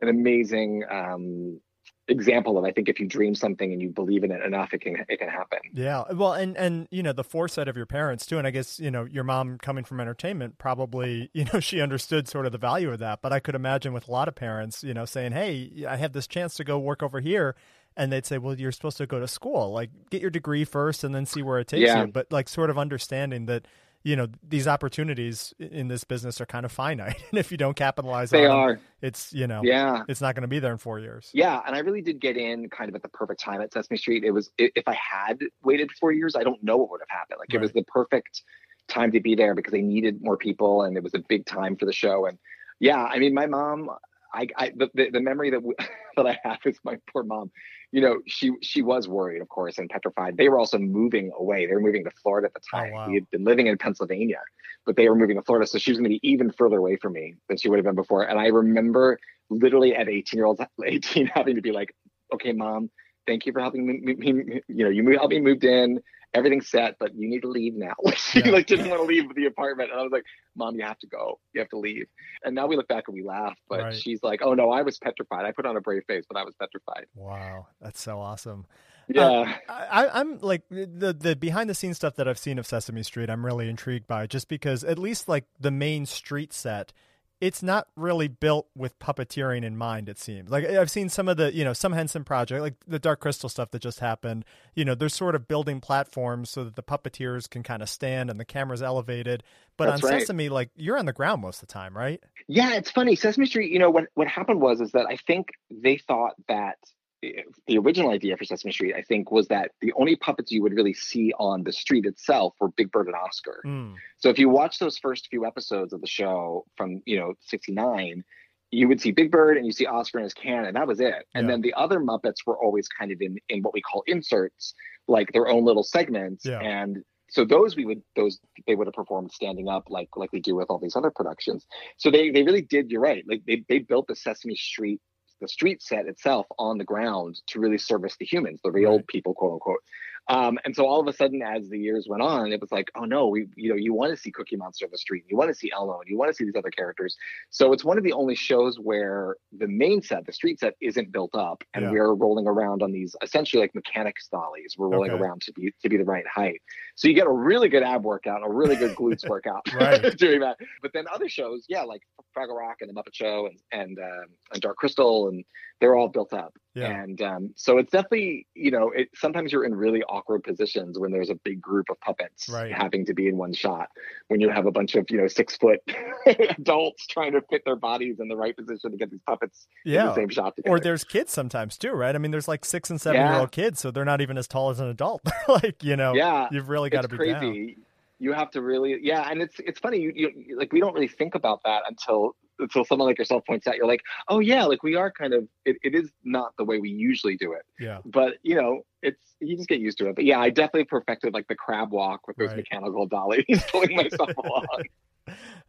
an 0.00 0.08
amazing 0.08 0.84
um, 0.90 1.60
example 2.08 2.58
of 2.58 2.64
I 2.64 2.72
think 2.72 2.88
if 2.88 2.98
you 2.98 3.06
dream 3.06 3.34
something 3.34 3.72
and 3.72 3.80
you 3.80 3.88
believe 3.88 4.24
in 4.24 4.30
it 4.32 4.42
enough, 4.42 4.72
it 4.74 4.80
can 4.80 4.96
it 5.08 5.18
can 5.18 5.28
happen. 5.28 5.58
Yeah. 5.72 6.04
Well, 6.12 6.32
and 6.32 6.56
and 6.56 6.88
you 6.90 7.02
know 7.02 7.12
the 7.12 7.24
foresight 7.24 7.68
of 7.68 7.76
your 7.76 7.86
parents 7.86 8.26
too, 8.26 8.38
and 8.38 8.46
I 8.46 8.50
guess 8.50 8.80
you 8.80 8.90
know 8.90 9.04
your 9.04 9.24
mom 9.24 9.58
coming 9.58 9.84
from 9.84 10.00
entertainment 10.00 10.58
probably 10.58 11.30
you 11.34 11.44
know 11.52 11.60
she 11.60 11.80
understood 11.80 12.26
sort 12.28 12.46
of 12.46 12.52
the 12.52 12.58
value 12.58 12.90
of 12.90 12.98
that. 12.98 13.22
But 13.22 13.32
I 13.32 13.40
could 13.40 13.54
imagine 13.54 13.92
with 13.92 14.08
a 14.08 14.10
lot 14.12 14.28
of 14.28 14.34
parents, 14.34 14.82
you 14.82 14.94
know, 14.94 15.04
saying, 15.04 15.32
"Hey, 15.32 15.84
I 15.88 15.96
have 15.96 16.12
this 16.12 16.26
chance 16.26 16.54
to 16.56 16.64
go 16.64 16.78
work 16.78 17.02
over 17.02 17.20
here." 17.20 17.54
And 17.96 18.12
they'd 18.12 18.24
say, 18.24 18.38
"Well, 18.38 18.54
you're 18.58 18.72
supposed 18.72 18.98
to 18.98 19.06
go 19.06 19.18
to 19.20 19.26
school. 19.28 19.72
Like, 19.72 19.90
get 20.10 20.20
your 20.22 20.30
degree 20.30 20.64
first, 20.64 21.02
and 21.04 21.14
then 21.14 21.26
see 21.26 21.42
where 21.42 21.58
it 21.58 21.68
takes 21.68 21.86
Yeah. 21.88 22.02
you." 22.02 22.06
But 22.12 22.30
like, 22.32 22.48
sort 22.48 22.70
of 22.70 22.78
understanding 22.78 23.46
that, 23.46 23.66
you 24.02 24.16
know, 24.16 24.28
these 24.46 24.66
opportunities 24.66 25.52
in 25.58 25.88
this 25.88 26.04
business 26.04 26.40
are 26.40 26.46
kind 26.46 26.64
of 26.64 26.72
finite, 26.72 27.22
and 27.30 27.38
if 27.38 27.50
you 27.50 27.58
don't 27.58 27.76
capitalize 27.76 28.30
They 28.30 28.46
on 28.46 28.50
them, 28.50 28.58
are, 28.58 28.80
it's 29.02 29.32
you 29.32 29.46
know, 29.46 29.60
yeah. 29.62 30.04
it's 30.08 30.20
not 30.20 30.34
going 30.34 30.42
to 30.42 30.48
be 30.48 30.58
there 30.58 30.72
in 30.72 30.78
four 30.78 30.98
years. 30.98 31.30
Yeah, 31.34 31.60
and 31.66 31.76
I 31.76 31.80
really 31.80 32.02
did 32.02 32.20
get 32.20 32.36
in 32.36 32.68
kind 32.70 32.88
of 32.88 32.94
at 32.94 33.02
the 33.02 33.08
perfect 33.08 33.40
time 33.40 33.60
at 33.60 33.72
Sesame 33.72 33.98
Street. 33.98 34.24
It 34.24 34.30
was 34.30 34.50
if 34.58 34.86
I 34.86 34.94
had 34.94 35.38
waited 35.62 35.90
four 35.92 36.12
years, 36.12 36.34
I 36.34 36.42
don't 36.42 36.62
know 36.62 36.76
what 36.78 36.90
would 36.90 37.00
have 37.00 37.18
happened. 37.18 37.38
Like 37.40 37.52
it 37.52 37.60
was 37.60 37.72
the 37.72 37.84
perfect 37.84 38.42
time 38.88 39.12
to 39.12 39.20
be 39.20 39.34
there 39.34 39.54
because 39.54 39.72
they 39.72 39.82
needed 39.82 40.22
more 40.22 40.36
people, 40.36 40.82
and 40.82 40.96
it 40.96 41.02
was 41.02 41.14
a 41.14 41.20
big 41.28 41.44
time 41.44 41.76
for 41.76 41.84
the 41.86 41.92
show. 41.92 42.26
And 42.26 42.38
yeah, 42.78 43.04
I 43.04 43.18
mean, 43.18 43.34
my 43.34 43.46
mom, 43.46 43.90
I, 44.32 44.46
I 44.56 44.72
the, 44.74 45.10
the 45.12 45.20
memory 45.20 45.50
that 45.50 45.58
w- 45.58 45.76
that 46.16 46.26
I 46.26 46.38
have 46.42 46.58
is 46.64 46.78
my 46.84 46.96
poor 47.12 47.22
mom. 47.22 47.50
You 47.92 48.00
know, 48.00 48.20
she 48.26 48.52
she 48.62 48.82
was 48.82 49.08
worried, 49.08 49.42
of 49.42 49.48
course, 49.48 49.78
and 49.78 49.88
petrified. 49.90 50.36
They 50.36 50.48
were 50.48 50.58
also 50.58 50.78
moving 50.78 51.32
away. 51.36 51.66
They 51.66 51.74
were 51.74 51.80
moving 51.80 52.04
to 52.04 52.10
Florida 52.22 52.46
at 52.46 52.54
the 52.54 52.60
Oh, 52.72 52.78
time. 52.78 52.92
wow. 52.92 53.08
We 53.08 53.14
had 53.14 53.30
been 53.30 53.44
living 53.44 53.66
in 53.66 53.76
Pennsylvania, 53.78 54.40
but 54.86 54.96
they 54.96 55.08
were 55.08 55.16
moving 55.16 55.36
to 55.36 55.42
Florida, 55.42 55.66
so 55.66 55.78
she 55.78 55.90
was 55.90 55.98
going 55.98 56.04
to 56.10 56.18
be 56.20 56.28
even 56.28 56.52
further 56.52 56.78
away 56.78 56.96
from 56.96 57.14
me 57.14 57.34
than 57.48 57.56
she 57.58 57.68
would 57.68 57.78
have 57.78 57.84
been 57.84 57.96
before. 57.96 58.22
And 58.22 58.38
I 58.38 58.46
remember 58.46 59.18
literally 59.50 59.94
at 59.94 60.08
18 60.08 60.38
year 60.38 60.46
old 60.46 60.60
18 60.84 61.26
having 61.26 61.56
to 61.56 61.62
be 61.62 61.72
like 61.72 61.94
okay 62.32 62.52
mom 62.52 62.88
thank 63.26 63.44
you 63.46 63.52
for 63.52 63.60
helping 63.60 63.86
me, 63.86 63.98
me- 64.00 64.32
me- 64.32 64.60
you 64.68 64.84
know 64.84 64.90
you 64.90 65.08
helped 65.10 65.30
me 65.32 65.40
moved 65.40 65.64
in 65.64 66.00
everything's 66.34 66.68
set 66.68 66.94
but 67.00 67.14
you 67.14 67.28
need 67.28 67.40
to 67.42 67.48
leave 67.48 67.74
now 67.74 67.94
she 68.14 68.40
Yeah. 68.40 68.50
like 68.50 68.66
didn't 68.66 68.88
want 68.88 69.00
to 69.02 69.06
leave 69.06 69.34
the 69.34 69.46
apartment 69.46 69.90
and 69.90 69.98
i 69.98 70.02
was 70.02 70.12
like 70.12 70.24
mom 70.56 70.76
you 70.76 70.84
have 70.84 70.98
to 71.00 71.06
go 71.06 71.40
you 71.52 71.60
have 71.60 71.68
to 71.70 71.78
leave 71.78 72.06
and 72.44 72.54
now 72.54 72.66
we 72.66 72.76
look 72.76 72.88
back 72.88 73.04
and 73.08 73.14
we 73.14 73.22
laugh 73.22 73.56
but 73.68 73.80
Right. 73.80 73.94
she's 73.94 74.22
like 74.22 74.40
oh 74.42 74.54
no 74.54 74.70
i 74.70 74.82
was 74.82 74.98
petrified 74.98 75.44
i 75.44 75.52
put 75.52 75.66
on 75.66 75.76
a 75.76 75.80
brave 75.80 76.02
face 76.06 76.24
but 76.28 76.38
i 76.38 76.44
was 76.44 76.54
petrified 76.60 77.06
Wow, 77.14 77.66
that's 77.80 78.00
so 78.00 78.20
awesome. 78.20 78.66
yeah 79.08 79.24
um, 79.40 79.54
I, 79.68 80.08
I'm 80.12 80.38
like 80.38 80.62
the 80.70 81.12
the 81.18 81.34
behind 81.34 81.68
the 81.68 81.74
scenes 81.74 81.96
stuff 81.96 82.14
that 82.16 82.28
I've 82.28 82.38
seen 82.38 82.58
of 82.58 82.66
Sesame 82.66 83.02
Street. 83.02 83.28
I'm 83.28 83.44
really 83.44 83.68
intrigued 83.68 84.06
by 84.06 84.26
just 84.26 84.46
because 84.48 84.84
at 84.84 84.98
least 84.98 85.28
like 85.28 85.46
the 85.58 85.70
main 85.72 86.06
street 86.06 86.52
set, 86.52 86.92
it's 87.40 87.62
not 87.62 87.88
really 87.96 88.28
built 88.28 88.68
with 88.76 88.98
puppeteering 88.98 89.64
in 89.64 89.76
mind. 89.76 90.08
It 90.08 90.18
seems 90.18 90.50
like 90.50 90.64
I've 90.66 90.90
seen 90.90 91.08
some 91.08 91.28
of 91.28 91.36
the 91.36 91.54
you 91.54 91.64
know 91.64 91.72
some 91.72 91.92
Henson 91.92 92.22
project, 92.22 92.60
like 92.60 92.74
the 92.86 92.98
Dark 92.98 93.20
Crystal 93.20 93.48
stuff 93.48 93.70
that 93.70 93.80
just 93.80 94.00
happened. 94.00 94.44
You 94.74 94.84
know, 94.84 94.94
they're 94.94 95.08
sort 95.08 95.34
of 95.34 95.48
building 95.48 95.80
platforms 95.80 96.50
so 96.50 96.64
that 96.64 96.76
the 96.76 96.82
puppeteers 96.82 97.48
can 97.48 97.62
kind 97.62 97.82
of 97.82 97.88
stand 97.88 98.30
and 98.30 98.38
the 98.38 98.44
camera's 98.44 98.82
elevated. 98.82 99.42
But 99.76 99.86
That's 99.86 100.04
on 100.04 100.10
right. 100.10 100.20
Sesame, 100.20 100.48
like 100.50 100.70
you're 100.76 100.98
on 100.98 101.06
the 101.06 101.12
ground 101.12 101.40
most 101.40 101.62
of 101.62 101.68
the 101.68 101.72
time, 101.72 101.96
right? 101.96 102.22
Yeah, 102.46 102.74
it's 102.74 102.90
funny. 102.90 103.16
Sesame 103.16 103.46
Street, 103.46 103.72
you 103.72 103.78
know, 103.78 103.90
what 103.90 104.04
what 104.14 104.28
happened 104.28 104.60
was 104.60 104.80
is 104.80 104.92
that 104.92 105.06
I 105.06 105.16
think 105.16 105.52
they 105.70 105.96
thought 105.96 106.34
that 106.48 106.76
the 107.22 107.78
original 107.78 108.10
idea 108.10 108.36
for 108.36 108.44
Sesame 108.44 108.72
Street, 108.72 108.94
I 108.94 109.02
think, 109.02 109.30
was 109.30 109.48
that 109.48 109.72
the 109.80 109.92
only 109.94 110.16
puppets 110.16 110.50
you 110.50 110.62
would 110.62 110.72
really 110.72 110.94
see 110.94 111.32
on 111.38 111.62
the 111.64 111.72
street 111.72 112.06
itself 112.06 112.54
were 112.60 112.68
Big 112.68 112.90
Bird 112.90 113.06
and 113.06 113.16
Oscar. 113.16 113.62
Mm, 113.64 113.94
So 114.18 114.30
if 114.30 114.38
you 114.38 114.48
watch 114.48 114.78
those 114.78 114.98
first 114.98 115.28
few 115.28 115.44
episodes 115.44 115.92
of 115.92 116.00
the 116.00 116.06
show 116.06 116.64
from, 116.76 117.02
you 117.04 117.18
know, 117.18 117.34
69, 117.40 118.24
you 118.70 118.88
would 118.88 119.00
see 119.00 119.10
Big 119.10 119.30
Bird 119.30 119.56
and 119.56 119.66
you 119.66 119.72
see 119.72 119.86
Oscar 119.86 120.18
in 120.18 120.24
his 120.24 120.34
can, 120.34 120.64
and 120.64 120.76
that 120.76 120.86
was 120.86 121.00
it. 121.00 121.26
And 121.34 121.46
Yeah. 121.46 121.52
then 121.52 121.60
the 121.60 121.74
other 121.74 121.98
Muppets 122.00 122.46
were 122.46 122.56
always 122.58 122.88
kind 122.88 123.10
of 123.12 123.20
in 123.20 123.36
in 123.48 123.62
what 123.62 123.74
we 123.74 123.80
call 123.82 124.02
inserts, 124.06 124.74
like 125.08 125.32
their 125.32 125.48
own 125.48 125.64
little 125.64 125.82
segments. 125.82 126.46
Yeah. 126.46 126.60
And 126.60 127.04
so 127.28 127.44
those 127.44 127.76
we 127.76 127.84
would 127.84 128.02
those 128.16 128.40
they 128.66 128.74
would 128.76 128.86
have 128.86 128.94
performed 128.94 129.32
standing 129.32 129.68
up 129.68 129.84
like 129.90 130.08
like 130.16 130.32
we 130.32 130.40
do 130.40 130.54
with 130.54 130.66
all 130.70 130.78
these 130.78 130.96
other 130.96 131.10
productions. 131.10 131.66
So 131.96 132.10
they 132.10 132.30
they 132.30 132.44
really 132.44 132.62
did, 132.62 132.90
you're 132.90 133.00
right. 133.00 133.24
Like 133.28 133.42
they 133.44 133.64
they 133.68 133.78
built 133.80 134.06
the 134.06 134.16
Sesame 134.16 134.54
Street 134.54 135.00
the 135.40 135.48
street 135.48 135.82
set 135.82 136.06
itself 136.06 136.46
on 136.58 136.78
the 136.78 136.84
ground 136.84 137.40
to 137.48 137.60
really 137.60 137.78
service 137.78 138.16
the 138.18 138.26
humans, 138.26 138.60
the 138.62 138.70
real 138.70 139.00
people, 139.08 139.34
quote 139.34 139.54
unquote. 139.54 139.82
Um, 140.30 140.58
and 140.64 140.74
so 140.76 140.86
all 140.86 141.00
of 141.00 141.08
a 141.08 141.12
sudden, 141.12 141.42
as 141.42 141.68
the 141.68 141.78
years 141.78 142.06
went 142.08 142.22
on, 142.22 142.52
it 142.52 142.60
was 142.60 142.70
like, 142.70 142.88
oh 142.94 143.04
no, 143.04 143.26
we, 143.26 143.46
you 143.56 143.68
know, 143.68 143.74
you 143.76 143.92
want 143.92 144.12
to 144.12 144.16
see 144.16 144.30
Cookie 144.30 144.54
Monster 144.56 144.84
on 144.86 144.92
the 144.92 144.98
street, 144.98 145.24
you 145.28 145.36
want 145.36 145.48
to 145.48 145.54
see 145.54 145.72
Elmo, 145.72 145.98
and 146.00 146.08
you 146.08 146.16
want 146.16 146.30
to 146.30 146.34
see 146.34 146.44
these 146.44 146.54
other 146.56 146.70
characters. 146.70 147.16
So 147.50 147.72
it's 147.72 147.84
one 147.84 147.98
of 147.98 148.04
the 148.04 148.12
only 148.12 148.36
shows 148.36 148.78
where 148.78 149.36
the 149.58 149.66
main 149.66 150.00
set, 150.02 150.26
the 150.26 150.32
street 150.32 150.60
set, 150.60 150.74
isn't 150.80 151.10
built 151.10 151.34
up, 151.34 151.64
and 151.74 151.84
Yeah. 151.86 151.90
we're 151.90 152.14
rolling 152.14 152.46
around 152.46 152.82
on 152.82 152.92
these 152.92 153.16
essentially 153.22 153.60
like 153.60 153.74
mechanics 153.74 154.28
dollies. 154.28 154.76
We're 154.78 154.88
rolling 154.88 155.10
Okay. 155.10 155.20
around 155.20 155.42
to 155.42 155.52
be 155.52 155.72
to 155.82 155.88
be 155.88 155.96
the 155.96 156.04
right 156.04 156.26
height. 156.28 156.62
So 156.94 157.08
you 157.08 157.14
get 157.14 157.26
a 157.26 157.32
really 157.32 157.68
good 157.68 157.82
ab 157.82 158.04
workout, 158.04 158.42
a 158.44 158.48
really 158.48 158.76
good 158.76 158.94
glutes 158.94 159.24
workout 159.28 159.64
doing 160.16 160.40
that. 160.40 160.58
But 160.80 160.92
then 160.94 161.06
other 161.12 161.28
shows, 161.28 161.66
yeah, 161.68 161.82
like 161.82 162.02
Fraggle 162.36 162.56
Rock 162.56 162.76
and 162.82 162.88
the 162.88 162.94
Muppet 162.94 163.14
Show 163.14 163.46
and 163.46 163.58
and 163.72 163.98
um, 163.98 164.26
and 164.52 164.62
Dark 164.62 164.76
Crystal, 164.76 165.28
and 165.28 165.44
they're 165.80 165.96
all 165.96 166.08
built 166.08 166.32
up. 166.32 166.54
Yeah. 166.74 167.02
And 167.02 167.20
um, 167.20 167.50
so 167.56 167.78
it's 167.78 167.90
definitely, 167.90 168.46
you 168.54 168.70
know, 168.70 168.90
it, 168.90 169.08
sometimes 169.14 169.50
you're 169.52 169.64
in 169.64 169.74
really 169.74 170.02
awkward 170.04 170.44
positions 170.44 170.98
when 170.98 171.10
there's 171.10 171.28
a 171.30 171.34
big 171.34 171.60
group 171.60 171.86
of 171.90 172.00
puppets 172.00 172.48
Right. 172.48 172.72
having 172.72 173.04
to 173.06 173.14
be 173.14 173.26
in 173.26 173.36
one 173.36 173.52
shot. 173.52 173.88
When 174.28 174.40
you 174.40 174.50
have 174.50 174.66
a 174.66 174.70
bunch 174.70 174.94
of, 174.94 175.04
you 175.10 175.16
know, 175.18 175.26
six 175.26 175.56
foot 175.56 175.80
adults 176.58 177.06
trying 177.06 177.32
to 177.32 177.40
fit 177.50 177.62
their 177.64 177.76
bodies 177.76 178.20
in 178.20 178.28
the 178.28 178.36
right 178.36 178.56
position 178.56 178.92
to 178.92 178.96
get 178.96 179.10
these 179.10 179.20
puppets 179.26 179.66
in 179.84 179.92
Yeah. 179.92 180.06
the 180.06 180.14
same 180.14 180.28
shot 180.28 180.54
together. 180.56 180.76
Or 180.76 180.80
there's 180.80 181.02
kids 181.04 181.32
sometimes 181.32 181.76
too, 181.76 181.90
right? 181.92 182.14
I 182.14 182.18
mean, 182.18 182.30
there's 182.30 182.48
like 182.48 182.64
six 182.64 182.88
and 182.90 183.00
seven 183.00 183.20
Yeah. 183.22 183.30
year 183.32 183.40
old 183.40 183.52
kids, 183.52 183.80
so 183.80 183.90
they're 183.90 184.04
not 184.04 184.20
even 184.20 184.38
as 184.38 184.46
tall 184.46 184.70
as 184.70 184.78
an 184.80 184.86
adult. 184.88 185.22
like, 185.48 185.82
you 185.82 185.96
know, 185.96 186.14
yeah, 186.14 186.48
you've 186.52 186.68
really 186.68 186.90
got 186.90 187.02
to 187.02 187.08
be 187.08 187.16
down. 187.16 187.40
crazy. 187.40 187.78
You 188.22 188.32
have 188.34 188.50
to 188.50 188.60
really, 188.60 188.98
yeah, 189.02 189.28
and 189.30 189.40
it's 189.40 189.54
it's 189.60 189.80
funny. 189.80 189.98
You, 189.98 190.12
you 190.14 190.58
like 190.58 190.72
we 190.74 190.78
don't 190.80 190.92
really 190.92 191.08
think 191.08 191.34
about 191.34 191.62
that 191.64 191.84
until 191.88 192.36
until 192.60 192.84
someone 192.84 193.08
like 193.08 193.18
yourself 193.18 193.44
points 193.46 193.66
out. 193.66 193.76
You're 193.76 193.86
like, 193.86 194.02
oh 194.28 194.38
yeah, 194.38 194.64
like 194.64 194.82
we 194.82 194.94
are 194.96 195.10
kind 195.10 195.34
of. 195.34 195.48
It, 195.64 195.76
it 195.82 195.94
is 195.94 196.10
not 196.24 196.52
the 196.56 196.64
way 196.64 196.78
we 196.78 196.90
usually 196.90 197.36
do 197.36 197.52
it, 197.52 197.62
Yeah. 197.78 197.98
but 198.04 198.34
you 198.42 198.54
know, 198.54 198.82
it's 199.02 199.20
you 199.40 199.56
just 199.56 199.68
get 199.68 199.80
used 199.80 199.98
to 199.98 200.08
it. 200.08 200.14
But 200.16 200.24
yeah, 200.24 200.38
I 200.38 200.50
definitely 200.50 200.84
perfected 200.84 201.34
like 201.34 201.48
the 201.48 201.54
crab 201.54 201.90
walk 201.92 202.26
with 202.28 202.36
those 202.36 202.48
Right. 202.48 202.56
mechanical 202.58 203.06
dollies 203.06 203.62
pulling 203.72 203.96
myself 203.96 204.30
along. 204.36 204.66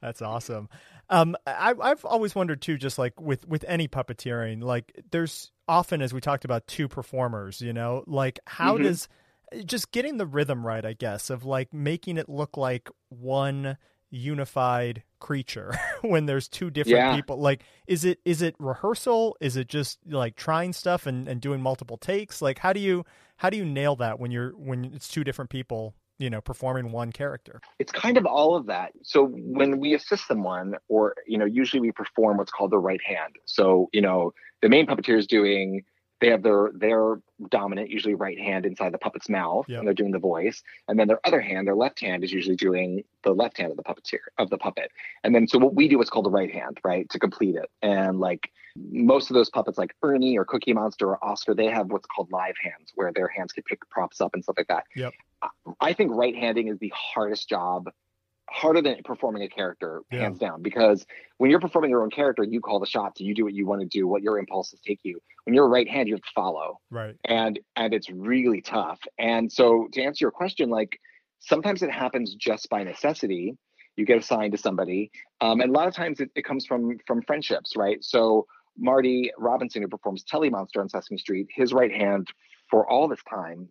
That's 0.01 0.21
awesome. 0.21 0.69
Um, 1.10 1.36
I, 1.45 1.73
I've 1.80 2.04
always 2.06 2.34
wondered 2.34 2.62
too, 2.62 2.77
just 2.77 2.97
like 2.97 3.19
with 3.19 3.47
with 3.47 3.63
any 3.67 3.88
puppeteering, 3.88 4.63
like 4.63 4.91
there's 5.12 5.51
often, 5.67 6.01
as 6.01 6.13
we 6.13 6.21
talked 6.21 6.45
about, 6.45 6.67
two 6.67 6.88
performers. 6.88 7.62
You 7.62 7.73
know, 7.73 8.04
like 8.08 8.39
how 8.47 8.77
Mhm. 8.77 8.84
does 8.84 9.10
just 9.65 9.91
getting 9.91 10.17
the 10.17 10.25
rhythm 10.25 10.65
right, 10.65 10.86
I 10.86 10.93
guess, 10.93 11.30
of 11.30 11.43
like 11.45 11.73
making 11.73 12.17
it 12.17 12.30
look 12.30 12.56
like 12.58 12.89
one 13.10 13.77
unified 14.10 15.04
creature 15.22 15.74
when 16.02 16.26
there's 16.26 16.50
two 16.50 16.70
different 16.70 16.98
Yeah. 16.98 17.16
people. 17.16 17.38
Like, 17.40 17.64
is 17.88 18.04
it 18.04 18.20
is 18.26 18.42
it 18.42 18.56
rehearsal? 18.60 19.38
Is 19.40 19.56
it 19.56 19.70
just 19.70 20.00
like 20.06 20.36
trying 20.36 20.74
stuff 20.74 21.06
and, 21.06 21.28
and 21.30 21.40
doing 21.40 21.62
multiple 21.62 21.98
takes? 21.98 22.42
Like, 22.42 22.60
how 22.60 22.74
do 22.74 22.82
you 22.82 23.06
how 23.38 23.50
do 23.50 23.56
you 23.58 23.64
nail 23.66 23.96
that 23.98 24.20
when 24.20 24.32
you're 24.32 24.52
when 24.52 24.86
it's 24.94 25.08
two 25.08 25.24
different 25.24 25.50
people, 25.50 25.96
you 26.20 26.30
know, 26.30 26.42
performing 26.42 26.92
one 26.92 27.12
character? 27.14 27.62
it's 27.80 27.92
kind 27.92 28.18
of 28.18 28.26
all 28.26 28.56
of 28.56 28.66
that. 28.68 28.92
So 29.04 29.26
when 29.34 29.80
we 29.80 29.94
assist 29.96 30.28
someone, 30.28 30.76
or 30.90 31.16
you 31.26 31.38
know, 31.38 31.46
usually 31.46 31.80
we 31.80 31.92
perform 31.92 32.38
what's 32.38 32.52
called 32.52 32.72
the 32.72 32.78
right 32.80 33.02
hand. 33.06 33.38
So 33.46 33.90
you 33.94 34.02
know, 34.02 34.34
the 34.62 34.70
main 34.70 34.86
puppeteer 34.88 35.18
is 35.18 35.28
doing. 35.28 35.84
They 36.22 36.30
have 36.30 36.44
their 36.44 36.72
their 36.74 37.20
dominant, 37.50 37.90
usually 37.90 38.14
right 38.14 38.40
hand 38.40 38.66
inside 38.66 38.94
the 38.94 39.00
puppet's 39.00 39.28
mouth, 39.28 39.66
Yep. 39.68 39.80
and 39.80 39.88
they're 39.88 39.94
doing 39.96 40.12
the 40.12 40.20
voice. 40.20 40.62
And 40.88 40.98
then 41.00 41.08
their 41.08 41.20
other 41.26 41.42
hand, 41.42 41.68
their 41.68 41.76
left 41.76 42.00
hand, 42.00 42.24
is 42.24 42.32
usually 42.32 42.56
doing 42.56 43.04
the 43.24 43.34
left 43.34 43.58
hand 43.58 43.72
of 43.72 43.78
the 43.78 43.84
puppeteer 43.84 44.20
of 44.38 44.50
the 44.52 44.58
puppet. 44.58 44.92
And 45.24 45.34
then 45.34 45.48
so 45.48 45.58
what 45.58 45.74
we 45.74 45.88
do 45.88 46.02
is 46.02 46.10
called 46.10 46.26
the 46.26 46.30
right 46.32 46.52
hand, 46.52 46.80
right, 46.84 47.10
to 47.10 47.20
complete 47.20 47.56
it. 47.56 47.70
And 47.82 48.20
like 48.20 48.52
most 48.76 49.30
of 49.30 49.34
those 49.34 49.50
puppets, 49.50 49.78
like 49.78 49.96
Ernie 50.04 50.38
or 50.38 50.46
Cookie 50.46 50.74
Monster 50.74 51.10
or 51.10 51.26
Oscar, 51.26 51.54
they 51.56 51.68
have 51.68 51.92
what's 51.92 52.06
called 52.06 52.32
live 52.32 52.56
hands, 52.64 52.92
where 52.96 53.12
their 53.12 53.28
hands 53.28 53.52
can 53.52 53.64
pick 53.64 53.90
props 53.90 54.22
up 54.22 54.34
and 54.34 54.44
stuff 54.44 54.56
like 54.58 54.68
that. 54.68 54.86
Yep. 54.96 55.14
I 55.80 55.94
think 55.94 56.12
right 56.14 56.36
handing 56.36 56.68
is 56.68 56.78
the 56.78 56.94
hardest 56.96 57.50
job, 57.50 57.90
harder 58.52 58.82
than 58.82 59.02
performing 59.04 59.44
a 59.44 59.48
character, 59.48 60.02
Yeah. 60.12 60.20
hands 60.24 60.38
down. 60.38 60.62
Because 60.62 61.06
when 61.38 61.50
you're 61.50 61.60
performing 61.62 61.90
your 61.90 62.04
own 62.04 62.10
character, 62.12 62.44
you 62.44 62.60
call 62.60 62.80
the 62.80 62.86
shots, 62.86 63.22
you 63.22 63.34
do 63.34 63.46
what 63.46 63.54
you 63.54 63.66
want 63.66 63.82
to 63.82 63.88
do, 63.88 64.08
what 64.08 64.22
your 64.22 64.38
impulses 64.38 64.80
take 64.82 65.00
you. 65.04 65.20
When 65.46 65.56
you're 65.56 65.70
right 65.70 65.88
hand, 65.90 66.08
you 66.10 66.16
have 66.16 66.22
to 66.22 66.32
follow, 66.36 66.80
Right. 66.90 67.16
and 67.26 67.60
and 67.76 67.94
it's 67.94 68.10
really 68.10 68.62
tough. 68.62 69.00
And 69.18 69.52
so 69.52 69.88
to 69.94 70.02
answer 70.04 70.26
your 70.26 70.32
question, 70.32 70.70
like 70.70 71.00
sometimes 71.40 71.82
it 71.82 71.90
happens 71.92 72.36
just 72.36 72.70
by 72.70 72.84
necessity. 72.84 73.58
You 73.96 74.06
get 74.06 74.18
assigned 74.18 74.52
to 74.54 74.58
somebody, 74.58 75.12
um, 75.42 75.62
and 75.62 75.70
a 75.70 75.74
lot 75.74 75.88
of 75.88 75.94
times 75.94 76.20
it, 76.20 76.30
it 76.36 76.44
comes 76.44 76.66
from 76.66 76.98
from 77.08 77.22
friendships, 77.24 77.76
right? 77.76 78.04
So 78.04 78.46
Marty 78.78 79.32
Robinson, 79.38 79.82
who 79.82 79.88
performs 79.88 80.24
Telly 80.24 80.50
Monster 80.50 80.82
on 80.82 80.90
Sesame 80.90 81.18
Street, 81.18 81.48
his 81.54 81.74
right 81.74 81.92
hand 81.92 82.28
for 82.70 82.90
all 82.90 83.08
this 83.08 83.22
time, 83.30 83.70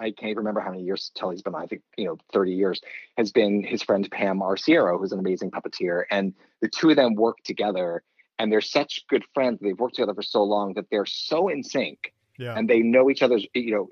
I 0.00 0.10
can't 0.10 0.30
even 0.30 0.38
remember 0.38 0.60
how 0.60 0.70
many 0.70 0.82
years 0.82 1.10
Telly's 1.14 1.42
been 1.42 1.54
on, 1.54 1.62
I 1.62 1.66
think, 1.66 1.82
you 1.96 2.04
know, 2.04 2.18
30 2.32 2.52
years, 2.52 2.80
has 3.16 3.32
been 3.32 3.62
his 3.62 3.82
friend 3.82 4.08
Pam 4.10 4.40
Arciero, 4.40 4.98
who's 4.98 5.12
an 5.12 5.18
amazing 5.18 5.50
puppeteer. 5.50 6.04
And 6.10 6.34
the 6.60 6.68
two 6.68 6.90
of 6.90 6.96
them 6.96 7.14
work 7.14 7.38
together 7.44 8.02
and 8.38 8.52
they're 8.52 8.60
such 8.60 9.04
good 9.08 9.24
friends. 9.32 9.58
They've 9.60 9.78
worked 9.78 9.94
together 9.96 10.14
for 10.14 10.22
so 10.22 10.42
long 10.42 10.74
that 10.74 10.86
they're 10.90 11.06
so 11.06 11.48
in 11.48 11.62
sync 11.62 12.12
Yeah. 12.38 12.54
and 12.56 12.68
they 12.68 12.80
know 12.80 13.10
each 13.10 13.22
other's, 13.22 13.46
you 13.54 13.72
know, 13.72 13.88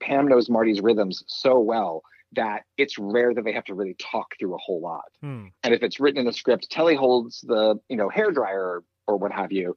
Pam 0.00 0.28
knows 0.28 0.48
Marty's 0.48 0.80
rhythms 0.80 1.24
so 1.26 1.58
well 1.58 2.02
that 2.32 2.64
it's 2.76 2.98
rare 2.98 3.34
that 3.34 3.44
they 3.44 3.52
have 3.52 3.64
to 3.64 3.74
really 3.74 3.94
talk 3.98 4.34
through 4.38 4.54
a 4.54 4.58
whole 4.58 4.80
lot. 4.80 5.04
Hmm. 5.22 5.46
And 5.64 5.74
if 5.74 5.82
it's 5.82 5.98
written 5.98 6.20
in 6.20 6.26
the 6.26 6.32
script, 6.32 6.70
Telly 6.70 6.94
holds 6.94 7.40
the, 7.40 7.80
you 7.88 7.96
know, 7.96 8.08
hair 8.08 8.30
dryer 8.30 8.82
or 9.06 9.16
what 9.16 9.32
have 9.32 9.50
you. 9.50 9.74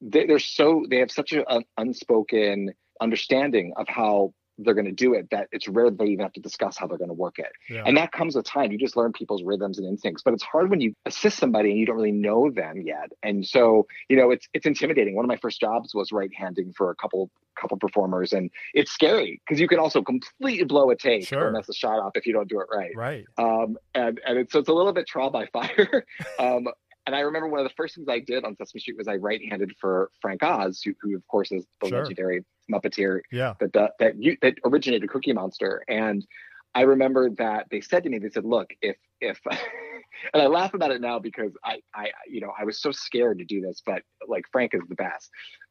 They, 0.00 0.26
they're 0.26 0.38
so 0.38 0.86
they 0.88 0.98
have 0.98 1.10
such 1.10 1.32
an 1.32 1.44
unspoken 1.76 2.72
understanding 3.00 3.72
of 3.76 3.88
how 3.88 4.32
they're 4.58 4.74
going 4.74 4.84
to 4.86 4.92
do 4.92 5.14
it 5.14 5.28
that 5.30 5.48
it's 5.52 5.68
rare 5.68 5.90
that 5.90 5.98
they 5.98 6.06
even 6.06 6.22
have 6.24 6.32
to 6.32 6.40
discuss 6.40 6.76
how 6.76 6.86
they're 6.86 6.98
going 6.98 7.08
to 7.08 7.14
work 7.14 7.38
it. 7.38 7.52
Yeah. 7.70 7.84
And 7.86 7.96
that 7.96 8.12
comes 8.12 8.34
with 8.34 8.44
time. 8.44 8.72
You 8.72 8.78
just 8.78 8.96
learn 8.96 9.12
people's 9.12 9.42
rhythms 9.42 9.78
and 9.78 9.86
instincts. 9.86 10.22
But 10.22 10.34
it's 10.34 10.42
hard 10.42 10.70
when 10.70 10.80
you 10.80 10.94
assist 11.06 11.38
somebody 11.38 11.70
and 11.70 11.78
you 11.78 11.86
don't 11.86 11.96
really 11.96 12.12
know 12.12 12.50
them 12.50 12.80
yet. 12.82 13.12
And 13.22 13.46
so, 13.46 13.86
you 14.08 14.16
know, 14.16 14.30
it's 14.30 14.48
it's 14.54 14.66
intimidating. 14.66 15.14
One 15.14 15.24
of 15.24 15.28
my 15.28 15.36
first 15.36 15.60
jobs 15.60 15.94
was 15.94 16.12
right-handing 16.12 16.72
for 16.72 16.90
a 16.90 16.94
couple 16.96 17.30
couple 17.60 17.76
performers, 17.76 18.32
and 18.32 18.50
it's 18.72 18.92
scary 18.92 19.40
because 19.44 19.60
you 19.60 19.66
can 19.66 19.78
also 19.80 20.00
completely 20.02 20.64
blow 20.64 20.90
a 20.90 20.96
take 20.96 21.26
Sure. 21.26 21.48
or 21.48 21.50
mess 21.52 21.68
a 21.68 21.72
shot 21.74 21.98
up 21.98 22.16
if 22.16 22.24
you 22.26 22.32
don't 22.32 22.48
do 22.48 22.60
it 22.60 22.66
right 22.72 22.92
Right. 22.94 23.24
um, 23.36 23.76
and 23.94 24.20
and 24.26 24.38
it's 24.38 24.52
so 24.52 24.60
it's 24.60 24.68
a 24.68 24.72
little 24.72 24.92
bit 24.92 25.06
trial 25.08 25.30
by 25.30 25.46
fire. 25.46 26.04
um, 26.38 26.68
and 27.08 27.16
I 27.16 27.20
remember 27.20 27.48
one 27.48 27.60
of 27.60 27.64
the 27.64 27.74
first 27.74 27.94
things 27.94 28.06
I 28.06 28.18
did 28.18 28.44
on 28.44 28.54
Sesame 28.54 28.80
Street 28.80 28.98
was 28.98 29.08
I 29.08 29.16
right-handed 29.16 29.72
for 29.80 30.10
Frank 30.20 30.42
Oz, 30.42 30.82
who, 30.84 30.92
who 31.00 31.16
of 31.16 31.26
course 31.26 31.50
is 31.50 31.64
the 31.80 31.88
Sure. 31.88 32.02
legendary 32.02 32.44
Muppeteer 32.70 33.20
Yeah. 33.32 33.54
that 33.60 33.72
that 33.72 33.92
that, 33.98 34.22
you, 34.22 34.36
that 34.42 34.56
originated 34.62 35.08
Cookie 35.08 35.32
Monster. 35.32 35.82
And 35.88 36.26
I 36.74 36.82
remember 36.82 37.30
that 37.30 37.68
they 37.70 37.80
said 37.80 38.02
to 38.02 38.10
me, 38.10 38.18
they 38.18 38.28
said, 38.28 38.44
"Look, 38.44 38.74
if 38.82 38.96
if," 39.22 39.40
and 40.34 40.42
I 40.42 40.48
laugh 40.48 40.74
about 40.74 40.90
it 40.90 41.00
now 41.00 41.18
because 41.18 41.52
I 41.64 41.80
I 41.94 42.10
you 42.28 42.42
know 42.42 42.52
I 42.58 42.64
was 42.64 42.78
so 42.78 42.92
scared 42.92 43.38
to 43.38 43.46
do 43.46 43.62
this, 43.62 43.82
but 43.84 44.02
like 44.28 44.44
Frank 44.52 44.74
is 44.74 44.82
the 44.86 44.94
best, 44.94 45.30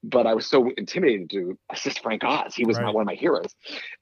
but 0.10 0.26
I 0.26 0.34
was 0.34 0.48
so 0.48 0.70
intimidated 0.78 1.30
to 1.32 1.58
assist 1.72 2.02
Frank 2.02 2.24
Oz. 2.24 2.56
He 2.56 2.66
was 2.66 2.80
my, 2.80 2.90
one 2.90 3.02
of 3.02 3.08
my 3.08 3.16
heroes, 3.16 3.54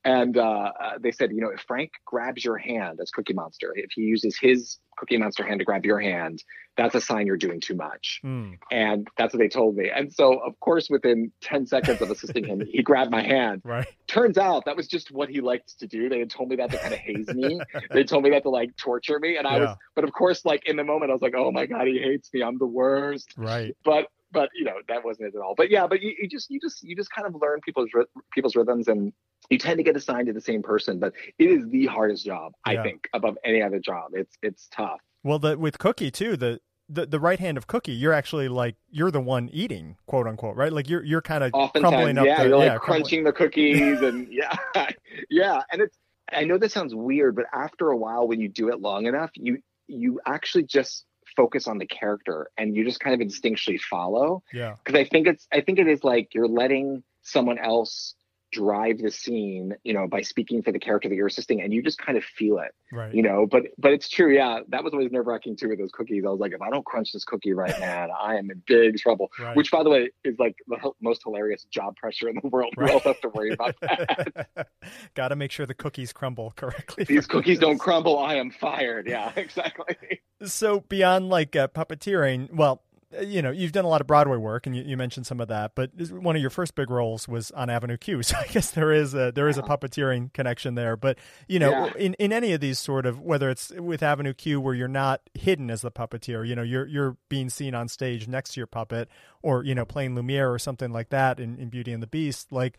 and 0.04 0.38
uh, 0.38 0.72
uh, 0.80 0.91
they 1.00 1.12
said, 1.12 1.32
you 1.32 1.41
know, 1.41 1.50
if 1.50 1.62
Frank 1.62 1.91
grabs 2.06 2.44
your 2.44 2.58
hand 2.58 3.00
as 3.02 3.10
Cookie 3.12 3.34
Monster, 3.34 3.74
if 3.76 3.91
he 3.94 4.02
uses 4.02 4.38
his 4.39 4.80
Cookie 4.98 5.18
Monster 5.18 5.46
hand 5.46 5.60
to 5.60 5.65
grab 5.65 5.86
your 5.86 6.00
hand, 6.00 6.44
that's 6.78 6.96
a 6.96 7.02
sign 7.02 7.26
you're 7.26 7.38
doing 7.38 7.60
too 7.60 7.76
much. 7.76 8.20
Hmm. 8.22 8.54
And 8.72 9.08
that's 9.18 9.34
what 9.34 9.39
they 9.39 9.48
told 9.48 9.76
me. 9.76 9.89
And 9.94 10.12
so, 10.12 10.39
of 10.39 10.60
course, 10.60 10.89
within 10.89 11.32
10 11.41 11.68
seconds 11.68 12.02
of 12.02 12.12
assisting 12.12 12.44
him, 12.44 12.62
he 12.65 12.82
grabbed 12.82 13.12
my 13.12 13.24
hand. 13.24 13.62
Right. 13.63 13.88
Turns 14.08 14.38
out 14.38 14.65
that 14.65 14.76
was 14.76 14.88
just 14.88 15.12
what 15.12 15.30
he 15.30 15.41
liked 15.41 15.80
to 15.80 15.88
do. 15.88 16.10
They 16.10 16.20
had 16.20 16.30
told 16.30 16.50
me 16.50 16.58
that 16.58 16.72
to 16.72 16.78
kind 16.78 16.94
of 16.94 17.00
haze 17.00 17.28
me. 17.30 17.60
they 17.91 18.04
told 18.04 18.24
me 18.24 18.30
that 18.32 18.44
to 18.44 18.50
like 18.50 18.76
torture 18.78 19.20
me. 19.20 19.38
And 19.38 19.48
I 19.48 19.60
was, 19.60 19.78
but 19.96 20.04
of 20.04 20.12
course, 20.12 20.44
like 20.46 20.65
in 20.65 20.76
the 20.76 20.84
moment, 20.84 21.12
I 21.12 21.13
was 21.13 21.22
like, 21.22 21.36
oh 21.36 21.52
my 21.52 21.65
God, 21.65 21.88
he 21.88 22.00
hates 22.00 22.30
me. 22.34 22.44
I'm 22.44 22.58
the 22.58 22.68
worst. 22.68 23.34
Right. 23.38 23.76
But, 23.84 24.08
but 24.36 24.50
you 24.54 24.65
know, 24.65 24.76
that 24.88 25.04
wasn't 25.04 25.28
it 25.28 25.36
at 25.36 25.41
all. 25.41 25.56
But 25.56 25.71
yeah, 25.71 25.88
but 25.88 26.02
you, 26.02 26.13
you 26.19 26.30
just, 26.30 26.50
you 26.52 26.60
just, 26.60 26.84
you 26.84 26.95
just 26.95 27.10
kind 27.10 27.28
of 27.28 27.41
learn 27.41 27.60
people's, 27.62 27.89
people's 28.32 28.56
rhythms 28.56 28.88
and 28.88 29.12
you 29.50 29.58
tend 29.58 29.78
to 29.78 29.84
get 29.84 29.95
assigned 29.95 30.28
to 30.28 30.34
the 30.34 30.41
same 30.41 30.62
person. 30.62 31.00
But 31.00 31.13
it 31.39 31.45
is 31.45 31.67
the 31.69 31.88
hardest 31.88 32.26
job, 32.26 32.54
I 32.65 32.74
Yeah. 32.74 32.84
think, 32.84 33.10
above 33.13 33.38
any 33.43 33.62
other 33.62 33.80
job. 33.80 34.12
It's, 34.13 34.36
it's 34.43 34.67
tough. 34.71 35.00
Well, 35.24 35.39
the 35.39 35.58
with 35.58 35.80
Cookie 35.80 36.12
too, 36.12 36.38
the 36.38 36.60
the, 36.88 37.08
the 37.08 37.19
right 37.19 37.39
hand 37.39 37.58
of 37.58 37.65
Cookie, 37.65 37.93
you're 37.93 38.13
actually 38.13 38.48
like 38.48 38.76
you're 38.91 39.10
the 39.10 39.21
one 39.21 39.50
eating, 39.52 39.98
quote 40.06 40.28
unquote, 40.28 40.56
right? 40.56 40.71
Like 40.71 40.88
you're 40.88 41.04
you're 41.04 41.21
kind 41.21 41.43
of 41.43 41.52
oftentimes 41.54 41.91
crumbling 41.91 42.17
up 42.19 42.26
yeah 42.26 42.43
the 42.43 42.50
you're 42.50 42.58
like 42.58 42.67
yeah, 42.67 42.78
crunching 42.78 43.24
the 43.24 43.34
cookies 43.34 44.02
and 44.02 44.28
yeah 44.32 44.56
yeah 45.30 45.62
and 45.71 45.82
it's 45.82 45.98
i 46.32 46.43
know 46.43 46.58
this 46.58 46.74
sounds 46.74 46.93
weird 46.93 47.36
but 47.36 47.45
after 47.54 47.89
a 47.89 47.98
while 47.98 48.28
when 48.28 48.39
you 48.39 48.50
do 48.50 48.69
it 48.69 48.80
long 48.82 49.06
enough 49.06 49.30
you 49.36 49.58
you 49.88 50.19
actually 50.26 50.63
just 50.63 51.06
focus 51.36 51.67
on 51.67 51.78
the 51.78 51.86
character 51.86 52.50
and 52.58 52.76
you 52.76 52.84
just 52.84 53.00
kind 53.00 53.19
of 53.19 53.26
instinctually 53.26 53.80
follow 53.80 54.43
Yeah. 54.54 54.76
because 54.84 55.00
i 55.00 55.04
think 55.04 55.28
it's 55.28 55.48
i 55.52 55.62
think 55.62 55.80
it 55.80 55.88
is 55.88 56.04
like 56.04 56.34
you're 56.34 56.48
letting 56.48 57.04
someone 57.21 57.58
else 57.58 58.15
drive 58.51 58.99
the 58.99 59.12
scene 59.12 59.73
you 59.84 59.93
know 59.93 60.08
by 60.08 60.21
speaking 60.21 60.62
for 60.62 60.71
the 60.71 60.79
character 60.79 61.10
that 61.10 61.15
you're 61.15 61.27
assisting 61.27 61.62
and 61.62 61.73
you 61.73 61.81
just 61.84 61.97
kind 61.97 62.17
of 62.17 62.23
feel 62.23 62.60
it 62.60 62.71
Right. 62.91 63.13
you 63.13 63.21
know 63.23 63.45
but 63.45 63.63
but 63.77 63.91
it's 63.91 64.08
true 64.08 64.34
yeah 64.34 64.60
that 64.69 64.84
was 64.84 64.93
always 64.93 65.12
nerve-wracking 65.12 65.58
too 65.58 65.69
with 65.69 65.79
those 65.79 65.91
cookies 65.91 66.23
i 66.25 66.29
was 66.29 66.39
like 66.39 66.53
if 66.53 66.62
i 66.62 66.69
don't 66.69 66.86
crunch 66.86 67.12
this 67.12 67.25
cookie 67.25 67.51
right 67.53 67.77
now, 67.79 68.08
i 68.21 68.36
am 68.36 68.49
in 68.51 68.62
big 68.65 68.97
trouble 68.97 69.29
right. 69.39 69.55
which 69.58 69.71
by 69.71 69.84
the 69.84 69.89
way 69.89 70.10
is 70.23 70.36
like 70.39 70.55
the 70.67 70.77
most 71.01 71.23
hilarious 71.23 71.65
job 71.71 71.95
pressure 71.95 72.29
in 72.29 72.36
the 72.41 72.47
world. 72.49 72.73
Right. 72.77 72.89
Who 72.89 72.93
else 72.95 73.03
has 73.03 73.19
to 73.21 73.29
worry 73.29 73.51
about 73.53 73.75
that? 73.81 74.67
Got 75.13 75.29
to 75.29 75.36
make 75.36 75.51
sure 75.51 75.65
the 75.65 75.73
cookies 75.73 76.13
crumble 76.13 76.53
correctly. 76.55 77.03
These 77.03 77.27
cookies 77.27 77.60
don't 77.60 77.77
crumble. 77.77 78.17
I 78.19 78.36
am 78.36 78.51
fired. 78.51 79.08
Yeah, 79.08 79.31
exactly. 79.36 80.21
So 80.43 80.81
beyond 80.81 81.29
like 81.29 81.55
uh, 81.55 81.67
puppeteering, 81.67 82.53
well, 82.53 82.81
you 83.21 83.41
know, 83.41 83.51
you've 83.51 83.71
done 83.71 83.86
a 83.86 83.88
lot 83.88 84.01
of 84.01 84.08
Broadway 84.08 84.38
work, 84.38 84.65
and 84.65 84.75
you, 84.75 84.84
you, 84.84 84.97
mentioned 84.97 85.25
some 85.25 85.39
of 85.39 85.47
that. 85.47 85.73
But 85.75 85.91
one 86.12 86.36
of 86.36 86.41
your 86.41 86.49
first 86.49 86.75
big 86.75 86.89
roles 86.89 87.28
was 87.28 87.51
on 87.51 87.69
Avenue 87.69 87.97
Q, 87.97 88.23
so 88.23 88.38
I 88.38 88.47
guess 88.47 88.71
there 88.71 88.91
is 88.91 89.13
a 89.13 89.32
there 89.32 89.47
is 89.47 89.58
a 89.58 89.62
puppeteering 89.62 90.34
connection 90.34 90.75
there. 90.75 90.95
But 90.95 91.17
you 91.47 91.60
know, 91.60 91.69
yeah. 91.69 91.93
in 91.97 92.13
in 92.15 92.34
any 92.34 92.54
of 92.54 92.62
these 92.62 92.80
sort 92.80 93.06
of 93.06 93.19
whether 93.19 93.49
it's 93.49 93.71
with 93.71 94.04
Avenue 94.04 94.34
Q 94.34 94.60
where 94.62 94.73
you're 94.73 94.88
not 94.88 95.21
hidden 95.34 95.70
as 95.70 95.82
the 95.82 95.91
puppeteer, 95.91 96.47
you 96.47 96.55
know, 96.55 96.63
you're 96.63 96.88
you're 96.88 97.18
being 97.30 97.49
seen 97.49 97.76
on 97.76 97.88
stage 97.88 98.28
next 98.28 98.53
to 98.53 98.59
your 98.59 98.68
puppet, 98.68 99.09
or 99.41 99.63
you 99.63 99.76
know, 99.76 99.86
playing 99.86 100.16
Lumiere 100.16 100.51
or 100.51 100.59
something 100.59 100.91
like 100.91 101.09
that 101.09 101.39
in, 101.39 101.57
in 101.57 101.70
Beauty 101.70 101.91
and 101.91 102.01
the 102.01 102.07
Beast. 102.07 102.51
Like, 102.51 102.78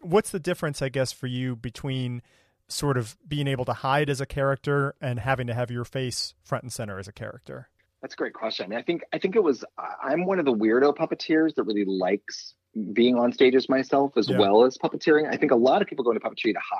what's 0.00 0.30
the 0.30 0.40
difference, 0.40 0.82
I 0.82 0.88
guess, 0.88 1.12
for 1.12 1.26
you 1.26 1.56
between 1.56 2.22
sort 2.68 2.96
of 2.96 3.16
being 3.26 3.46
able 3.46 3.64
to 3.64 3.72
hide 3.72 4.10
as 4.10 4.20
a 4.20 4.26
character 4.26 4.94
and 5.00 5.20
having 5.20 5.46
to 5.46 5.54
have 5.54 5.70
your 5.70 5.84
face 5.84 6.34
front 6.42 6.64
and 6.64 6.72
center 6.72 6.98
as 6.98 7.08
a 7.08 7.12
character? 7.12 7.68
That's 8.06 8.14
a 8.14 8.18
great 8.18 8.34
question. 8.34 8.72
I 8.72 8.82
think 8.82 9.02
I 9.12 9.18
think 9.18 9.34
it 9.34 9.42
was 9.42 9.64
I'm 10.00 10.26
one 10.26 10.38
of 10.38 10.44
the 10.44 10.54
weirdo 10.54 10.96
puppeteers 10.96 11.56
that 11.56 11.64
really 11.64 11.84
likes 11.84 12.54
being 12.92 13.18
on 13.18 13.32
stages 13.32 13.68
myself 13.68 14.12
as 14.16 14.28
yeah. 14.28 14.38
well 14.38 14.62
as 14.62 14.78
puppeteering. 14.78 15.28
I 15.28 15.36
think 15.36 15.50
a 15.50 15.56
lot 15.56 15.82
of 15.82 15.88
people 15.88 16.04
go 16.04 16.12
into 16.12 16.20
puppetry 16.20 16.52
to 16.52 16.60
hide. 16.60 16.78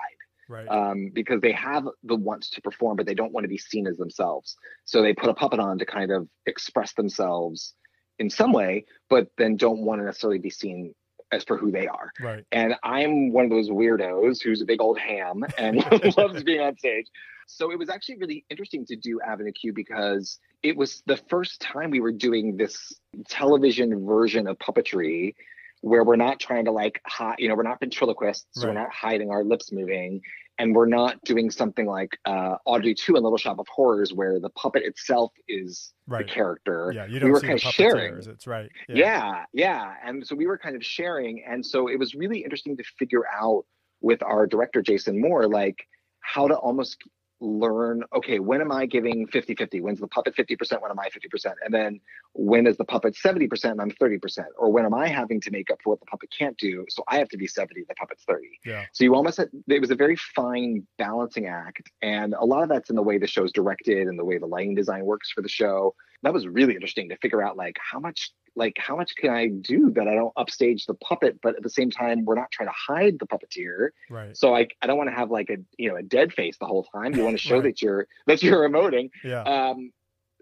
Right. 0.48 0.68
Um, 0.68 1.10
because 1.12 1.40
they 1.40 1.50
have 1.50 1.88
the 2.04 2.14
wants 2.14 2.50
to 2.50 2.62
perform, 2.62 2.96
but 2.96 3.06
they 3.06 3.14
don't 3.14 3.32
want 3.32 3.42
to 3.42 3.48
be 3.48 3.58
seen 3.58 3.88
as 3.88 3.96
themselves. 3.96 4.54
So 4.84 5.02
they 5.02 5.14
put 5.14 5.28
a 5.28 5.34
puppet 5.34 5.58
on 5.58 5.80
to 5.80 5.84
kind 5.84 6.12
of 6.12 6.28
express 6.46 6.92
themselves 6.92 7.74
in 8.20 8.30
some 8.30 8.52
way, 8.52 8.84
but 9.10 9.26
then 9.36 9.56
don't 9.56 9.80
want 9.80 10.00
to 10.00 10.04
necessarily 10.04 10.38
be 10.38 10.50
seen 10.50 10.94
as 11.32 11.42
for 11.42 11.56
who 11.56 11.72
they 11.72 11.88
are. 11.88 12.12
Right. 12.20 12.44
And 12.52 12.76
I'm 12.84 13.32
one 13.32 13.46
of 13.46 13.50
those 13.50 13.68
weirdos 13.68 14.40
who's 14.40 14.62
a 14.62 14.64
big 14.64 14.80
old 14.80 15.00
ham 15.00 15.42
and 15.58 15.84
loves 16.16 16.44
being 16.44 16.60
on 16.60 16.78
stage. 16.78 17.08
So 17.48 17.70
it 17.70 17.78
was 17.78 17.88
actually 17.88 18.18
really 18.18 18.44
interesting 18.50 18.84
to 18.86 18.96
do 18.96 19.20
Avenue 19.20 19.52
Q 19.52 19.72
because 19.72 20.38
it 20.66 20.76
was 20.76 21.02
the 21.06 21.16
first 21.16 21.60
time 21.60 21.90
we 21.90 22.00
were 22.00 22.12
doing 22.12 22.56
this 22.56 22.92
television 23.28 24.04
version 24.04 24.46
of 24.48 24.58
puppetry 24.58 25.34
where 25.82 26.02
we're 26.02 26.16
not 26.16 26.40
trying 26.40 26.64
to 26.64 26.72
like 26.72 27.00
hide, 27.06 27.36
you 27.38 27.48
know, 27.48 27.54
we're 27.54 27.62
not 27.62 27.78
ventriloquists, 27.78 28.46
right. 28.56 28.66
we're 28.66 28.74
not 28.74 28.92
hiding 28.92 29.30
our 29.30 29.44
lips 29.44 29.70
moving 29.70 30.20
and 30.58 30.74
we're 30.74 30.86
not 30.86 31.22
doing 31.24 31.50
something 31.50 31.86
like 31.86 32.18
uh, 32.24 32.56
Audrey 32.64 32.94
2 32.94 33.14
and 33.14 33.22
Little 33.22 33.38
Shop 33.38 33.58
of 33.58 33.68
Horrors, 33.68 34.12
where 34.12 34.40
the 34.40 34.48
puppet 34.50 34.82
itself 34.84 35.32
is 35.46 35.92
right. 36.08 36.26
the 36.26 36.32
character. 36.32 36.92
Yeah, 36.94 37.06
you 37.06 37.20
don't 37.20 37.28
we 37.28 37.32
were 37.32 37.40
see 37.40 37.46
kind 37.46 37.60
the 37.60 37.68
of 37.68 37.74
sharing. 37.74 38.14
It's 38.16 38.46
right. 38.46 38.70
Yeah. 38.88 38.96
yeah, 38.96 39.44
yeah. 39.52 39.94
And 40.04 40.26
so 40.26 40.34
we 40.34 40.46
were 40.46 40.58
kind 40.58 40.74
of 40.74 40.84
sharing. 40.84 41.44
And 41.46 41.64
so 41.64 41.88
it 41.88 41.98
was 41.98 42.14
really 42.14 42.42
interesting 42.42 42.76
to 42.78 42.84
figure 42.98 43.24
out 43.32 43.64
with 44.00 44.22
our 44.22 44.46
director, 44.46 44.82
Jason 44.82 45.20
Moore, 45.20 45.46
like 45.46 45.86
how 46.20 46.48
to 46.48 46.54
almost 46.54 46.96
learn 47.41 48.03
okay 48.14 48.39
when 48.39 48.61
am 48.61 48.72
i 48.72 48.87
giving 48.87 49.26
50 49.26 49.55
50 49.55 49.80
when's 49.80 50.01
the 50.01 50.09
puppet 50.09 50.34
50% 50.34 50.80
when 50.80 50.91
am 50.91 50.99
i 50.99 51.09
50% 51.09 51.53
and 51.64 51.74
then 51.74 52.01
when 52.39 52.66
is 52.66 52.76
the 52.76 52.84
puppet 52.84 53.14
70% 53.14 53.70
and 53.70 53.80
i'm 53.80 53.91
30% 53.91 54.45
or 54.59 54.70
when 54.70 54.84
am 54.84 54.95
i 54.95 55.09
having 55.09 55.41
to 55.41 55.51
make 55.51 55.70
up 55.70 55.78
for 55.82 55.91
what 55.91 56.01
the 56.01 56.07
puppet 56.07 56.30
can't 56.37 56.57
do 56.59 56.84
so 56.89 57.03
i 57.09 57.18
have 57.18 57.28
to 57.30 57.37
be 57.37 57.47
70 57.47 57.84
the 57.89 57.95
puppet's 57.95 58.24
30 58.24 58.47
yeah. 58.64 58.84
so 58.93 59.05
you 59.05 59.14
almost 59.14 59.39
had, 59.39 59.49
it 59.68 59.80
was 59.80 59.91
a 59.91 59.95
very 59.95 60.16
fine 60.16 60.87
balancing 60.99 61.47
act 61.47 61.91
and 62.03 62.34
a 62.34 62.45
lot 62.45 62.62
of 62.62 62.68
that's 62.68 62.91
in 62.91 62.97
the 62.97 63.03
way 63.03 63.18
the 63.18 63.26
show's 63.26 63.53
directed 63.53 64.07
and 64.07 64.18
the 64.18 64.24
way 64.24 64.39
the 64.39 64.47
lighting 64.47 64.74
design 64.74 65.05
works 65.05 65.30
for 65.30 65.43
the 65.43 65.49
show 65.49 65.95
that 66.22 66.32
was 66.32 66.47
really 66.47 66.74
interesting 66.74 67.09
to 67.09 67.16
figure 67.18 67.43
out 67.43 67.57
like 67.57 67.76
how 67.80 67.99
much 67.99 68.32
like 68.57 68.76
how 68.78 68.97
much 68.97 69.14
can 69.16 69.30
I 69.30 69.49
do 69.49 69.91
that 69.95 70.09
I 70.09 70.14
don't 70.14 70.32
upstage 70.37 70.87
the 70.87 70.95
puppet, 70.95 71.39
but 71.43 71.57
at 71.57 71.62
the 71.62 71.70
same 71.70 71.91
time 71.91 72.24
we're 72.24 72.34
not 72.34 72.51
trying 72.51 72.68
to 72.68 72.74
hide 72.74 73.18
the 73.18 73.26
puppeteer. 73.26 73.91
Right. 74.11 74.37
So 74.37 74.57
I 74.57 74.66
I 74.80 74.87
don't 74.87 74.97
want 74.97 75.11
to 75.11 75.14
have 75.14 75.30
like 75.30 75.51
a 75.51 75.59
you 75.76 75.91
know 75.91 75.97
a 75.97 76.03
dead 76.03 76.32
face 76.32 76.57
the 76.59 76.66
whole 76.66 76.84
time. 76.84 77.14
You 77.14 77.22
want 77.22 77.37
to 77.37 77.43
show 77.49 77.57
right. 77.57 77.64
that 77.64 77.82
you're 77.82 78.09
that 78.26 78.43
you're 78.43 78.68
emoting. 78.68 79.11
Yeah. 79.22 79.43
Um 79.43 79.93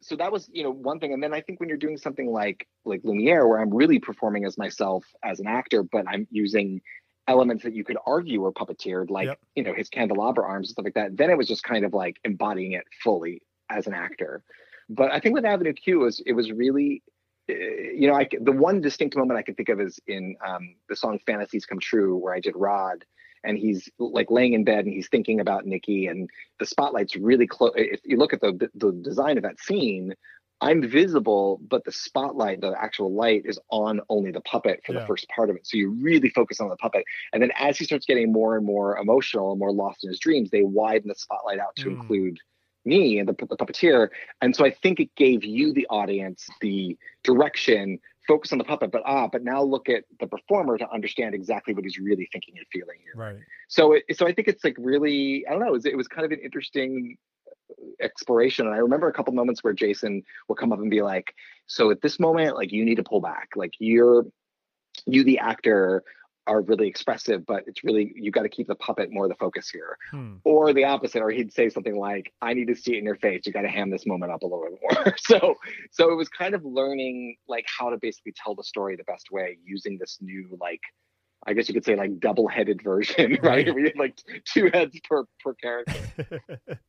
so 0.05 0.17
that 0.17 0.31
was 0.31 0.49
you 0.53 0.63
know 0.63 0.71
one 0.71 0.99
thing 1.01 1.13
and 1.13 1.23
then 1.23 1.35
i 1.35 1.41
think 1.41 1.61
when 1.61 1.69
you're 1.69 1.79
doing 1.79 1.97
something 1.97 2.31
like 2.31 2.67
like 2.85 3.01
lumiere 3.05 3.47
where 3.47 3.61
i'm 3.61 3.73
really 3.73 3.99
performing 3.99 4.45
as 4.45 4.59
myself 4.59 5.05
as 5.23 5.41
an 5.41 5.47
actor 5.47 5.83
but 5.83 6.05
i'm 6.09 6.27
using 6.31 6.81
elements 7.27 7.65
that 7.65 7.75
you 7.75 7.85
could 7.85 7.97
argue 8.07 8.41
were 8.41 8.53
puppeteered 8.53 9.11
like 9.11 9.27
yep. 9.27 9.39
you 9.55 9.63
know 9.63 9.73
his 9.73 9.89
candelabra 9.89 10.45
arms 10.45 10.69
and 10.69 10.73
stuff 10.73 10.85
like 10.85 10.95
that 10.95 11.17
then 11.17 11.31
it 11.31 11.39
was 11.39 11.49
just 11.49 11.63
kind 11.63 11.85
of 11.85 11.95
like 11.95 12.19
embodying 12.25 12.73
it 12.73 12.85
fully 13.03 13.41
as 13.71 13.87
an 13.87 13.95
actor 13.95 14.43
but 14.89 15.11
i 15.11 15.19
think 15.19 15.35
with 15.35 15.45
avenue 15.45 15.73
q 15.73 16.01
was 16.01 16.23
it 16.27 16.33
was 16.33 16.53
really 16.53 17.03
Eh, 17.49 17.93
you 17.95 18.09
know, 18.09 18.15
I, 18.15 18.29
the 18.41 18.53
one 18.53 18.81
distinct 18.81 19.17
moment 19.17 19.39
I 19.39 19.43
can 19.43 19.55
think 19.55 19.69
of 19.69 19.81
is 19.81 20.01
in 20.07 20.37
um, 20.47 20.77
the 20.89 20.97
song 20.97 21.19
"Fantasies 21.27 21.67
Come 21.67 21.79
True," 21.79 22.17
where 22.17 22.35
I 22.35 22.41
did 22.41 22.55
Rod, 22.57 23.05
and 23.45 23.59
he's 23.59 23.89
like 23.99 24.31
laying 24.31 24.55
in 24.55 24.65
bed 24.65 24.85
and 24.85 24.95
he's 24.95 25.09
thinking 25.09 25.41
about 25.41 25.67
Nikki, 25.67 26.07
and 26.07 26.29
the 26.59 26.67
spotlight's 26.67 27.17
really 27.17 27.47
close. 27.47 27.73
If 27.77 28.01
you 28.05 28.17
look 28.17 28.33
at 28.33 28.41
the 28.41 28.71
the 28.75 28.93
design 28.93 29.37
of 29.37 29.43
that 29.43 29.61
scene, 29.61 30.15
I'm 30.61 30.89
visible, 30.89 31.61
but 31.69 31.85
the 31.85 31.93
spotlight, 31.93 32.61
the 32.61 32.75
actual 32.81 33.13
light, 33.13 33.43
is 33.45 33.59
on 33.71 34.01
only 34.09 34.31
the 34.31 34.41
puppet 34.41 34.81
for 34.85 34.93
yeah. 34.93 35.01
the 35.01 35.07
first 35.07 35.29
part 35.29 35.51
of 35.51 35.57
it. 35.57 35.67
So 35.67 35.77
you 35.77 35.91
really 35.91 36.31
focus 36.31 36.61
on 36.61 36.69
the 36.69 36.77
puppet, 36.77 37.05
and 37.33 37.43
then 37.43 37.51
as 37.59 37.79
he 37.79 37.85
starts 37.85 38.07
getting 38.07 38.33
more 38.33 38.57
and 38.57 38.65
more 38.65 38.97
emotional 38.97 39.51
and 39.51 39.59
more 39.59 39.73
lost 39.73 40.05
in 40.05 40.11
his 40.11 40.19
dreams, 40.19 40.51
they 40.51 40.63
widen 40.63 41.09
the 41.09 41.15
spotlight 41.15 41.59
out 41.59 41.77
to 41.77 41.87
mm. 41.87 42.01
include 42.01 42.39
me 42.85 43.19
and 43.19 43.29
the, 43.29 43.33
the 43.33 43.57
puppeteer. 43.57 44.09
And 44.43 44.55
so 44.55 44.65
I 44.65 44.71
think 44.71 45.01
it 45.01 45.15
gave 45.15 45.43
you, 45.43 45.73
the 45.73 45.87
audience, 45.89 46.49
the 46.61 46.99
direction, 47.23 47.99
focus 48.27 48.53
on 48.53 48.59
the 48.59 48.65
puppet, 48.65 48.91
but 48.91 49.03
ah, 49.05 49.29
but 49.29 49.43
now 49.45 49.63
look 49.63 49.89
at 49.89 50.05
the 50.21 50.27
performer 50.27 50.79
to 50.79 50.91
understand 50.91 51.35
exactly 51.35 51.75
what 51.75 51.85
he's 51.85 51.99
really 51.99 52.29
thinking 52.33 52.55
and 52.57 52.67
feeling 52.73 52.99
here. 53.03 53.15
Right. 53.17 53.37
So, 53.69 53.93
it, 53.95 54.05
so 54.15 54.27
I 54.27 54.33
think 54.33 54.49
it's 54.49 54.65
like 54.65 54.77
really, 54.79 55.45
I 55.47 55.53
don't 55.53 55.61
know, 55.61 55.69
it 55.69 55.73
was, 55.73 55.87
it 55.87 55.97
was 55.97 56.09
kind 56.09 56.25
of 56.25 56.33
an 56.33 56.41
interesting 56.43 57.17
exploration. 58.01 58.67
And 58.67 58.75
I 58.75 58.79
remember 58.79 59.09
a 59.09 59.13
couple 59.13 59.33
moments 59.33 59.63
where 59.63 59.73
Jason 59.73 60.23
will 60.49 60.57
come 60.57 60.73
up 60.73 60.79
and 60.79 60.91
be 60.91 61.03
like, 61.03 61.35
so 61.67 61.91
at 61.91 62.03
this 62.03 62.19
moment, 62.19 62.57
like 62.57 62.73
you 62.73 62.85
need 62.85 62.97
to 62.97 63.03
pull 63.03 63.21
back, 63.21 63.51
like 63.57 63.73
you're, 63.79 64.25
you 65.07 65.25
the 65.25 65.39
actor 65.39 66.03
are 66.47 66.61
really 66.63 66.89
expressive, 66.89 67.47
but 67.47 67.65
it's 67.67 67.85
really 67.85 68.13
you 68.17 68.31
got 68.31 68.43
to 68.43 68.49
keep 68.49 68.67
the 68.67 68.75
puppet 68.75 69.11
more 69.11 69.29
the 69.29 69.35
focus 69.35 69.71
here. 69.71 69.97
Hmm. 70.11 70.35
Or 70.45 70.73
the 70.73 70.85
opposite, 70.85 71.23
or 71.23 71.31
he'd 71.31 71.53
say 71.53 71.69
something 71.69 71.97
like, 71.97 72.33
"I 72.43 72.55
need 72.55 72.69
to 72.69 72.75
see 72.75 72.95
it 72.95 72.99
in 72.99 73.05
your 73.05 73.17
face. 73.17 73.43
You 73.47 73.53
got 73.53 73.63
to 73.63 73.69
ham 73.69 73.91
this 73.91 74.07
moment 74.07 74.33
up 74.33 74.43
a 74.43 74.47
little 74.47 74.67
bit 74.69 74.79
more." 74.83 75.15
so, 75.19 75.55
so 75.91 76.13
it 76.13 76.17
was 76.17 76.29
kind 76.29 76.55
of 76.55 76.65
learning 76.65 77.37
like 77.49 77.67
how 77.67 77.91
to 77.91 77.97
basically 78.01 78.35
tell 78.37 78.55
the 78.55 78.65
story 78.65 78.97
the 78.97 79.05
best 79.05 79.31
way 79.31 79.59
using 79.65 79.99
this 79.99 80.19
new 80.21 80.57
like. 80.61 80.81
I 81.47 81.53
guess 81.53 81.69
you 81.69 81.75
could 81.75 81.85
say 81.85 81.95
like 81.95 82.21
double-headed 82.21 82.81
version, 82.83 83.33
right? 83.43 83.67
right? 83.67 83.75
We 83.75 83.83
had 83.83 83.97
like 83.97 84.19
two 84.51 84.71
heads 84.73 84.99
per 85.07 85.25
per 85.43 85.55
character. 85.55 86.41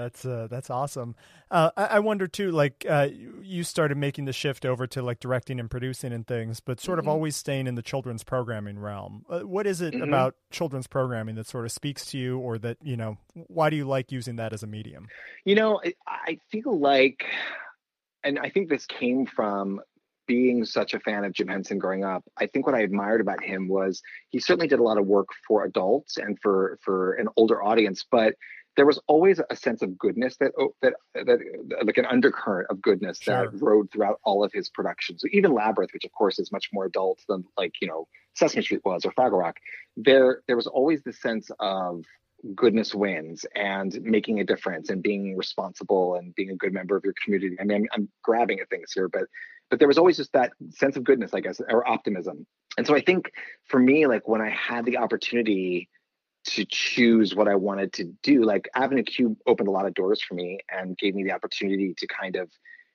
that's 0.00 0.24
uh, 0.24 0.48
that's 0.50 0.70
awesome. 0.70 1.14
Uh, 1.50 1.70
I, 1.76 1.84
I, 1.84 1.98
wonder 2.00 2.26
too, 2.26 2.50
like 2.50 2.86
uh, 2.88 3.08
you 3.42 3.62
started 3.64 3.98
making 3.98 4.24
the 4.24 4.32
shift 4.32 4.64
over 4.64 4.86
to 4.88 5.02
like 5.02 5.20
directing 5.20 5.60
and 5.60 5.70
producing 5.70 6.12
and 6.12 6.26
things, 6.26 6.60
but 6.60 6.80
sort 6.80 6.98
mm-hmm. 6.98 7.08
of 7.08 7.12
always 7.12 7.36
staying 7.36 7.66
in 7.66 7.74
the 7.74 7.82
children's 7.82 8.24
programming 8.24 8.78
realm. 8.78 9.24
Uh, 9.28 9.40
what 9.40 9.66
is 9.66 9.80
it 9.80 9.94
mm-hmm. 9.94 10.04
about 10.04 10.36
children's 10.50 10.86
programming 10.86 11.34
that 11.34 11.46
sort 11.46 11.64
of 11.64 11.72
speaks 11.72 12.06
to 12.06 12.18
you, 12.18 12.38
or 12.38 12.58
that 12.58 12.78
you 12.82 12.96
know? 12.96 13.18
Why 13.34 13.68
do 13.68 13.76
you 13.76 13.84
like 13.84 14.10
using 14.10 14.36
that 14.36 14.52
as 14.52 14.62
a 14.62 14.66
medium? 14.66 15.08
You 15.44 15.54
know, 15.54 15.80
I 16.06 16.38
feel 16.50 16.78
like, 16.78 17.24
and 18.24 18.38
I 18.38 18.48
think 18.50 18.68
this 18.68 18.86
came 18.86 19.26
from 19.26 19.80
being 20.30 20.64
such 20.64 20.94
a 20.94 21.00
fan 21.00 21.24
of 21.24 21.32
Jim 21.32 21.48
Henson 21.48 21.76
growing 21.76 22.04
up, 22.04 22.22
I 22.38 22.46
think 22.46 22.64
what 22.64 22.76
I 22.76 22.82
admired 22.82 23.20
about 23.20 23.42
him 23.42 23.66
was 23.66 24.00
he 24.28 24.38
certainly 24.38 24.68
did 24.68 24.78
a 24.78 24.82
lot 24.84 24.96
of 24.96 25.04
work 25.04 25.26
for 25.48 25.64
adults 25.64 26.18
and 26.18 26.38
for 26.40 26.78
for 26.82 27.14
an 27.14 27.26
older 27.36 27.60
audience, 27.60 28.06
but 28.08 28.36
there 28.80 28.86
was 28.86 28.98
always 29.08 29.38
a 29.50 29.54
sense 29.54 29.82
of 29.82 29.98
goodness 29.98 30.38
that 30.38 30.52
oh, 30.58 30.74
that 30.80 30.94
that 31.12 31.38
like 31.84 31.98
an 31.98 32.06
undercurrent 32.06 32.66
of 32.70 32.80
goodness 32.80 33.18
sure. 33.20 33.50
that 33.50 33.62
rode 33.62 33.90
throughout 33.92 34.18
all 34.24 34.42
of 34.42 34.50
his 34.54 34.70
productions. 34.70 35.20
So 35.20 35.28
even 35.32 35.52
Labyrinth, 35.52 35.92
which 35.92 36.06
of 36.06 36.12
course 36.12 36.38
is 36.38 36.50
much 36.50 36.70
more 36.72 36.86
adult 36.86 37.20
than 37.28 37.44
like 37.58 37.74
you 37.82 37.88
know 37.88 38.08
Sesame 38.34 38.62
Street 38.62 38.80
was 38.82 39.04
or 39.04 39.12
Fraggle 39.12 39.38
Rock, 39.38 39.58
there 39.98 40.40
there 40.46 40.56
was 40.56 40.66
always 40.66 41.02
the 41.02 41.12
sense 41.12 41.50
of 41.60 42.06
goodness 42.54 42.94
wins 42.94 43.44
and 43.54 44.00
making 44.00 44.40
a 44.40 44.44
difference 44.44 44.88
and 44.88 45.02
being 45.02 45.36
responsible 45.36 46.14
and 46.14 46.34
being 46.34 46.48
a 46.48 46.56
good 46.56 46.72
member 46.72 46.96
of 46.96 47.04
your 47.04 47.12
community. 47.22 47.58
I 47.60 47.64
mean, 47.64 47.82
I'm, 47.82 47.88
I'm 47.92 48.08
grabbing 48.22 48.60
at 48.60 48.70
things 48.70 48.92
here, 48.94 49.10
but 49.10 49.24
but 49.68 49.78
there 49.78 49.88
was 49.88 49.98
always 49.98 50.16
just 50.16 50.32
that 50.32 50.52
sense 50.70 50.96
of 50.96 51.04
goodness, 51.04 51.34
I 51.34 51.40
guess, 51.40 51.60
or 51.68 51.86
optimism. 51.86 52.46
And 52.78 52.86
so 52.86 52.94
I 52.94 53.02
think 53.02 53.30
for 53.66 53.78
me, 53.78 54.06
like 54.06 54.26
when 54.26 54.40
I 54.40 54.48
had 54.48 54.86
the 54.86 54.96
opportunity 54.96 55.90
to 56.46 56.64
choose 56.64 57.34
what 57.34 57.48
I 57.48 57.54
wanted 57.54 57.92
to 57.94 58.04
do. 58.22 58.42
Like 58.42 58.68
Avenue 58.74 59.02
Q 59.02 59.36
opened 59.46 59.68
a 59.68 59.72
lot 59.72 59.86
of 59.86 59.94
doors 59.94 60.22
for 60.22 60.34
me 60.34 60.58
and 60.70 60.96
gave 60.96 61.14
me 61.14 61.24
the 61.24 61.32
opportunity 61.32 61.94
to 61.98 62.06
kind 62.06 62.36
of, 62.36 62.50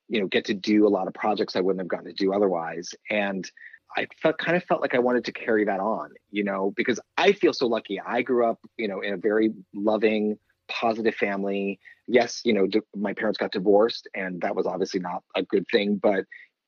you 0.08 0.20
know, 0.20 0.28
get 0.28 0.46
to 0.46 0.54
do 0.54 0.88
a 0.88 0.90
lot 0.90 1.08
of 1.08 1.14
projects 1.14 1.56
I 1.56 1.62
wouldn't 1.62 1.82
have 1.82 1.88
gotten 1.88 2.08
to 2.08 2.14
do 2.14 2.34
otherwise. 2.34 2.90
And 3.10 3.50
I 3.96 4.08
felt 4.22 4.38
kind 4.38 4.58
of 4.58 4.64
felt 4.64 4.82
like 4.82 4.94
I 4.94 5.00
wanted 5.00 5.26
to 5.26 5.32
carry 5.32 5.66
that 5.66 5.80
on, 5.80 6.10
you 6.30 6.44
know, 6.44 6.74
because 6.76 7.00
I 7.18 7.32
feel 7.32 7.54
so 7.54 7.68
lucky. 7.68 8.00
I 8.00 8.22
grew 8.24 8.46
up, 8.46 8.60
you 8.78 8.88
know, 8.88 9.02
in 9.02 9.14
a 9.14 9.18
very 9.18 9.54
loving, 9.74 10.38
positive 10.68 11.16
family. 11.16 11.80
Yes, 12.08 12.42
you 12.44 12.54
know, 12.54 12.68
my 12.96 13.14
parents 13.14 13.38
got 13.38 13.52
divorced, 13.52 14.08
and 14.14 14.42
that 14.42 14.56
was 14.56 14.66
obviously 14.66 15.00
not 15.00 15.24
a 15.36 15.44
good 15.44 15.66
thing. 15.72 15.98
But 16.02 16.26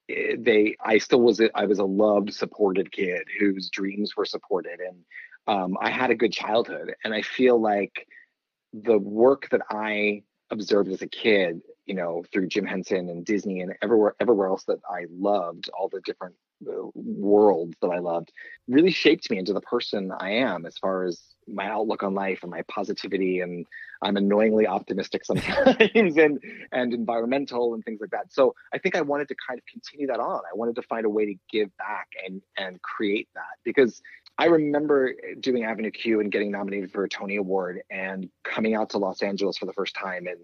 eh, 0.10 0.36
they, 0.40 0.78
I 0.84 1.00
still 1.00 1.22
was, 1.22 1.42
I 1.54 1.66
was 1.66 1.80
a 1.80 1.86
loved, 1.86 2.34
supported 2.34 2.92
kid 2.92 3.24
whose 3.40 3.70
dreams 3.70 4.16
were 4.16 4.26
supported, 4.26 4.80
and 4.80 4.98
um, 5.48 5.78
I 5.82 5.90
had 5.90 6.12
a 6.12 6.16
good 6.16 6.34
childhood, 6.34 6.96
and 7.04 7.14
I 7.14 7.22
feel 7.22 7.60
like 7.60 8.08
the 8.74 8.98
work 8.98 9.50
that 9.50 9.62
I 9.70 10.24
observed 10.50 10.92
as 10.92 11.02
a 11.02 11.08
kid, 11.08 11.62
you 11.86 11.96
know, 11.96 12.24
through 12.32 12.48
Jim 12.48 12.66
Henson 12.66 13.10
and 13.10 13.26
Disney 13.26 13.62
and 13.62 13.74
everywhere 13.82 14.16
everywhere 14.20 14.48
else 14.48 14.64
that 14.66 14.80
I 14.90 15.06
loved, 15.10 15.70
all 15.78 15.90
the 15.90 16.02
different 16.02 16.36
uh, 16.68 16.88
worlds 16.96 17.76
that 17.82 17.90
I 17.90 18.00
loved, 18.00 18.32
really 18.68 18.92
shaped 18.92 19.30
me 19.30 19.38
into 19.38 19.54
the 19.54 19.62
person 19.62 20.12
I 20.20 20.32
am 20.32 20.66
as 20.66 20.78
far 20.78 21.06
as 21.06 21.22
my 21.48 21.68
outlook 21.68 22.04
on 22.04 22.14
life 22.14 22.40
and 22.42 22.52
my 22.52 22.62
positivity 22.64 23.40
and 23.40 23.66
I'm 24.02 24.18
annoyingly 24.18 24.68
optimistic 24.68 25.26
sometimes 25.26 25.78
and 25.96 26.40
and 26.72 26.94
environmental 26.94 27.74
and 27.74 27.84
things 27.84 28.02
like 28.02 28.12
that. 28.12 28.32
So 28.34 28.54
I 28.74 28.78
think 28.78 28.96
I 28.96 29.02
wanted 29.02 29.28
to 29.30 29.36
kind 29.48 29.60
of 29.60 29.66
continue 29.66 30.08
that 30.08 30.20
on. 30.20 30.42
I 30.52 30.56
wanted 30.56 30.76
to 30.76 30.82
find 30.84 31.06
a 31.06 31.10
way 31.10 31.26
to 31.26 31.36
give 31.50 31.76
back 31.78 32.08
and 32.26 32.42
and 32.58 32.82
create 32.82 33.30
that 33.36 33.58
because 33.64 34.02
I 34.38 34.46
remember 34.46 35.14
doing 35.40 35.64
Avenue 35.64 35.92
Q 35.92 36.20
and 36.20 36.32
getting 36.32 36.52
nominated 36.52 36.92
for 36.92 37.04
a 37.04 37.10
Tony 37.10 37.38
Award 37.38 37.82
and 37.90 38.30
coming 38.44 38.76
out 38.76 38.92
to 38.92 38.98
Los 38.98 39.22
Angeles 39.22 39.58
for 39.58 39.66
the 39.66 39.74
first 39.74 39.96
time. 39.96 40.28
And 40.28 40.38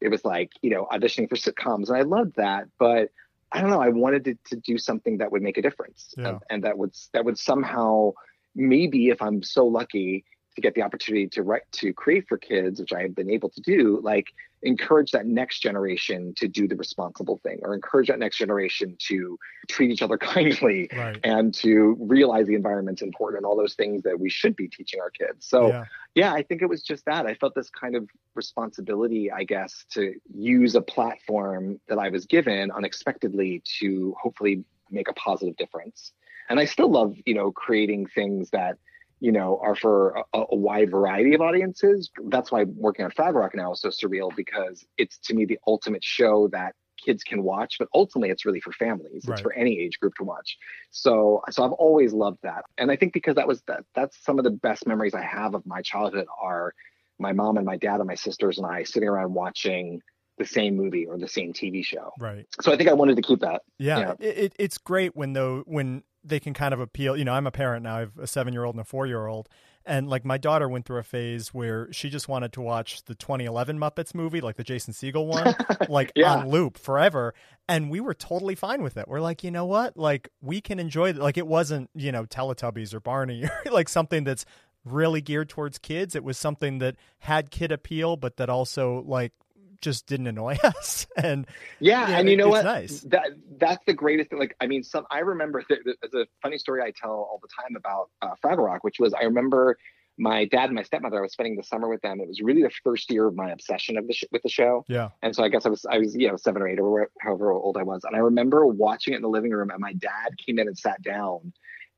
it 0.00 0.08
was 0.08 0.24
like, 0.24 0.52
you 0.62 0.70
know, 0.70 0.86
auditioning 0.92 1.28
for 1.28 1.36
sitcoms. 1.36 1.88
And 1.88 1.96
I 1.96 2.02
loved 2.02 2.36
that. 2.36 2.68
But 2.78 3.10
I 3.52 3.60
don't 3.60 3.70
know, 3.70 3.82
I 3.82 3.88
wanted 3.88 4.24
to, 4.24 4.34
to 4.50 4.56
do 4.56 4.78
something 4.78 5.18
that 5.18 5.32
would 5.32 5.42
make 5.42 5.58
a 5.58 5.62
difference 5.62 6.14
yeah. 6.16 6.28
and, 6.28 6.38
and 6.50 6.64
that 6.64 6.78
would 6.78 6.94
that 7.12 7.24
would 7.24 7.38
somehow 7.38 8.12
maybe 8.54 9.08
if 9.08 9.20
I'm 9.20 9.42
so 9.42 9.66
lucky 9.66 10.24
to 10.54 10.60
get 10.60 10.74
the 10.74 10.82
opportunity 10.82 11.28
to 11.28 11.42
write 11.42 11.62
to 11.72 11.92
create 11.92 12.28
for 12.28 12.38
kids, 12.38 12.80
which 12.80 12.92
I 12.92 13.02
have 13.02 13.14
been 13.14 13.30
able 13.30 13.48
to 13.50 13.60
do, 13.60 14.00
like 14.02 14.26
encourage 14.62 15.10
that 15.12 15.26
next 15.26 15.60
generation 15.60 16.34
to 16.36 16.46
do 16.46 16.68
the 16.68 16.76
responsible 16.76 17.40
thing 17.42 17.58
or 17.62 17.74
encourage 17.74 18.08
that 18.08 18.18
next 18.18 18.36
generation 18.36 18.96
to 18.98 19.38
treat 19.68 19.90
each 19.90 20.02
other 20.02 20.18
kindly 20.18 20.88
right. 20.96 21.18
and 21.24 21.54
to 21.54 21.96
realize 22.00 22.46
the 22.46 22.54
environment's 22.54 23.02
important 23.02 23.38
and 23.38 23.46
all 23.46 23.56
those 23.56 23.74
things 23.74 24.02
that 24.02 24.18
we 24.18 24.28
should 24.28 24.54
be 24.56 24.68
teaching 24.68 25.00
our 25.00 25.10
kids. 25.10 25.46
So 25.46 25.68
yeah. 25.68 25.84
yeah, 26.14 26.32
I 26.32 26.42
think 26.42 26.62
it 26.62 26.66
was 26.66 26.82
just 26.82 27.04
that. 27.06 27.26
I 27.26 27.34
felt 27.34 27.54
this 27.54 27.70
kind 27.70 27.96
of 27.96 28.08
responsibility, 28.34 29.30
I 29.32 29.44
guess, 29.44 29.84
to 29.92 30.14
use 30.34 30.74
a 30.74 30.82
platform 30.82 31.80
that 31.88 31.98
I 31.98 32.08
was 32.10 32.26
given 32.26 32.70
unexpectedly 32.70 33.62
to 33.80 34.14
hopefully 34.20 34.64
make 34.90 35.08
a 35.08 35.14
positive 35.14 35.56
difference. 35.56 36.12
And 36.48 36.58
I 36.58 36.64
still 36.64 36.90
love, 36.90 37.14
you 37.24 37.34
know, 37.34 37.52
creating 37.52 38.06
things 38.06 38.50
that 38.50 38.76
you 39.20 39.32
know, 39.32 39.60
are 39.62 39.74
for 39.74 40.24
a, 40.32 40.44
a, 40.50 40.56
wide 40.56 40.90
variety 40.90 41.34
of 41.34 41.42
audiences. 41.42 42.10
That's 42.28 42.50
why 42.50 42.64
working 42.64 43.04
on 43.04 43.10
Fraggle 43.10 43.34
Rock 43.34 43.54
now 43.54 43.72
is 43.72 43.80
so 43.80 43.88
surreal 43.88 44.34
because 44.34 44.84
it's 44.96 45.18
to 45.26 45.34
me 45.34 45.44
the 45.44 45.58
ultimate 45.66 46.02
show 46.02 46.48
that 46.52 46.74
kids 47.04 47.22
can 47.22 47.42
watch, 47.42 47.76
but 47.78 47.88
ultimately 47.94 48.30
it's 48.30 48.44
really 48.44 48.60
for 48.60 48.72
families. 48.72 49.24
Right. 49.26 49.34
It's 49.34 49.42
for 49.42 49.52
any 49.52 49.78
age 49.78 49.98
group 50.00 50.14
to 50.16 50.24
watch. 50.24 50.56
So, 50.90 51.42
so 51.50 51.64
I've 51.64 51.72
always 51.72 52.12
loved 52.12 52.38
that, 52.42 52.64
and 52.78 52.90
I 52.90 52.96
think 52.96 53.12
because 53.12 53.36
that 53.36 53.46
was 53.46 53.62
that 53.68 53.84
that's 53.94 54.22
some 54.24 54.38
of 54.38 54.44
the 54.44 54.50
best 54.50 54.86
memories 54.86 55.14
I 55.14 55.22
have 55.22 55.54
of 55.54 55.64
my 55.66 55.82
childhood 55.82 56.26
are 56.42 56.74
my 57.18 57.32
mom 57.32 57.58
and 57.58 57.66
my 57.66 57.76
dad 57.76 58.00
and 58.00 58.06
my 58.06 58.14
sisters 58.14 58.58
and 58.58 58.66
I 58.66 58.82
sitting 58.84 59.08
around 59.08 59.34
watching 59.34 60.00
the 60.38 60.46
same 60.46 60.74
movie 60.74 61.06
or 61.06 61.18
the 61.18 61.28
same 61.28 61.52
TV 61.52 61.84
show. 61.84 62.12
Right. 62.18 62.46
So 62.62 62.72
I 62.72 62.76
think 62.76 62.88
I 62.88 62.94
wanted 62.94 63.16
to 63.16 63.22
keep 63.22 63.40
that. 63.40 63.60
Yeah, 63.78 64.14
yeah. 64.18 64.26
It, 64.26 64.54
it's 64.58 64.78
great 64.78 65.14
when 65.14 65.34
though 65.34 65.62
when 65.66 66.02
they 66.24 66.40
can 66.40 66.54
kind 66.54 66.74
of 66.74 66.80
appeal. 66.80 67.16
You 67.16 67.24
know, 67.24 67.32
I'm 67.32 67.46
a 67.46 67.50
parent 67.50 67.82
now. 67.82 67.96
I 67.96 68.00
have 68.00 68.18
a 68.18 68.26
seven 68.26 68.52
year 68.52 68.64
old 68.64 68.74
and 68.74 68.80
a 68.82 68.84
four 68.84 69.06
year 69.06 69.26
old. 69.26 69.48
And 69.86 70.08
like 70.08 70.24
my 70.24 70.36
daughter 70.36 70.68
went 70.68 70.84
through 70.84 70.98
a 70.98 71.02
phase 71.02 71.54
where 71.54 71.90
she 71.90 72.10
just 72.10 72.28
wanted 72.28 72.52
to 72.52 72.60
watch 72.60 73.02
the 73.04 73.14
2011 73.14 73.78
Muppets 73.78 74.14
movie, 74.14 74.42
like 74.42 74.56
the 74.56 74.64
Jason 74.64 74.92
Segel 74.92 75.26
one, 75.26 75.54
like 75.88 76.12
yeah. 76.14 76.34
on 76.34 76.50
loop 76.50 76.76
forever. 76.76 77.34
And 77.66 77.90
we 77.90 78.00
were 78.00 78.12
totally 78.12 78.54
fine 78.54 78.82
with 78.82 78.98
it. 78.98 79.08
We're 79.08 79.20
like, 79.20 79.42
you 79.42 79.50
know 79.50 79.64
what? 79.64 79.96
Like 79.96 80.28
we 80.42 80.60
can 80.60 80.78
enjoy 80.78 81.10
it. 81.10 81.16
Like 81.16 81.38
it 81.38 81.46
wasn't, 81.46 81.88
you 81.94 82.12
know, 82.12 82.24
Teletubbies 82.24 82.92
or 82.92 83.00
Barney 83.00 83.44
or 83.66 83.72
like 83.72 83.88
something 83.88 84.24
that's 84.24 84.44
really 84.84 85.22
geared 85.22 85.48
towards 85.48 85.78
kids. 85.78 86.14
It 86.14 86.24
was 86.24 86.36
something 86.36 86.78
that 86.78 86.96
had 87.20 87.50
kid 87.50 87.72
appeal, 87.72 88.16
but 88.16 88.36
that 88.36 88.50
also 88.50 89.02
like 89.06 89.32
just 89.80 90.06
didn't 90.06 90.26
annoy 90.26 90.56
us. 90.64 91.06
and 91.16 91.46
yeah, 91.78 92.18
and 92.18 92.28
you 92.28 92.36
know 92.36 92.48
what? 92.48 92.64
Nice. 92.64 93.00
That 93.02 93.30
that's 93.58 93.84
the 93.86 93.94
greatest 93.94 94.30
thing. 94.30 94.38
Like, 94.38 94.56
I 94.60 94.66
mean, 94.66 94.82
some 94.82 95.06
I 95.10 95.20
remember 95.20 95.62
th- 95.62 95.80
there's 95.84 96.14
a 96.14 96.26
funny 96.42 96.58
story 96.58 96.82
I 96.82 96.92
tell 96.92 97.10
all 97.10 97.40
the 97.42 97.48
time 97.48 97.76
about 97.76 98.10
uh, 98.22 98.34
Fraggle 98.44 98.66
Rock, 98.66 98.84
which 98.84 98.98
was 98.98 99.14
I 99.14 99.24
remember 99.24 99.76
my 100.18 100.44
dad 100.44 100.66
and 100.66 100.74
my 100.74 100.82
stepmother. 100.82 101.18
I 101.18 101.22
was 101.22 101.32
spending 101.32 101.56
the 101.56 101.62
summer 101.62 101.88
with 101.88 102.02
them. 102.02 102.20
It 102.20 102.28
was 102.28 102.40
really 102.40 102.62
the 102.62 102.70
first 102.84 103.10
year 103.10 103.26
of 103.26 103.34
my 103.34 103.50
obsession 103.50 103.96
of 103.96 104.06
the 104.06 104.12
sh- 104.12 104.24
with 104.30 104.42
the 104.42 104.50
show. 104.50 104.84
Yeah. 104.86 105.08
And 105.22 105.34
so 105.34 105.42
I 105.42 105.48
guess 105.48 105.64
I 105.64 105.70
was 105.70 105.86
I 105.90 105.98
was 105.98 106.14
you 106.14 106.28
know 106.28 106.36
seven 106.36 106.62
or 106.62 106.68
eight 106.68 106.78
or 106.78 107.10
however 107.20 107.52
old 107.52 107.76
I 107.76 107.82
was, 107.82 108.04
and 108.04 108.14
I 108.14 108.20
remember 108.20 108.66
watching 108.66 109.14
it 109.14 109.16
in 109.16 109.22
the 109.22 109.28
living 109.28 109.50
room, 109.50 109.70
and 109.70 109.80
my 109.80 109.94
dad 109.94 110.36
came 110.44 110.58
in 110.58 110.68
and 110.68 110.78
sat 110.78 111.02
down, 111.02 111.52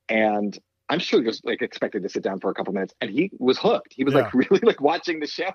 and 0.09 0.59
I'm 0.93 0.99
sure 0.99 1.23
just 1.23 1.43
like 1.47 1.63
expected 1.63 2.03
to 2.03 2.11
sit 2.11 2.23
down 2.23 2.39
for 2.39 2.51
a 2.51 2.55
couple 2.55 2.75
minutes, 2.75 2.93
and 3.01 3.11
he 3.11 3.31
was 3.39 3.57
hooked. 3.57 3.95
He 3.97 4.05
was 4.05 4.13
yeah. 4.13 4.25
like 4.25 4.35
really 4.51 4.61
like 4.63 4.83
watching 4.83 5.21
the 5.21 5.27
show. 5.27 5.51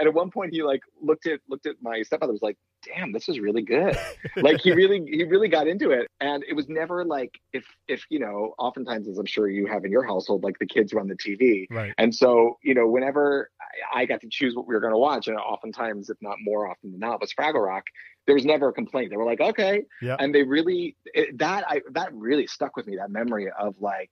And 0.00 0.08
at 0.08 0.12
one 0.12 0.32
point, 0.32 0.52
he 0.52 0.64
like 0.64 0.80
looked 1.00 1.26
at 1.26 1.38
looked 1.48 1.66
at 1.66 1.76
my 1.80 2.02
stepmother, 2.02 2.32
was 2.32 2.42
like, 2.42 2.56
"Damn, 2.84 3.12
this 3.12 3.28
is 3.28 3.38
really 3.38 3.62
good." 3.62 3.96
like 4.36 4.60
he 4.60 4.72
really 4.72 5.00
he 5.06 5.22
really 5.22 5.46
got 5.46 5.68
into 5.68 5.92
it, 5.92 6.08
and 6.20 6.42
it 6.42 6.54
was 6.54 6.68
never 6.68 7.04
like 7.04 7.38
if 7.52 7.64
if 7.86 8.04
you 8.10 8.18
know, 8.18 8.52
oftentimes 8.58 9.06
as 9.06 9.16
I'm 9.16 9.26
sure 9.26 9.48
you 9.48 9.66
have 9.66 9.84
in 9.84 9.92
your 9.92 10.02
household, 10.02 10.42
like 10.42 10.58
the 10.58 10.66
kids 10.66 10.92
run 10.92 11.06
the 11.06 11.14
TV, 11.14 11.68
right? 11.70 11.94
And 11.96 12.12
so 12.12 12.58
you 12.64 12.74
know, 12.74 12.88
whenever 12.88 13.48
I, 13.94 14.00
I 14.00 14.04
got 14.06 14.22
to 14.22 14.28
choose 14.28 14.56
what 14.56 14.66
we 14.66 14.74
were 14.74 14.80
going 14.80 14.92
to 14.92 14.98
watch, 14.98 15.28
and 15.28 15.36
oftentimes, 15.36 16.10
if 16.10 16.16
not 16.20 16.38
more 16.40 16.68
often 16.68 16.90
than 16.90 16.98
not, 16.98 17.20
was 17.20 17.32
Fraggle 17.32 17.64
Rock 17.64 17.84
there 18.26 18.34
was 18.34 18.44
never 18.44 18.68
a 18.68 18.72
complaint. 18.72 19.10
They 19.10 19.16
were 19.16 19.24
like, 19.24 19.40
okay, 19.40 19.82
yeah. 20.02 20.14
and 20.18 20.32
they 20.32 20.42
really 20.42 20.96
it, 21.06 21.38
that 21.38 21.64
I 21.68 21.80
that 21.92 22.12
really 22.12 22.46
stuck 22.46 22.76
with 22.76 22.86
me. 22.86 22.96
That 22.96 23.10
memory 23.10 23.50
of 23.50 23.76
like 23.80 24.10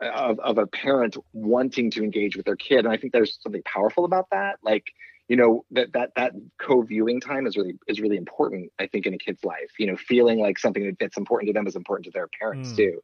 of, 0.00 0.38
of 0.40 0.58
a 0.58 0.66
parent 0.66 1.16
wanting 1.32 1.90
to 1.92 2.02
engage 2.02 2.36
with 2.36 2.46
their 2.46 2.56
kid. 2.56 2.80
And 2.80 2.88
I 2.88 2.96
think 2.96 3.12
there's 3.12 3.38
something 3.42 3.62
powerful 3.64 4.04
about 4.04 4.30
that. 4.30 4.58
Like, 4.62 4.84
you 5.28 5.36
know, 5.36 5.64
that 5.70 5.92
that 5.92 6.10
that 6.16 6.32
co-viewing 6.58 7.20
time 7.20 7.46
is 7.46 7.56
really 7.56 7.78
is 7.86 8.00
really 8.00 8.16
important, 8.16 8.72
I 8.78 8.86
think, 8.86 9.06
in 9.06 9.14
a 9.14 9.18
kid's 9.18 9.44
life. 9.44 9.70
You 9.78 9.86
know, 9.86 9.96
feeling 9.96 10.40
like 10.40 10.58
something 10.58 10.96
that's 10.98 11.16
important 11.16 11.48
to 11.48 11.52
them 11.52 11.66
is 11.66 11.76
important 11.76 12.06
to 12.06 12.10
their 12.10 12.28
parents 12.40 12.72
mm. 12.72 12.76
too. 12.76 13.02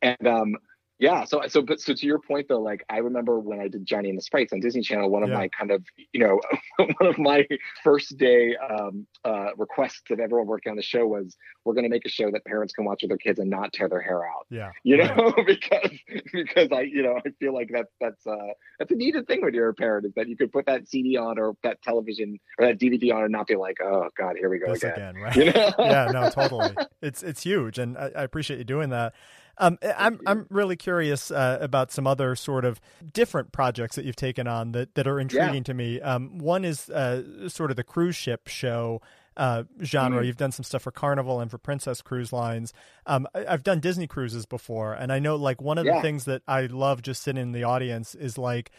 And 0.00 0.26
um 0.26 0.56
yeah 1.04 1.24
so 1.24 1.42
so 1.48 1.60
but 1.60 1.80
so 1.80 1.92
to 1.92 2.06
your 2.06 2.18
point 2.18 2.46
though 2.48 2.60
like 2.60 2.84
i 2.88 2.98
remember 2.98 3.38
when 3.38 3.60
i 3.60 3.68
did 3.68 3.84
johnny 3.84 4.08
and 4.08 4.18
the 4.18 4.22
sprites 4.22 4.52
on 4.52 4.60
disney 4.60 4.80
channel 4.80 5.10
one 5.10 5.22
of 5.22 5.28
yeah. 5.28 5.36
my 5.36 5.48
kind 5.48 5.70
of 5.70 5.84
you 6.12 6.20
know 6.20 6.40
one 6.76 7.08
of 7.08 7.18
my 7.18 7.46
first 7.82 8.16
day 8.16 8.56
um, 8.56 9.06
uh, 9.24 9.48
requests 9.56 10.10
of 10.10 10.18
everyone 10.18 10.46
working 10.46 10.70
on 10.70 10.76
the 10.76 10.82
show 10.82 11.06
was 11.06 11.36
we're 11.64 11.74
going 11.74 11.84
to 11.84 11.90
make 11.90 12.04
a 12.06 12.08
show 12.08 12.30
that 12.30 12.44
parents 12.44 12.72
can 12.72 12.84
watch 12.84 13.02
with 13.02 13.10
their 13.10 13.18
kids 13.18 13.38
and 13.38 13.50
not 13.50 13.72
tear 13.72 13.88
their 13.88 14.00
hair 14.00 14.26
out. 14.26 14.46
Yeah 14.50 14.70
you 14.82 14.96
know 14.96 15.34
because 15.46 15.90
because 16.32 16.68
i 16.72 16.82
you 16.82 17.02
know 17.02 17.18
i 17.26 17.30
feel 17.40 17.52
like 17.52 17.68
that's 17.72 17.92
that's 18.00 18.26
uh 18.26 18.52
that's 18.78 18.92
a 18.92 18.94
needed 18.94 19.26
thing 19.26 19.42
when 19.42 19.52
you're 19.52 19.70
a 19.70 19.74
parent 19.74 20.06
is 20.06 20.12
that 20.14 20.28
you 20.28 20.36
could 20.36 20.52
put 20.52 20.66
that 20.66 20.88
cd 20.88 21.16
on 21.16 21.38
or 21.38 21.56
that 21.62 21.80
television 21.82 22.38
or 22.58 22.66
that 22.66 22.78
dvd 22.78 23.12
on 23.12 23.22
and 23.22 23.32
not 23.32 23.46
be 23.46 23.56
like 23.56 23.78
oh 23.82 24.08
god 24.16 24.36
here 24.38 24.48
we 24.48 24.58
go 24.58 24.72
this 24.72 24.82
again, 24.82 25.16
again 25.16 25.22
right. 25.22 25.36
You 25.44 25.52
know? 25.52 25.72
yeah 25.78 26.10
no 26.12 26.30
totally. 26.30 26.70
It's 27.02 27.22
it's 27.22 27.42
huge 27.42 27.78
and 27.78 27.98
I, 27.98 28.10
I 28.16 28.22
appreciate 28.22 28.58
you 28.58 28.64
doing 28.64 28.90
that 28.90 29.14
um, 29.58 29.78
I'm 29.96 30.20
I'm 30.26 30.46
really 30.50 30.76
curious 30.76 31.30
uh, 31.30 31.58
about 31.60 31.92
some 31.92 32.06
other 32.06 32.34
sort 32.36 32.64
of 32.64 32.80
different 33.12 33.52
projects 33.52 33.96
that 33.96 34.04
you've 34.04 34.16
taken 34.16 34.46
on 34.46 34.72
that, 34.72 34.94
that 34.94 35.06
are 35.06 35.20
intriguing 35.20 35.54
yeah. 35.56 35.62
to 35.62 35.74
me. 35.74 36.00
Um, 36.00 36.38
one 36.38 36.64
is 36.64 36.90
uh, 36.90 37.48
sort 37.48 37.70
of 37.70 37.76
the 37.76 37.84
cruise 37.84 38.16
ship 38.16 38.48
show 38.48 39.00
uh, 39.36 39.64
genre. 39.82 40.18
Mm-hmm. 40.18 40.26
You've 40.26 40.36
done 40.36 40.52
some 40.52 40.64
stuff 40.64 40.82
for 40.82 40.90
Carnival 40.90 41.40
and 41.40 41.50
for 41.50 41.58
Princess 41.58 42.02
Cruise 42.02 42.32
Lines. 42.32 42.72
Um, 43.06 43.26
I, 43.34 43.50
have 43.50 43.62
done 43.62 43.80
Disney 43.80 44.06
cruises 44.06 44.46
before, 44.46 44.92
and 44.92 45.12
I 45.12 45.18
know 45.18 45.36
like 45.36 45.60
one 45.60 45.78
of 45.78 45.86
yeah. 45.86 45.96
the 45.96 46.02
things 46.02 46.24
that 46.24 46.42
I 46.48 46.66
love 46.66 47.02
just 47.02 47.22
sitting 47.22 47.42
in 47.42 47.52
the 47.52 47.64
audience 47.64 48.14
is 48.14 48.38
like 48.38 48.70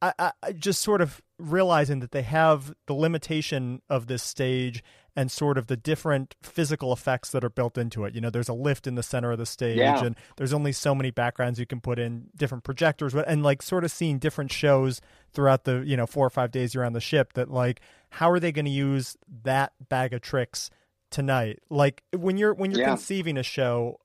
I, 0.00 0.32
I 0.42 0.52
just 0.52 0.82
sort 0.82 1.00
of 1.00 1.20
realizing 1.38 2.00
that 2.00 2.12
they 2.12 2.22
have 2.22 2.74
the 2.86 2.94
limitation 2.94 3.82
of 3.88 4.06
this 4.06 4.22
stage 4.22 4.82
and 5.18 5.32
sort 5.32 5.58
of 5.58 5.66
the 5.66 5.76
different 5.76 6.36
physical 6.40 6.92
effects 6.92 7.32
that 7.32 7.42
are 7.42 7.50
built 7.50 7.76
into 7.76 8.04
it. 8.04 8.14
You 8.14 8.20
know, 8.20 8.30
there's 8.30 8.48
a 8.48 8.54
lift 8.54 8.86
in 8.86 8.94
the 8.94 9.02
center 9.02 9.32
of 9.32 9.38
the 9.38 9.46
stage, 9.46 9.76
yeah. 9.76 10.04
and 10.04 10.14
there's 10.36 10.52
only 10.52 10.70
so 10.70 10.94
many 10.94 11.10
backgrounds 11.10 11.58
you 11.58 11.66
can 11.66 11.80
put 11.80 11.98
in, 11.98 12.28
different 12.36 12.62
projectors, 12.62 13.16
and 13.16 13.42
like 13.42 13.60
sort 13.60 13.82
of 13.82 13.90
seeing 13.90 14.20
different 14.20 14.52
shows 14.52 15.00
throughout 15.32 15.64
the 15.64 15.82
you 15.84 15.96
know 15.96 16.06
four 16.06 16.24
or 16.24 16.30
five 16.30 16.52
days 16.52 16.72
you're 16.72 16.84
on 16.84 16.92
the 16.92 17.00
ship. 17.00 17.32
That 17.32 17.50
like, 17.50 17.80
how 18.10 18.30
are 18.30 18.38
they 18.38 18.52
going 18.52 18.66
to 18.66 18.70
use 18.70 19.16
that 19.42 19.72
bag 19.88 20.12
of 20.12 20.20
tricks 20.20 20.70
tonight? 21.10 21.58
Like 21.68 22.04
when 22.16 22.36
you're 22.36 22.54
when 22.54 22.70
you're 22.70 22.82
yeah. 22.82 22.90
conceiving 22.90 23.36
a 23.36 23.42
show, 23.42 23.98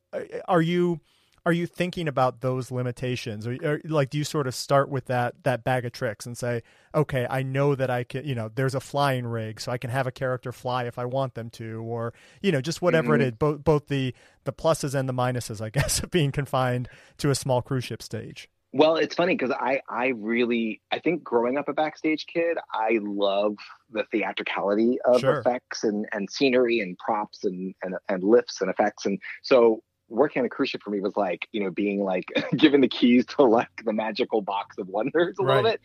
are 0.47 0.63
you 0.63 0.99
are 1.45 1.51
you 1.51 1.67
thinking 1.67 2.07
about 2.07 2.41
those 2.41 2.71
limitations 2.71 3.45
or, 3.45 3.57
or, 3.63 3.81
like 3.85 4.09
do 4.09 4.17
you 4.17 4.23
sort 4.23 4.47
of 4.47 4.55
start 4.55 4.89
with 4.89 5.05
that 5.05 5.35
that 5.43 5.63
bag 5.63 5.85
of 5.85 5.91
tricks 5.91 6.25
and 6.25 6.37
say 6.37 6.61
okay 6.95 7.27
i 7.29 7.41
know 7.41 7.75
that 7.75 7.89
i 7.89 8.03
can 8.03 8.25
you 8.25 8.35
know 8.35 8.49
there's 8.55 8.75
a 8.75 8.79
flying 8.79 9.25
rig 9.25 9.59
so 9.59 9.71
i 9.71 9.77
can 9.77 9.89
have 9.89 10.07
a 10.07 10.11
character 10.11 10.51
fly 10.51 10.85
if 10.85 10.97
i 10.97 11.05
want 11.05 11.33
them 11.35 11.49
to 11.49 11.81
or 11.83 12.13
you 12.41 12.51
know 12.51 12.61
just 12.61 12.81
whatever 12.81 13.13
mm-hmm. 13.13 13.21
it 13.21 13.27
is 13.27 13.31
both 13.33 13.63
both 13.63 13.87
the 13.87 14.13
the 14.45 14.53
pluses 14.53 14.93
and 14.93 15.07
the 15.07 15.13
minuses 15.13 15.61
i 15.61 15.69
guess 15.73 16.01
of 16.01 16.11
being 16.11 16.31
confined 16.31 16.87
to 17.17 17.29
a 17.29 17.35
small 17.35 17.61
cruise 17.61 17.83
ship 17.83 18.01
stage 18.01 18.49
well 18.71 18.95
it's 18.95 19.15
funny 19.15 19.35
because 19.35 19.51
i 19.51 19.79
i 19.89 20.07
really 20.07 20.81
i 20.91 20.99
think 20.99 21.23
growing 21.23 21.57
up 21.57 21.67
a 21.67 21.73
backstage 21.73 22.25
kid 22.25 22.57
i 22.73 22.99
love 23.01 23.55
the 23.91 24.03
theatricality 24.11 24.97
of 25.05 25.19
sure. 25.19 25.39
effects 25.39 25.83
and 25.83 26.07
and 26.11 26.29
scenery 26.29 26.79
and 26.79 26.97
props 26.97 27.43
and, 27.43 27.75
and 27.83 27.95
and 28.09 28.23
lifts 28.23 28.61
and 28.61 28.69
effects 28.69 29.05
and 29.05 29.19
so 29.41 29.81
working 30.09 30.41
on 30.41 30.45
a 30.45 30.49
cruise 30.49 30.69
ship 30.69 30.81
for 30.83 30.89
me 30.89 30.99
was 30.99 31.15
like, 31.15 31.47
you 31.51 31.63
know, 31.63 31.71
being 31.71 32.03
like 32.03 32.25
given 32.55 32.81
the 32.81 32.87
keys 32.87 33.25
to 33.25 33.43
like 33.43 33.69
the 33.85 33.93
magical 33.93 34.41
box 34.41 34.77
of 34.77 34.87
wonders 34.87 35.35
a 35.39 35.43
right. 35.43 35.55
little 35.55 35.71
bit. 35.71 35.81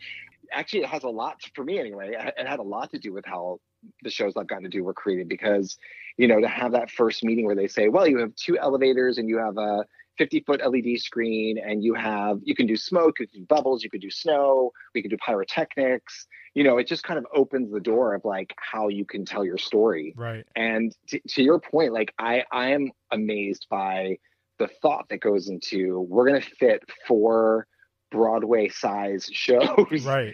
Actually, 0.51 0.81
it 0.81 0.89
has 0.89 1.03
a 1.03 1.09
lot 1.09 1.41
for 1.55 1.63
me 1.63 1.79
anyway. 1.79 2.15
It 2.37 2.47
had 2.47 2.59
a 2.59 2.63
lot 2.63 2.91
to 2.91 2.99
do 2.99 3.13
with 3.13 3.25
how 3.25 3.59
the 4.03 4.09
shows 4.09 4.33
I've 4.35 4.47
gotten 4.47 4.63
to 4.63 4.69
do 4.69 4.83
were 4.83 4.93
created 4.93 5.29
because, 5.29 5.77
you 6.17 6.27
know, 6.27 6.39
to 6.41 6.47
have 6.47 6.71
that 6.73 6.89
first 6.89 7.23
meeting 7.23 7.45
where 7.45 7.55
they 7.55 7.67
say, 7.67 7.87
well, 7.87 8.07
you 8.07 8.19
have 8.19 8.35
two 8.35 8.57
elevators 8.57 9.17
and 9.17 9.29
you 9.29 9.37
have 9.37 9.57
a 9.57 9.85
50 10.17 10.41
foot 10.41 10.61
LED 10.65 10.99
screen 10.99 11.57
and 11.57 11.83
you 11.83 11.93
have, 11.93 12.39
you 12.43 12.53
can 12.53 12.67
do 12.67 12.75
smoke, 12.75 13.19
you 13.19 13.27
can 13.27 13.39
do 13.39 13.45
bubbles, 13.45 13.83
you 13.83 13.89
can 13.89 14.01
do 14.01 14.09
snow, 14.09 14.71
we 14.93 15.01
can 15.01 15.09
do 15.09 15.17
pyrotechnics. 15.25 16.27
You 16.53 16.63
know, 16.63 16.77
it 16.77 16.87
just 16.87 17.03
kind 17.03 17.17
of 17.17 17.25
opens 17.33 17.71
the 17.71 17.79
door 17.79 18.13
of 18.13 18.25
like 18.25 18.53
how 18.57 18.89
you 18.89 19.05
can 19.05 19.23
tell 19.23 19.45
your 19.45 19.57
story. 19.57 20.13
Right. 20.17 20.45
And 20.55 20.93
to, 21.07 21.21
to 21.29 21.43
your 21.43 21.59
point, 21.59 21.93
like 21.93 22.13
I, 22.19 22.43
I 22.51 22.71
am 22.71 22.91
amazed 23.11 23.67
by 23.69 24.17
the 24.57 24.67
thought 24.81 25.07
that 25.09 25.21
goes 25.21 25.47
into 25.47 26.01
we're 26.01 26.27
going 26.27 26.41
to 26.41 26.49
fit 26.57 26.83
four 27.07 27.65
Broadway 28.11 28.69
size 28.69 29.29
shows. 29.33 30.05
Right. 30.05 30.33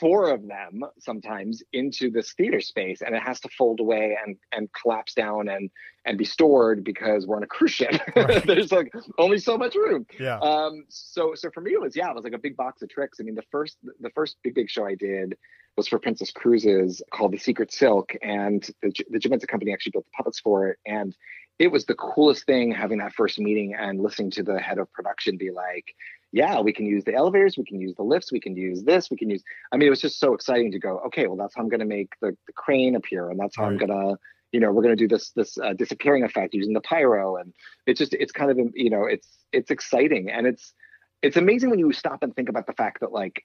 Four 0.00 0.30
of 0.30 0.46
them 0.46 0.82
sometimes 0.98 1.62
into 1.72 2.10
this 2.10 2.32
theater 2.34 2.60
space 2.60 3.00
and 3.00 3.14
it 3.14 3.22
has 3.22 3.40
to 3.40 3.48
fold 3.56 3.80
away 3.80 4.16
and 4.24 4.36
and 4.52 4.68
collapse 4.72 5.14
down 5.14 5.48
and 5.48 5.70
and 6.04 6.18
be 6.18 6.24
stored 6.24 6.84
because 6.84 7.26
we're 7.26 7.36
on 7.36 7.42
a 7.42 7.46
cruise 7.46 7.70
ship. 7.70 8.00
Right. 8.16 8.44
there's 8.46 8.72
like 8.72 8.92
only 9.16 9.38
so 9.38 9.56
much 9.56 9.74
room. 9.74 10.04
Yeah. 10.18 10.38
Um 10.40 10.84
so 10.88 11.34
so 11.34 11.50
for 11.50 11.60
me 11.60 11.72
it 11.72 11.80
was 11.80 11.96
yeah 11.96 12.10
it 12.10 12.14
was 12.14 12.24
like 12.24 12.34
a 12.34 12.38
big 12.38 12.56
box 12.56 12.82
of 12.82 12.90
tricks. 12.90 13.18
I 13.20 13.22
mean 13.22 13.36
the 13.36 13.44
first 13.50 13.78
the 14.00 14.10
first 14.10 14.36
big 14.42 14.54
big 14.54 14.68
show 14.68 14.84
i 14.84 14.94
did 14.94 15.36
was 15.76 15.88
for 15.88 15.98
princess 15.98 16.30
cruises 16.30 17.00
called 17.12 17.32
the 17.32 17.38
secret 17.38 17.72
silk 17.72 18.12
and 18.22 18.68
the, 18.82 18.92
the 19.10 19.18
Jim 19.18 19.30
Henson 19.32 19.46
company 19.46 19.72
actually 19.72 19.92
built 19.92 20.04
the 20.06 20.16
puppets 20.16 20.40
for 20.40 20.68
it 20.68 20.78
and 20.84 21.16
it 21.58 21.68
was 21.68 21.86
the 21.86 21.94
coolest 21.94 22.44
thing 22.44 22.70
having 22.70 22.98
that 22.98 23.14
first 23.14 23.38
meeting 23.38 23.74
and 23.74 24.00
listening 24.00 24.30
to 24.30 24.42
the 24.42 24.58
head 24.58 24.78
of 24.78 24.92
production 24.92 25.36
be 25.36 25.50
like 25.50 25.94
yeah, 26.32 26.60
we 26.60 26.72
can 26.72 26.86
use 26.86 27.04
the 27.04 27.14
elevators, 27.14 27.56
we 27.56 27.64
can 27.64 27.80
use 27.80 27.94
the 27.94 28.02
lifts, 28.02 28.30
we 28.30 28.40
can 28.40 28.56
use 28.56 28.82
this, 28.82 29.10
we 29.10 29.16
can 29.16 29.30
use. 29.30 29.42
I 29.72 29.76
mean, 29.76 29.86
it 29.86 29.90
was 29.90 30.00
just 30.00 30.20
so 30.20 30.34
exciting 30.34 30.70
to 30.72 30.78
go. 30.78 30.98
Okay, 31.06 31.26
well, 31.26 31.36
that's 31.36 31.54
how 31.54 31.62
I'm 31.62 31.68
going 31.68 31.80
to 31.80 31.86
make 31.86 32.10
the, 32.20 32.36
the 32.46 32.52
crane 32.52 32.94
appear, 32.94 33.30
and 33.30 33.38
that's 33.38 33.56
how 33.56 33.62
right. 33.62 33.72
I'm 33.72 33.78
going 33.78 33.90
to, 33.90 34.18
you 34.52 34.60
know, 34.60 34.70
we're 34.72 34.82
going 34.82 34.96
to 34.96 35.02
do 35.02 35.08
this 35.08 35.30
this 35.30 35.56
uh, 35.56 35.72
disappearing 35.72 36.24
effect 36.24 36.52
using 36.52 36.74
the 36.74 36.80
pyro, 36.80 37.36
and 37.36 37.54
it's 37.86 37.98
just 37.98 38.12
it's 38.12 38.32
kind 38.32 38.50
of 38.50 38.58
you 38.74 38.90
know 38.90 39.06
it's 39.06 39.28
it's 39.52 39.70
exciting 39.70 40.30
and 40.30 40.46
it's 40.46 40.74
it's 41.22 41.36
amazing 41.36 41.70
when 41.70 41.78
you 41.78 41.92
stop 41.92 42.22
and 42.22 42.34
think 42.36 42.48
about 42.48 42.66
the 42.66 42.72
fact 42.74 43.00
that 43.00 43.12
like, 43.12 43.42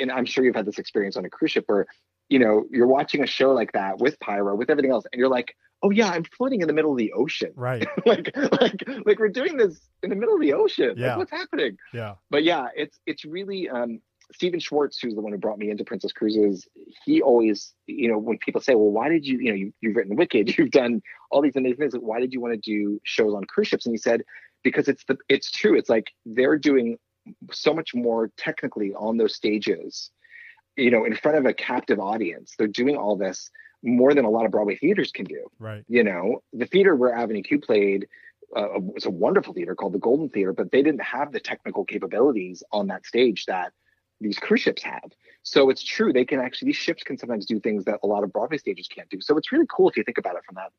and 0.00 0.10
I'm 0.10 0.24
sure 0.24 0.44
you've 0.44 0.56
had 0.56 0.66
this 0.66 0.78
experience 0.78 1.16
on 1.16 1.24
a 1.24 1.30
cruise 1.30 1.52
ship 1.52 1.64
where, 1.68 1.86
you 2.28 2.38
know, 2.38 2.64
you're 2.70 2.88
watching 2.88 3.22
a 3.22 3.26
show 3.26 3.52
like 3.52 3.72
that 3.72 3.98
with 3.98 4.18
pyro 4.18 4.56
with 4.56 4.70
everything 4.70 4.90
else, 4.90 5.04
and 5.12 5.18
you're 5.20 5.28
like, 5.28 5.54
oh 5.82 5.90
yeah, 5.90 6.10
I'm 6.10 6.24
floating 6.24 6.60
in 6.60 6.68
the 6.68 6.72
middle 6.72 6.92
of 6.92 6.98
the 6.98 7.12
ocean. 7.12 7.52
Right. 7.54 7.86
like 8.06 8.30
like 8.36 8.84
like 9.04 9.18
we're 9.18 9.28
doing 9.28 9.56
this 9.56 9.80
in 10.02 10.10
the 10.10 10.16
middle 10.16 10.34
of 10.34 10.40
the 10.40 10.52
ocean. 10.52 10.94
Yeah. 10.96 11.08
Like, 11.08 11.18
what's 11.18 11.30
happening? 11.30 11.76
Yeah. 11.92 12.14
But 12.30 12.44
yeah, 12.44 12.68
it's 12.74 12.98
it's 13.06 13.24
really 13.24 13.68
um 13.68 14.00
Stephen 14.34 14.60
Schwartz, 14.60 14.98
who's 14.98 15.14
the 15.14 15.20
one 15.20 15.32
who 15.32 15.38
brought 15.38 15.58
me 15.58 15.70
into 15.70 15.84
Princess 15.84 16.12
Cruises, 16.12 16.66
he 17.04 17.20
always, 17.20 17.74
you 17.86 18.08
know, 18.08 18.18
when 18.18 18.38
people 18.38 18.60
say, 18.60 18.74
well, 18.74 18.90
why 18.90 19.08
did 19.08 19.26
you, 19.26 19.38
you 19.38 19.48
know, 19.50 19.54
you, 19.54 19.72
you've 19.80 19.96
written 19.96 20.16
Wicked, 20.16 20.56
you've 20.58 20.70
done 20.70 21.02
all 21.30 21.42
these 21.42 21.56
amazing 21.56 21.78
things, 21.78 21.92
like, 21.92 22.02
why 22.02 22.20
did 22.20 22.32
you 22.32 22.40
want 22.40 22.54
to 22.54 22.60
do 22.60 23.00
shows 23.04 23.34
on 23.34 23.44
cruise 23.44 23.68
ships? 23.68 23.84
And 23.84 23.92
he 23.92 23.98
said, 23.98 24.22
because 24.62 24.88
it's 24.88 25.04
the, 25.04 25.16
it's 25.28 25.50
true. 25.50 25.76
It's 25.76 25.90
like 25.90 26.12
they're 26.24 26.58
doing 26.58 26.98
so 27.52 27.74
much 27.74 27.94
more 27.94 28.30
technically 28.36 28.94
on 28.94 29.16
those 29.16 29.34
stages, 29.34 30.10
you 30.76 30.90
know, 30.90 31.04
in 31.04 31.14
front 31.14 31.38
of 31.38 31.46
a 31.46 31.52
captive 31.52 31.98
audience. 31.98 32.54
They're 32.56 32.68
doing 32.68 32.96
all 32.96 33.16
this 33.16 33.50
more 33.82 34.14
than 34.14 34.24
a 34.24 34.30
lot 34.30 34.44
of 34.44 34.50
Broadway 34.50 34.76
theaters 34.76 35.12
can 35.12 35.24
do. 35.24 35.46
Right. 35.58 35.84
You 35.88 36.04
know, 36.04 36.42
the 36.52 36.66
theater 36.66 36.94
where 36.94 37.12
Avenue 37.12 37.42
Q 37.42 37.60
played 37.60 38.06
uh, 38.54 38.68
was 38.78 39.06
a 39.06 39.10
wonderful 39.10 39.54
theater 39.54 39.74
called 39.74 39.94
the 39.94 39.98
Golden 39.98 40.28
Theater, 40.28 40.52
but 40.52 40.70
they 40.70 40.82
didn't 40.82 41.02
have 41.02 41.32
the 41.32 41.40
technical 41.40 41.84
capabilities 41.84 42.62
on 42.70 42.88
that 42.88 43.06
stage 43.06 43.46
that 43.46 43.72
these 44.20 44.38
cruise 44.38 44.60
ships 44.60 44.82
have. 44.82 45.10
So 45.42 45.70
it's 45.70 45.82
true 45.82 46.12
they 46.12 46.24
can 46.24 46.38
actually 46.38 46.66
these 46.66 46.76
ships 46.76 47.02
can 47.02 47.18
sometimes 47.18 47.46
do 47.46 47.58
things 47.58 47.84
that 47.86 48.00
a 48.02 48.06
lot 48.06 48.22
of 48.22 48.32
Broadway 48.32 48.58
stages 48.58 48.88
can't 48.88 49.08
do. 49.08 49.20
So 49.20 49.36
it's 49.36 49.50
really 49.50 49.66
cool 49.68 49.88
if 49.88 49.96
you 49.96 50.04
think 50.04 50.18
about 50.18 50.36
it 50.36 50.42
from 50.44 50.56
that 50.56 50.70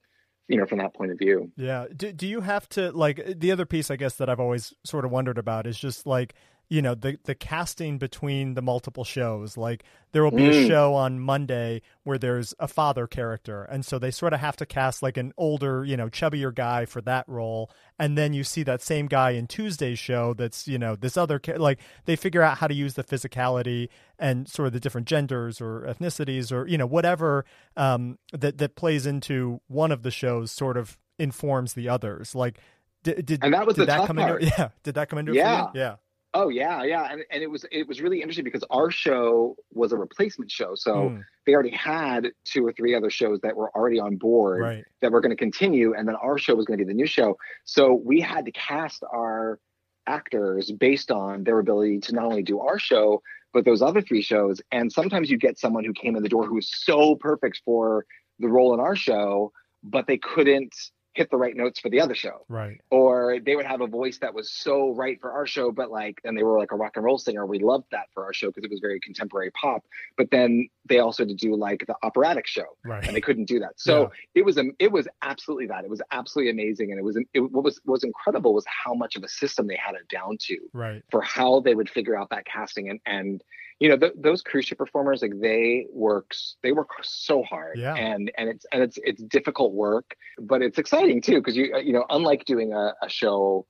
you 0.48 0.58
know 0.58 0.66
from 0.66 0.80
that 0.80 0.94
point 0.94 1.12
of 1.12 1.18
view 1.18 1.52
yeah 1.56 1.86
do, 1.96 2.12
do 2.12 2.28
you 2.28 2.42
have 2.42 2.68
to 2.68 2.92
like 2.92 3.40
the 3.40 3.52
other 3.52 3.66
piece 3.66 3.90
i 3.90 3.96
guess 3.96 4.16
that 4.16 4.30
i've 4.30 4.40
always 4.40 4.74
sort 4.84 5.06
of 5.06 5.12
wondered 5.12 5.38
about 5.38 5.66
is 5.66 5.78
just 5.78 6.06
like 6.06 6.34
you 6.74 6.82
know 6.82 6.96
the 6.96 7.20
the 7.26 7.36
casting 7.36 8.00
between 8.00 8.56
the 8.56 8.62
multiple 8.62 9.04
shows. 9.04 9.58
Like 9.58 9.84
there 10.12 10.24
will 10.24 10.32
be 10.32 10.44
mm. 10.44 10.66
a 10.66 10.68
show 10.68 10.94
on 10.94 11.20
monday 11.20 11.82
where 12.04 12.18
there's 12.18 12.54
a 12.60 12.68
father 12.68 13.08
character 13.08 13.64
and 13.64 13.84
so 13.86 13.98
they 13.98 14.12
sort 14.12 14.32
of 14.32 14.40
have 14.40 14.56
to 14.56 14.66
cast 14.66 15.02
like 15.02 15.18
an 15.18 15.34
older 15.38 15.84
you 15.84 15.98
know 15.98 16.08
chubbier 16.08 16.54
guy 16.54 16.86
for 16.86 17.02
that 17.02 17.28
role 17.28 17.70
and 17.98 18.16
then 18.18 18.32
you 18.32 18.44
see 18.44 18.62
that 18.62 18.82
same 18.82 19.08
guy 19.08 19.32
in 19.32 19.48
tuesday's 19.48 19.98
show 19.98 20.34
that's 20.36 20.68
you 20.68 20.78
know 20.78 20.96
this 20.96 21.18
other 21.18 21.42
like 21.58 21.80
they 22.06 22.16
figure 22.16 22.44
out 22.44 22.60
how 22.60 22.68
to 22.68 22.76
use 22.76 22.94
the 22.94 23.04
physicality 23.04 23.90
and 24.20 24.48
sort 24.48 24.68
of 24.68 24.74
the 24.74 24.80
different 24.80 25.08
genders 25.08 25.60
or 25.60 25.82
ethnicities 25.82 26.52
or 26.52 26.68
you 26.68 26.78
know 26.78 26.86
whatever 26.86 27.44
um, 27.76 28.18
that 28.32 28.60
that 28.60 28.76
plays 28.76 29.06
into 29.06 29.60
one 29.68 29.92
of 29.92 30.04
the 30.04 30.12
shows 30.12 30.52
sort 30.52 30.78
of 30.78 30.98
informs 31.20 31.74
the 31.74 31.90
others. 31.90 32.36
Like 32.36 32.60
did, 33.04 33.26
did 33.26 33.44
and 33.44 33.54
that 33.54 33.68
was 33.68 33.76
did 33.76 33.88
that 33.90 34.08
come 34.08 34.18
part. 34.18 34.42
into 34.42 34.56
yeah 34.58 34.70
did 34.84 34.96
that 34.96 35.10
come 35.10 35.20
into 35.20 35.34
yeah. 35.34 35.68
Yeah 35.74 35.96
Oh 36.36 36.50
yeah, 36.50 36.84
yeah, 36.84 37.08
and, 37.12 37.24
and 37.30 37.44
it 37.44 37.50
was 37.50 37.66
it 37.72 37.88
was 37.88 38.02
really 38.02 38.22
interesting 38.22 38.44
because 38.44 38.64
our 38.72 38.90
show 38.90 39.56
was 39.72 39.92
a 39.92 39.98
replacement 39.98 40.50
show, 40.50 40.74
so 40.74 41.10
mm. 41.10 41.24
they 41.46 41.54
already 41.54 41.70
had 41.72 42.32
two 42.44 42.66
or 42.66 42.72
three 42.74 42.96
other 42.96 43.12
shows 43.12 43.40
that 43.42 43.56
were 43.56 43.70
already 43.76 44.00
on 44.00 44.16
board 44.16 44.62
right. 44.62 44.86
that 45.02 45.12
were 45.12 45.22
going 45.22 45.30
to 45.30 45.36
continue, 45.36 45.94
and 45.94 46.08
then 46.08 46.16
our 46.16 46.38
show 46.40 46.56
was 46.56 46.66
going 46.66 46.80
to 46.80 46.86
be 46.86 46.88
the 46.88 46.96
new 46.96 47.06
show. 47.06 47.38
So 47.66 47.94
we 47.94 48.20
had 48.20 48.46
to 48.46 48.52
cast 48.52 49.04
our 49.14 49.60
actors 50.08 50.72
based 50.72 51.12
on 51.12 51.44
their 51.44 51.60
ability 51.60 52.00
to 52.00 52.14
not 52.14 52.26
only 52.26 52.44
do 52.44 52.60
our 52.60 52.80
show 52.80 53.22
but 53.54 53.66
those 53.66 53.82
other 53.82 54.02
three 54.02 54.22
shows. 54.22 54.60
And 54.72 54.92
sometimes 54.92 55.30
you 55.30 55.38
get 55.38 55.60
someone 55.60 55.86
who 55.86 55.94
came 55.94 56.16
in 56.16 56.24
the 56.24 56.30
door 56.30 56.46
who 56.46 56.56
was 56.56 56.70
so 56.70 57.16
perfect 57.16 57.62
for 57.64 58.06
the 58.40 58.50
role 58.50 58.74
in 58.74 58.80
our 58.80 58.96
show, 58.96 59.52
but 59.84 60.08
they 60.08 60.18
couldn't 60.18 60.74
hit 61.14 61.30
the 61.30 61.38
right 61.38 61.56
notes 61.56 61.80
for 61.80 61.90
the 61.90 62.02
other 62.02 62.16
show. 62.16 62.46
Right. 62.50 62.82
Or 62.90 63.40
they 63.40 63.56
would 63.56 63.66
have 63.66 63.82
a 63.82 63.88
voice 63.88 64.18
that 64.20 64.34
was 64.34 64.52
so 64.52 64.94
right 64.94 65.20
for 65.22 65.32
our 65.32 65.46
show, 65.46 65.72
but 65.72 65.92
like, 65.92 66.20
and 66.24 66.38
they 66.38 66.44
were 66.44 66.58
like 66.58 66.72
a 66.72 66.76
rock 66.76 66.94
and 66.96 67.06
roll 67.06 67.20
singer. 67.20 67.46
We 67.46 67.60
loved 67.60 67.86
that 67.92 68.08
for 68.14 68.26
our 68.26 68.34
show 68.34 68.48
because 68.48 68.64
it 68.64 68.72
was 68.72 68.80
very 68.80 69.00
contemporary 69.00 69.52
pop. 69.52 69.84
But 70.18 70.32
then 70.32 70.70
they 70.86 71.00
also 71.00 71.24
had 71.24 71.30
to 71.30 71.36
do 71.36 71.56
like 71.56 71.86
the 71.86 71.96
operatic 72.02 72.48
show, 72.48 72.66
right. 72.84 73.06
and 73.06 73.16
they 73.16 73.22
couldn't 73.22 73.46
do 73.46 73.60
that. 73.60 73.74
So 73.80 74.02
yeah. 74.02 74.42
it 74.42 74.46
was 74.46 74.58
a, 74.58 74.64
it 74.80 74.92
was 74.92 75.08
absolutely 75.22 75.68
that. 75.68 75.84
It 75.84 75.90
was 75.90 76.02
absolutely 76.12 76.52
amazing, 76.52 76.92
and 76.92 77.00
it 77.00 77.04
was 77.04 77.18
it, 77.34 77.40
what 77.40 77.64
was 77.64 77.80
what 77.86 77.94
was 77.94 78.04
incredible 78.04 78.54
was 78.54 78.66
how 78.68 78.94
much 78.94 79.16
of 79.16 79.24
a 79.24 79.30
system 79.30 79.68
they 79.68 79.78
had 79.78 79.96
it 79.96 80.08
down 80.10 80.38
to, 80.42 80.58
right, 80.74 81.04
for 81.12 81.22
how 81.22 81.60
they 81.60 81.76
would 81.76 81.90
figure 81.90 82.18
out 82.18 82.30
that 82.32 82.46
casting 82.46 82.90
and 82.90 83.00
and 83.06 83.44
you 83.84 83.90
know 83.90 83.98
th- 83.98 84.14
those 84.16 84.42
cruise 84.42 84.64
ship 84.64 84.78
performers 84.78 85.22
like 85.22 85.38
they 85.42 85.88
work 85.92 86.34
they 86.62 86.72
work 86.72 86.88
so 87.02 87.44
hard 87.44 87.78
yeah. 87.78 87.94
and 87.96 88.32
and 88.38 88.48
it's 88.48 88.66
and 88.72 88.82
it's 88.82 88.98
it's 89.04 89.22
difficult 89.24 89.74
work 89.74 90.16
but 90.40 90.62
it's 90.62 90.78
exciting 90.78 91.22
too 91.22 91.40
because 91.42 91.58
you 91.58 91.78
you 91.84 91.92
know 91.92 92.06
unlike 92.10 92.46
doing 92.46 92.72
a, 92.72 92.94
a 93.02 93.10
show 93.10 93.66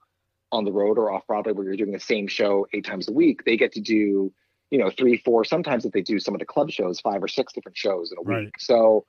on 0.51 0.65
the 0.65 0.71
road 0.71 0.99
or 0.99 1.11
off 1.11 1.25
broadway 1.25 1.51
where 1.51 1.65
you're 1.65 1.75
doing 1.75 1.91
the 1.91 1.99
same 1.99 2.27
show 2.27 2.67
eight 2.73 2.85
times 2.85 3.09
a 3.09 3.11
week 3.11 3.43
they 3.43 3.57
get 3.57 3.71
to 3.71 3.81
do 3.81 4.31
you 4.69 4.77
know 4.77 4.91
three 4.91 5.17
four 5.17 5.43
sometimes 5.43 5.83
if 5.83 5.91
they 5.93 6.01
do 6.01 6.19
some 6.19 6.35
of 6.35 6.39
the 6.39 6.45
club 6.45 6.69
shows 6.69 6.99
five 6.99 7.23
or 7.23 7.27
six 7.27 7.51
different 7.51 7.75
shows 7.75 8.11
in 8.11 8.17
a 8.19 8.21
right. 8.21 8.45
week 8.45 8.59
so 8.59 9.03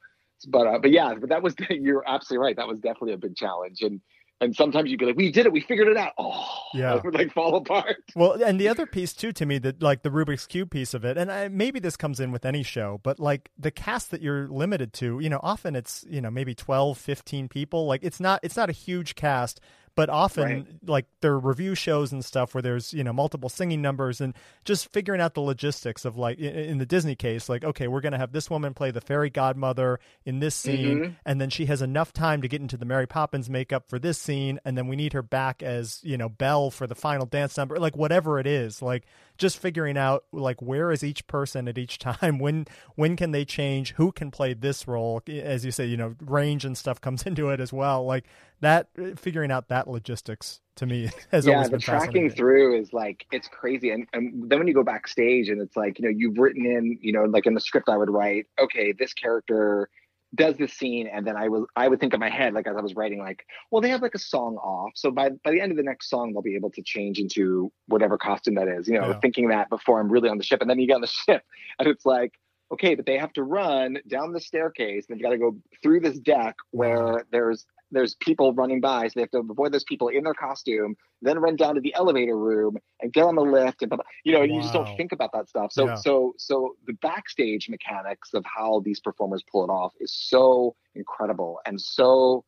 but 0.48 0.66
uh, 0.66 0.78
but 0.78 0.90
yeah 0.90 1.12
but 1.20 1.28
that 1.28 1.42
was 1.42 1.54
you're 1.68 2.02
absolutely 2.08 2.42
right 2.42 2.56
that 2.56 2.66
was 2.66 2.78
definitely 2.78 3.12
a 3.12 3.18
big 3.18 3.36
challenge 3.36 3.82
and 3.82 4.00
and 4.40 4.54
sometimes 4.54 4.90
you'd 4.90 4.98
be 4.98 5.06
like, 5.06 5.16
"We 5.16 5.30
did 5.30 5.46
it, 5.46 5.52
we 5.52 5.60
figured 5.60 5.88
it 5.88 5.96
out." 5.96 6.12
Oh, 6.18 6.44
yeah, 6.74 6.96
it 6.96 7.04
would 7.04 7.14
like 7.14 7.32
fall 7.32 7.56
apart. 7.56 7.96
Well, 8.14 8.42
and 8.42 8.60
the 8.60 8.68
other 8.68 8.86
piece 8.86 9.12
too, 9.12 9.32
to 9.32 9.46
me, 9.46 9.58
that 9.58 9.82
like 9.82 10.02
the 10.02 10.10
Rubik's 10.10 10.46
cube 10.46 10.70
piece 10.70 10.94
of 10.94 11.04
it, 11.04 11.16
and 11.16 11.30
I, 11.30 11.48
maybe 11.48 11.80
this 11.80 11.96
comes 11.96 12.20
in 12.20 12.32
with 12.32 12.44
any 12.44 12.62
show, 12.62 13.00
but 13.02 13.18
like 13.18 13.50
the 13.58 13.70
cast 13.70 14.10
that 14.10 14.22
you're 14.22 14.48
limited 14.48 14.92
to, 14.94 15.20
you 15.20 15.30
know, 15.30 15.40
often 15.42 15.76
it's 15.76 16.04
you 16.08 16.20
know 16.20 16.30
maybe 16.30 16.54
12, 16.54 16.98
15 16.98 17.48
people. 17.48 17.86
Like 17.86 18.02
it's 18.02 18.20
not 18.20 18.40
it's 18.42 18.56
not 18.56 18.68
a 18.68 18.72
huge 18.72 19.14
cast, 19.14 19.60
but 19.96 20.10
often 20.10 20.42
right. 20.42 20.66
like 20.86 21.06
there 21.20 21.32
are 21.32 21.38
revue 21.38 21.74
shows 21.74 22.12
and 22.12 22.24
stuff 22.24 22.54
where 22.54 22.62
there's 22.62 22.92
you 22.92 23.04
know 23.04 23.12
multiple 23.12 23.48
singing 23.48 23.80
numbers 23.80 24.20
and 24.20 24.34
just 24.64 24.92
figuring 24.92 25.20
out 25.20 25.34
the 25.34 25.40
logistics 25.40 26.04
of 26.04 26.16
like 26.16 26.38
in, 26.38 26.78
the 26.78 26.86
disney 26.86 27.14
case 27.14 27.48
like 27.48 27.64
okay 27.64 27.88
we're 27.88 28.00
going 28.00 28.12
to 28.12 28.18
have 28.18 28.32
this 28.32 28.50
woman 28.50 28.74
play 28.74 28.90
the 28.90 29.00
fairy 29.00 29.30
godmother 29.30 30.00
in 30.24 30.40
this 30.40 30.54
scene 30.54 30.98
mm-hmm. 30.98 31.12
and 31.24 31.40
then 31.40 31.50
she 31.50 31.66
has 31.66 31.82
enough 31.82 32.12
time 32.12 32.42
to 32.42 32.48
get 32.48 32.60
into 32.60 32.76
the 32.76 32.84
mary 32.84 33.06
poppins 33.06 33.48
makeup 33.48 33.88
for 33.88 33.98
this 33.98 34.18
scene 34.18 34.58
and 34.64 34.76
then 34.76 34.88
we 34.88 34.96
need 34.96 35.12
her 35.12 35.22
back 35.22 35.62
as 35.62 36.00
you 36.02 36.16
know 36.16 36.28
belle 36.28 36.70
for 36.70 36.86
the 36.86 36.94
final 36.94 37.26
dance 37.26 37.56
number 37.56 37.78
like 37.78 37.96
whatever 37.96 38.38
it 38.38 38.46
is 38.46 38.82
like 38.82 39.04
just 39.38 39.58
figuring 39.58 39.96
out 39.96 40.24
like 40.32 40.60
where 40.62 40.90
is 40.92 41.02
each 41.02 41.26
person 41.26 41.68
at 41.68 41.78
each 41.78 41.98
time? 41.98 42.38
When 42.38 42.66
when 42.94 43.16
can 43.16 43.32
they 43.32 43.44
change? 43.44 43.92
Who 43.94 44.12
can 44.12 44.30
play 44.30 44.54
this 44.54 44.86
role? 44.86 45.22
As 45.28 45.64
you 45.64 45.70
say 45.70 45.86
you 45.86 45.96
know 45.96 46.14
range 46.20 46.64
and 46.64 46.76
stuff 46.76 47.00
comes 47.00 47.22
into 47.26 47.50
it 47.50 47.60
as 47.60 47.72
well. 47.72 48.04
Like 48.04 48.24
that 48.60 48.88
uh, 48.98 49.14
figuring 49.16 49.50
out 49.50 49.68
that 49.68 49.88
logistics 49.88 50.60
to 50.76 50.86
me 50.86 51.10
has 51.30 51.46
yeah, 51.46 51.54
always 51.54 51.70
been 51.70 51.78
the 51.78 51.84
tracking 51.84 52.30
through 52.30 52.80
is 52.80 52.92
like 52.92 53.26
it's 53.32 53.48
crazy. 53.48 53.90
And, 53.90 54.06
and 54.12 54.50
then 54.50 54.58
when 54.58 54.68
you 54.68 54.74
go 54.74 54.84
backstage 54.84 55.48
and 55.48 55.60
it's 55.60 55.76
like 55.76 55.98
you 55.98 56.04
know 56.04 56.12
you've 56.16 56.38
written 56.38 56.66
in 56.66 56.98
you 57.00 57.12
know 57.12 57.24
like 57.24 57.46
in 57.46 57.54
the 57.54 57.60
script 57.60 57.88
i 57.88 57.96
would 57.96 58.10
write 58.10 58.46
okay 58.58 58.92
this 58.92 59.12
character 59.12 59.88
does 60.34 60.56
this 60.56 60.72
scene 60.72 61.08
and 61.12 61.26
then 61.26 61.36
i 61.36 61.48
was 61.48 61.64
i 61.76 61.88
would 61.88 62.00
think 62.00 62.14
in 62.14 62.20
my 62.20 62.30
head 62.30 62.54
like 62.54 62.66
as 62.66 62.76
i 62.76 62.80
was 62.80 62.94
writing 62.94 63.18
like 63.18 63.44
well 63.70 63.80
they 63.80 63.88
have 63.88 64.02
like 64.02 64.14
a 64.14 64.18
song 64.18 64.56
off 64.56 64.90
so 64.94 65.10
by 65.10 65.30
by 65.44 65.50
the 65.50 65.60
end 65.60 65.70
of 65.70 65.76
the 65.76 65.82
next 65.82 66.08
song 66.08 66.32
they'll 66.32 66.42
be 66.42 66.56
able 66.56 66.70
to 66.70 66.82
change 66.82 67.18
into 67.18 67.70
whatever 67.86 68.16
costume 68.16 68.54
that 68.54 68.68
is 68.68 68.88
you 68.88 68.98
know 68.98 69.08
yeah. 69.08 69.20
thinking 69.20 69.48
that 69.48 69.68
before 69.68 70.00
i'm 70.00 70.10
really 70.10 70.28
on 70.28 70.38
the 70.38 70.44
ship 70.44 70.60
and 70.60 70.68
then 70.68 70.78
you 70.78 70.86
get 70.86 70.94
on 70.94 71.00
the 71.00 71.06
ship 71.26 71.42
and 71.78 71.88
it's 71.88 72.06
like 72.06 72.32
okay, 72.72 72.94
but 72.94 73.06
they 73.06 73.18
have 73.18 73.32
to 73.32 73.42
run 73.42 73.98
down 74.08 74.32
the 74.32 74.40
staircase. 74.40 75.06
And 75.08 75.16
they've 75.16 75.22
got 75.22 75.30
to 75.30 75.38
go 75.38 75.56
through 75.82 76.00
this 76.00 76.18
deck 76.18 76.56
where 76.70 77.24
there's 77.30 77.66
there's 77.90 78.14
people 78.16 78.52
running 78.52 78.80
by, 78.80 79.06
so 79.06 79.12
they 79.14 79.20
have 79.22 79.30
to 79.30 79.38
avoid 79.38 79.72
those 79.72 79.84
people 79.84 80.08
in 80.08 80.24
their 80.24 80.34
costume, 80.34 80.96
then 81.22 81.38
run 81.38 81.56
down 81.56 81.74
to 81.74 81.80
the 81.80 81.94
elevator 81.94 82.36
room 82.36 82.76
and 83.00 83.12
get 83.12 83.24
on 83.24 83.34
the 83.34 83.42
lift, 83.42 83.82
and 83.82 83.92
you 84.24 84.32
know, 84.32 84.40
wow. 84.40 84.44
you 84.44 84.60
just 84.60 84.72
don't 84.72 84.96
think 84.96 85.12
about 85.12 85.30
that 85.32 85.48
stuff. 85.48 85.72
So, 85.72 85.86
yeah. 85.86 85.94
so, 85.94 86.34
so 86.38 86.76
the 86.86 86.94
backstage 86.94 87.68
mechanics 87.68 88.34
of 88.34 88.44
how 88.44 88.80
these 88.84 89.00
performers 89.00 89.42
pull 89.50 89.64
it 89.64 89.70
off 89.70 89.92
is 90.00 90.12
so 90.12 90.74
incredible 90.94 91.60
and 91.66 91.80
so 91.80 92.44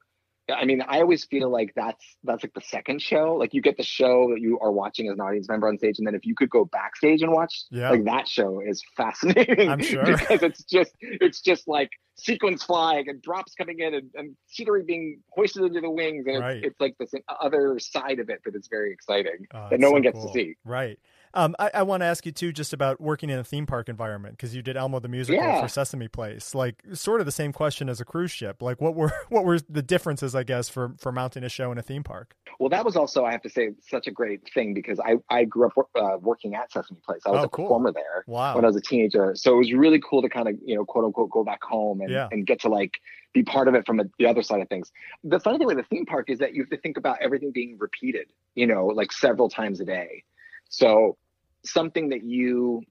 I 0.48 0.64
mean, 0.64 0.82
I 0.86 1.00
always 1.00 1.24
feel 1.24 1.50
like 1.50 1.72
that's 1.74 2.04
that's 2.24 2.44
like 2.44 2.54
the 2.54 2.60
second 2.60 3.02
show. 3.02 3.34
Like 3.34 3.54
you 3.54 3.60
get 3.60 3.76
the 3.76 3.82
show 3.82 4.30
that 4.30 4.40
you 4.40 4.58
are 4.60 4.70
watching 4.70 5.08
as 5.08 5.14
an 5.14 5.20
audience 5.20 5.48
member 5.48 5.68
on 5.68 5.78
stage, 5.78 5.98
and 5.98 6.06
then 6.06 6.14
if 6.14 6.24
you 6.24 6.34
could 6.34 6.50
go 6.50 6.64
backstage 6.64 7.22
and 7.22 7.32
watch, 7.32 7.64
yeah. 7.70 7.90
like 7.90 8.04
that 8.04 8.28
show 8.28 8.60
is 8.60 8.82
fascinating. 8.96 9.68
I'm 9.68 9.80
sure 9.82 10.04
because 10.04 10.42
it's 10.42 10.64
just 10.64 10.92
it's 11.00 11.40
just 11.40 11.66
like 11.66 11.90
sequence 12.16 12.62
flying 12.62 13.08
and 13.08 13.20
drops 13.20 13.54
coming 13.54 13.80
in 13.80 13.94
and, 13.94 14.10
and 14.14 14.36
scenery 14.46 14.82
being 14.84 15.20
hoisted 15.30 15.64
into 15.64 15.80
the 15.80 15.90
wings, 15.90 16.26
and 16.26 16.40
right. 16.40 16.56
it's, 16.58 16.66
it's, 16.66 16.80
like 16.80 16.96
this 16.98 17.12
other 17.40 17.78
side 17.78 18.20
of 18.20 18.30
it 18.30 18.40
that 18.44 18.54
is 18.54 18.68
very 18.68 18.92
exciting 18.92 19.46
oh, 19.52 19.68
that 19.70 19.80
no 19.80 19.88
so 19.88 19.92
one 19.92 20.02
gets 20.02 20.18
cool. 20.18 20.28
to 20.28 20.32
see. 20.32 20.54
Right. 20.64 20.98
Um, 21.34 21.54
I, 21.58 21.70
I 21.74 21.82
want 21.82 22.02
to 22.02 22.06
ask 22.06 22.24
you 22.26 22.32
too, 22.32 22.52
just 22.52 22.72
about 22.72 23.00
working 23.00 23.30
in 23.30 23.38
a 23.38 23.44
theme 23.44 23.66
park 23.66 23.88
environment 23.88 24.36
because 24.36 24.54
you 24.54 24.62
did 24.62 24.76
Elmo 24.76 25.00
the 25.00 25.08
musical 25.08 25.42
yeah. 25.42 25.60
for 25.60 25.68
Sesame 25.68 26.08
Place. 26.08 26.54
Like, 26.54 26.82
sort 26.92 27.20
of 27.20 27.26
the 27.26 27.32
same 27.32 27.52
question 27.52 27.88
as 27.88 28.00
a 28.00 28.04
cruise 28.04 28.30
ship. 28.30 28.62
Like, 28.62 28.80
what 28.80 28.94
were 28.94 29.12
what 29.28 29.44
were 29.44 29.58
the 29.68 29.82
differences, 29.82 30.34
I 30.34 30.42
guess, 30.42 30.68
for 30.68 30.94
for 30.98 31.12
mounting 31.12 31.44
a 31.44 31.48
show 31.48 31.72
in 31.72 31.78
a 31.78 31.82
theme 31.82 32.02
park? 32.02 32.34
Well, 32.58 32.70
that 32.70 32.84
was 32.84 32.96
also, 32.96 33.24
I 33.24 33.32
have 33.32 33.42
to 33.42 33.50
say, 33.50 33.70
such 33.88 34.06
a 34.06 34.10
great 34.10 34.48
thing 34.54 34.74
because 34.74 34.98
I 35.00 35.16
I 35.28 35.44
grew 35.44 35.66
up 35.66 35.72
uh, 35.94 36.16
working 36.20 36.54
at 36.54 36.72
Sesame 36.72 37.00
Place. 37.04 37.22
I 37.26 37.30
was 37.30 37.40
oh, 37.40 37.44
a 37.44 37.48
cool. 37.48 37.66
performer 37.66 37.92
there 37.92 38.24
wow. 38.26 38.54
when 38.54 38.64
I 38.64 38.68
was 38.68 38.76
a 38.76 38.80
teenager, 38.80 39.34
so 39.34 39.54
it 39.54 39.58
was 39.58 39.72
really 39.72 40.00
cool 40.00 40.22
to 40.22 40.28
kind 40.28 40.48
of 40.48 40.54
you 40.64 40.74
know 40.74 40.84
quote 40.84 41.04
unquote 41.04 41.30
go 41.30 41.44
back 41.44 41.62
home 41.62 42.00
and 42.00 42.10
yeah. 42.10 42.28
and 42.30 42.46
get 42.46 42.60
to 42.60 42.68
like 42.68 42.92
be 43.36 43.42
part 43.42 43.68
of 43.68 43.74
it 43.74 43.84
from 43.84 44.00
a, 44.00 44.04
the 44.18 44.26
other 44.26 44.42
side 44.42 44.60
of 44.62 44.68
things. 44.68 44.90
The 45.22 45.38
funny 45.38 45.58
thing 45.58 45.66
with 45.66 45.76
the 45.76 45.82
theme 45.84 46.06
park 46.06 46.30
is 46.30 46.38
that 46.38 46.54
you 46.54 46.62
have 46.62 46.70
to 46.70 46.78
think 46.78 46.96
about 46.96 47.18
everything 47.20 47.52
being 47.52 47.76
repeated, 47.78 48.28
you 48.54 48.66
know, 48.66 48.86
like 48.86 49.12
several 49.12 49.50
times 49.50 49.78
a 49.80 49.84
day. 49.84 50.24
So 50.68 51.16
something 51.64 52.10
that 52.10 52.24
you 52.24 52.82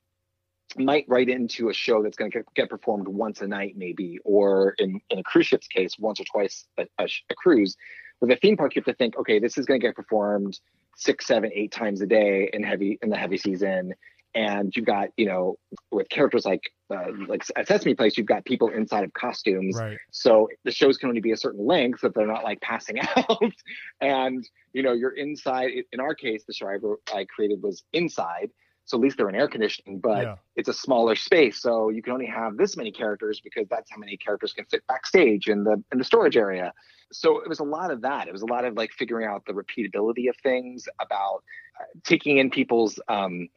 might 0.78 1.06
write 1.08 1.30
into 1.30 1.70
a 1.70 1.74
show 1.74 2.04
that's 2.04 2.18
going 2.18 2.32
to 2.32 2.44
get 2.56 2.70
performed 2.70 3.08
once 3.08 3.42
a 3.42 3.48
night, 3.48 3.76
maybe, 3.78 4.18
or 4.26 4.76
in, 4.78 5.00
in 5.10 5.20
a 5.20 5.24
cruise 5.24 5.48
ship's 5.48 5.68
case, 5.68 5.98
once 5.98 6.20
or 6.20 6.26
twice 6.26 6.66
a, 6.78 6.86
a, 7.00 7.06
a 7.30 7.36
cruise. 7.36 7.76
With 8.20 8.32
a 8.32 8.36
theme 8.36 8.58
park, 8.58 8.76
you 8.76 8.82
have 8.82 8.94
to 8.94 8.98
think, 8.98 9.18
okay, 9.18 9.40
this 9.40 9.58
is 9.58 9.66
going 9.66 9.80
to 9.80 9.88
get 9.88 9.96
performed 9.96 10.60
six, 10.96 11.28
seven, 11.28 11.52
eight 11.54 11.72
times 11.72 12.02
a 12.02 12.06
day 12.06 12.50
in 12.52 12.64
heavy 12.64 12.98
in 13.02 13.10
the 13.10 13.18
heavy 13.18 13.38
season, 13.38 13.94
and 14.34 14.74
you've 14.76 14.86
got 14.86 15.10
you 15.18 15.26
know 15.26 15.58
with 15.92 16.10
characters 16.10 16.46
like 16.46 16.62
uh, 16.90 17.06
like 17.28 17.44
at 17.56 17.68
Sesame 17.68 17.96
Place, 17.96 18.18
you've 18.18 18.28
got 18.28 18.46
people 18.46 18.70
inside 18.70 19.04
of 19.04 19.14
costumes, 19.14 19.76
right. 19.78 19.98
so 20.12 20.50
the 20.64 20.72
shows 20.72 20.98
can 20.98 21.10
only 21.10 21.22
be 21.22 21.32
a 21.32 21.38
certain 21.38 21.66
length 21.66 22.02
so 22.02 22.10
they're 22.10 22.28
not 22.28 22.44
like 22.44 22.62
passing 22.62 23.00
out, 23.16 23.54
and 24.02 24.48
you 24.74 24.84
know 24.84 24.94
you're 24.94 25.16
inside. 25.16 25.72
In 25.92 26.00
our 26.00 26.14
case, 26.14 26.44
the 26.46 26.54
show 26.54 26.68
I, 26.68 26.78
I 27.18 27.26
created 27.26 27.62
was 27.62 27.84
inside, 27.94 28.52
so 28.86 28.98
at 28.98 29.02
least 29.02 29.18
they're 29.18 29.30
in 29.30 29.36
air 29.36 29.48
conditioning, 29.48 30.00
but 30.00 30.24
yeah. 30.24 30.36
it's 30.56 30.70
a 30.70 30.74
smaller 30.74 31.16
space. 31.16 31.60
So 31.60 31.90
you 31.90 32.04
can 32.04 32.14
only 32.14 32.28
have 32.28 32.56
this 32.56 32.78
many 32.78 32.92
characters 32.92 33.42
because 33.44 33.68
that's 33.68 33.90
how 33.90 33.98
many 33.98 34.16
characters 34.16 34.54
can 34.54 34.66
fit 34.66 34.86
backstage 34.88 35.48
in 35.48 35.64
the 35.64 35.84
in 35.92 35.98
the 35.98 36.04
storage 36.04 36.38
area. 36.38 36.72
So 37.12 37.40
it 37.40 37.50
was 37.50 37.60
a 37.60 37.64
lot 37.64 37.92
of 37.92 38.02
that. 38.02 38.28
It 38.28 38.32
was 38.32 38.44
a 38.44 38.48
lot 38.48 38.64
of 38.64 38.76
like 38.76 38.92
figuring 38.92 39.28
out 39.28 39.44
the 39.46 39.54
repeatability 39.54 40.30
of 40.30 40.36
things, 40.44 40.88
about 41.00 41.44
uh, 41.80 41.86
taking 42.04 42.38
in 42.38 42.52
people's 42.52 43.00
um, 43.08 43.50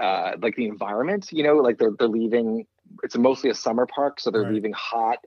uh, 0.00 0.32
like 0.40 0.56
the 0.56 0.66
environment. 0.66 1.28
You 1.30 1.44
know, 1.44 1.56
like 1.56 1.78
they're 1.78 1.92
they're 1.98 2.08
leaving. 2.08 2.66
It's 3.02 3.16
mostly 3.16 3.50
a 3.50 3.54
summer 3.54 3.86
park, 3.86 4.20
so 4.20 4.30
they're 4.30 4.42
right. 4.42 4.54
leaving 4.54 4.72
hot 4.72 5.18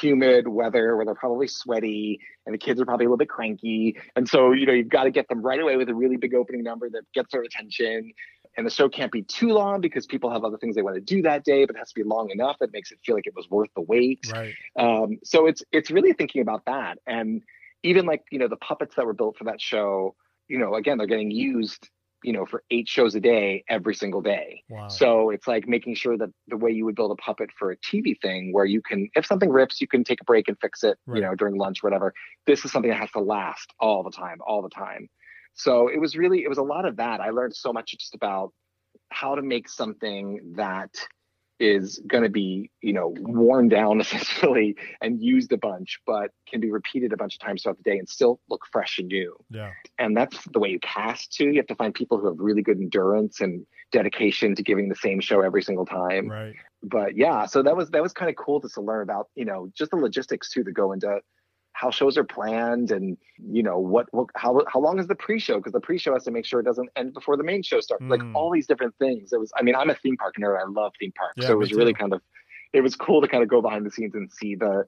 humid 0.00 0.48
weather 0.48 0.96
where 0.96 1.04
they're 1.06 1.14
probably 1.14 1.46
sweaty 1.46 2.18
and 2.44 2.52
the 2.52 2.58
kids 2.58 2.80
are 2.80 2.84
probably 2.84 3.06
a 3.06 3.08
little 3.08 3.16
bit 3.16 3.28
cranky. 3.28 3.96
And 4.16 4.28
so, 4.28 4.50
you 4.50 4.66
know, 4.66 4.72
you've 4.72 4.88
got 4.88 5.04
to 5.04 5.10
get 5.10 5.28
them 5.28 5.40
right 5.40 5.60
away 5.60 5.76
with 5.76 5.88
a 5.88 5.94
really 5.94 6.16
big 6.16 6.34
opening 6.34 6.64
number 6.64 6.90
that 6.90 7.02
gets 7.14 7.32
their 7.32 7.42
attention 7.42 8.12
and 8.56 8.66
the 8.66 8.70
show 8.70 8.88
can't 8.88 9.12
be 9.12 9.22
too 9.22 9.48
long 9.48 9.80
because 9.80 10.06
people 10.06 10.30
have 10.30 10.44
other 10.44 10.56
things 10.56 10.74
they 10.74 10.82
want 10.82 10.96
to 10.96 11.00
do 11.00 11.22
that 11.22 11.44
day, 11.44 11.64
but 11.64 11.76
it 11.76 11.78
has 11.78 11.88
to 11.90 11.94
be 11.94 12.02
long 12.02 12.30
enough 12.30 12.56
that 12.60 12.72
makes 12.72 12.90
it 12.90 12.98
feel 13.04 13.14
like 13.14 13.26
it 13.26 13.34
was 13.36 13.48
worth 13.50 13.68
the 13.74 13.82
wait. 13.82 14.20
Right. 14.32 14.54
Um, 14.78 15.18
so 15.24 15.46
it's 15.46 15.62
it's 15.72 15.90
really 15.90 16.12
thinking 16.12 16.40
about 16.40 16.64
that, 16.66 16.98
and 17.06 17.42
even 17.82 18.06
like 18.06 18.24
you 18.30 18.38
know 18.38 18.48
the 18.48 18.56
puppets 18.56 18.96
that 18.96 19.04
were 19.04 19.12
built 19.12 19.36
for 19.36 19.44
that 19.44 19.60
show, 19.60 20.14
you 20.48 20.58
know, 20.58 20.74
again 20.74 20.98
they're 20.98 21.06
getting 21.06 21.30
used, 21.30 21.88
you 22.26 22.32
know, 22.32 22.44
for 22.44 22.64
eight 22.72 22.88
shows 22.88 23.14
a 23.14 23.20
day 23.20 23.64
every 23.68 23.94
single 23.94 24.20
day. 24.20 24.64
Wow. 24.68 24.88
So 24.88 25.30
it's 25.30 25.46
like 25.46 25.68
making 25.68 25.94
sure 25.94 26.18
that 26.18 26.28
the 26.48 26.56
way 26.56 26.72
you 26.72 26.84
would 26.84 26.96
build 26.96 27.12
a 27.12 27.14
puppet 27.14 27.50
for 27.56 27.70
a 27.70 27.76
TV 27.76 28.20
thing, 28.20 28.52
where 28.52 28.64
you 28.64 28.82
can, 28.82 29.08
if 29.14 29.24
something 29.24 29.48
rips, 29.48 29.80
you 29.80 29.86
can 29.86 30.02
take 30.02 30.20
a 30.20 30.24
break 30.24 30.48
and 30.48 30.58
fix 30.60 30.82
it, 30.82 30.98
right. 31.06 31.18
you 31.18 31.22
know, 31.22 31.36
during 31.36 31.56
lunch, 31.56 31.84
whatever. 31.84 32.12
This 32.44 32.64
is 32.64 32.72
something 32.72 32.90
that 32.90 32.98
has 32.98 33.12
to 33.12 33.20
last 33.20 33.72
all 33.78 34.02
the 34.02 34.10
time, 34.10 34.38
all 34.44 34.60
the 34.60 34.68
time. 34.68 35.08
So 35.54 35.86
it 35.86 36.00
was 36.00 36.16
really, 36.16 36.42
it 36.42 36.48
was 36.48 36.58
a 36.58 36.64
lot 36.64 36.84
of 36.84 36.96
that. 36.96 37.20
I 37.20 37.30
learned 37.30 37.54
so 37.54 37.72
much 37.72 37.96
just 37.96 38.16
about 38.16 38.52
how 39.10 39.36
to 39.36 39.42
make 39.42 39.68
something 39.68 40.54
that 40.56 40.90
is 41.58 42.00
going 42.06 42.22
to 42.22 42.28
be, 42.28 42.70
you 42.82 42.92
know, 42.92 43.14
worn 43.18 43.68
down 43.68 44.00
essentially 44.00 44.76
and 45.00 45.22
used 45.22 45.52
a 45.52 45.56
bunch, 45.56 46.00
but 46.06 46.30
can 46.48 46.60
be 46.60 46.70
repeated 46.70 47.12
a 47.12 47.16
bunch 47.16 47.34
of 47.34 47.40
times 47.40 47.62
throughout 47.62 47.78
the 47.78 47.90
day 47.90 47.98
and 47.98 48.08
still 48.08 48.40
look 48.48 48.62
fresh 48.70 48.98
and 48.98 49.08
new. 49.08 49.36
Yeah. 49.50 49.72
And 49.98 50.16
that's 50.16 50.44
the 50.52 50.58
way 50.58 50.68
you 50.68 50.80
cast 50.80 51.32
too. 51.32 51.48
You 51.48 51.56
have 51.56 51.66
to 51.68 51.74
find 51.74 51.94
people 51.94 52.18
who 52.18 52.26
have 52.26 52.38
really 52.38 52.62
good 52.62 52.78
endurance 52.78 53.40
and 53.40 53.66
dedication 53.92 54.54
to 54.54 54.62
giving 54.62 54.88
the 54.88 54.96
same 54.96 55.20
show 55.20 55.40
every 55.40 55.62
single 55.62 55.86
time. 55.86 56.28
Right. 56.28 56.54
But 56.82 57.16
yeah, 57.16 57.46
so 57.46 57.62
that 57.62 57.76
was 57.76 57.90
that 57.90 58.02
was 58.02 58.12
kind 58.12 58.28
of 58.28 58.36
cool 58.36 58.60
just 58.60 58.74
to 58.74 58.80
learn 58.80 59.02
about, 59.02 59.28
you 59.34 59.44
know, 59.44 59.70
just 59.74 59.90
the 59.90 59.96
logistics 59.96 60.50
too 60.50 60.62
to 60.64 60.72
go 60.72 60.92
into 60.92 61.20
how 61.76 61.90
shows 61.90 62.16
are 62.16 62.24
planned 62.24 62.90
and 62.90 63.18
you 63.36 63.62
know 63.62 63.78
what, 63.78 64.06
what 64.10 64.28
how 64.34 64.62
how 64.66 64.80
long 64.80 64.98
is 64.98 65.06
the 65.06 65.14
pre-show? 65.14 65.58
Because 65.58 65.72
the 65.72 65.80
pre-show 65.80 66.14
has 66.14 66.24
to 66.24 66.30
make 66.30 66.46
sure 66.46 66.58
it 66.58 66.64
doesn't 66.64 66.88
end 66.96 67.12
before 67.12 67.36
the 67.36 67.44
main 67.44 67.62
show 67.62 67.80
starts. 67.80 68.02
Mm. 68.02 68.10
like 68.10 68.22
all 68.34 68.50
these 68.50 68.66
different 68.66 68.94
things. 68.98 69.34
It 69.34 69.38
was 69.38 69.52
i 69.56 69.62
mean 69.62 69.74
i'm 69.74 69.90
a 69.90 69.94
theme 69.94 70.16
park 70.16 70.36
nerd. 70.40 70.58
I 70.58 70.64
love 70.68 70.94
theme 70.98 71.12
parks. 71.12 71.34
Yeah, 71.36 71.48
so 71.48 71.52
it 71.52 71.58
was 71.58 71.72
really 71.74 71.92
kind 71.92 72.14
of 72.14 72.22
it 72.72 72.80
was 72.80 72.96
cool 72.96 73.20
to 73.20 73.28
kind 73.28 73.42
of 73.42 73.50
go 73.50 73.60
behind 73.60 73.84
the 73.84 73.90
scenes 73.90 74.14
and 74.14 74.32
see 74.32 74.54
the 74.54 74.86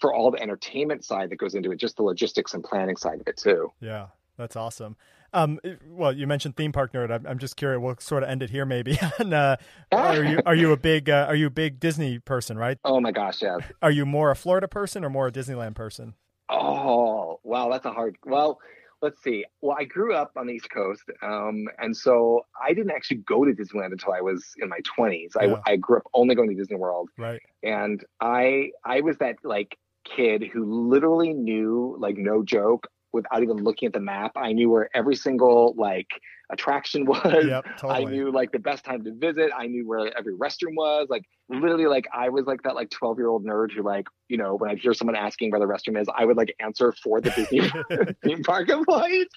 for 0.00 0.14
all 0.14 0.30
the 0.30 0.40
entertainment 0.40 1.04
side 1.04 1.28
that 1.28 1.36
goes 1.36 1.54
into 1.54 1.70
it 1.70 1.76
just 1.76 1.96
the 1.96 2.02
logistics 2.02 2.54
and 2.54 2.64
planning 2.64 2.96
side 2.96 3.20
of 3.20 3.28
it 3.28 3.36
too. 3.36 3.70
Yeah 3.80 4.06
that's 4.38 4.56
awesome 4.56 4.96
um, 5.32 5.58
well, 5.86 6.12
you 6.12 6.26
mentioned 6.26 6.56
theme 6.56 6.72
park 6.72 6.92
nerd. 6.92 7.10
I'm, 7.10 7.26
I'm 7.26 7.38
just 7.38 7.56
curious. 7.56 7.80
We'll 7.80 7.96
sort 7.98 8.22
of 8.22 8.28
end 8.28 8.42
it 8.42 8.50
here, 8.50 8.64
maybe. 8.64 8.98
and, 9.18 9.32
uh, 9.32 9.56
are 9.90 10.24
you 10.24 10.40
are 10.46 10.54
you 10.54 10.72
a 10.72 10.76
big 10.76 11.08
uh, 11.08 11.26
are 11.28 11.34
you 11.34 11.46
a 11.46 11.50
big 11.50 11.80
Disney 11.80 12.18
person? 12.18 12.58
Right? 12.58 12.78
Oh 12.84 13.00
my 13.00 13.12
gosh, 13.12 13.42
yes. 13.42 13.60
Are 13.80 13.90
you 13.90 14.06
more 14.06 14.30
a 14.30 14.36
Florida 14.36 14.68
person 14.68 15.04
or 15.04 15.10
more 15.10 15.28
a 15.28 15.32
Disneyland 15.32 15.74
person? 15.74 16.14
Oh, 16.48 17.40
wow, 17.44 17.70
that's 17.70 17.86
a 17.86 17.92
hard. 17.92 18.16
Well, 18.26 18.58
let's 19.00 19.22
see. 19.22 19.44
Well, 19.60 19.76
I 19.78 19.84
grew 19.84 20.14
up 20.14 20.32
on 20.36 20.46
the 20.46 20.54
East 20.54 20.70
Coast, 20.70 21.02
um, 21.22 21.66
and 21.78 21.96
so 21.96 22.42
I 22.62 22.74
didn't 22.74 22.92
actually 22.92 23.18
go 23.18 23.44
to 23.44 23.52
Disneyland 23.52 23.92
until 23.92 24.12
I 24.12 24.20
was 24.20 24.44
in 24.58 24.68
my 24.68 24.80
20s. 24.98 25.30
Yeah. 25.34 25.56
I, 25.66 25.72
I 25.72 25.76
grew 25.76 25.96
up 25.96 26.04
only 26.14 26.34
going 26.34 26.50
to 26.50 26.54
Disney 26.54 26.76
World, 26.76 27.08
right? 27.16 27.40
And 27.62 28.04
I 28.20 28.70
I 28.84 29.00
was 29.00 29.16
that 29.18 29.36
like 29.44 29.78
kid 30.04 30.44
who 30.52 30.88
literally 30.88 31.32
knew, 31.32 31.96
like, 31.98 32.16
no 32.16 32.42
joke, 32.42 32.88
without 33.12 33.42
even 33.42 33.58
looking 33.58 33.86
at 33.86 33.92
the 33.92 34.00
map. 34.00 34.32
I 34.36 34.52
knew 34.52 34.70
where 34.70 34.88
every 34.94 35.16
single 35.16 35.74
like 35.76 36.08
attraction 36.50 37.04
was. 37.06 37.44
Yep, 37.46 37.64
totally. 37.78 38.06
I 38.06 38.10
knew 38.10 38.32
like 38.32 38.52
the 38.52 38.58
best 38.58 38.84
time 38.84 39.04
to 39.04 39.12
visit. 39.12 39.50
I 39.56 39.66
knew 39.66 39.86
where 39.86 40.16
every 40.16 40.34
restroom 40.34 40.76
was. 40.76 41.08
Like 41.10 41.24
literally, 41.48 41.86
like 41.86 42.06
I 42.12 42.28
was 42.28 42.46
like 42.46 42.62
that 42.62 42.74
like 42.74 42.90
twelve 42.90 43.18
year 43.18 43.28
old 43.28 43.44
nerd 43.44 43.72
who 43.72 43.82
like 43.82 44.06
you 44.28 44.36
know 44.36 44.54
when 44.54 44.70
I 44.70 44.76
hear 44.76 44.94
someone 44.94 45.16
asking 45.16 45.50
where 45.50 45.60
the 45.60 45.66
restroom 45.66 46.00
is, 46.00 46.08
I 46.14 46.24
would 46.24 46.36
like 46.36 46.54
answer 46.60 46.92
for 47.02 47.20
the 47.20 47.30
Disney 47.30 47.70
theme 48.24 48.42
park 48.42 48.68
employees. 48.68 49.28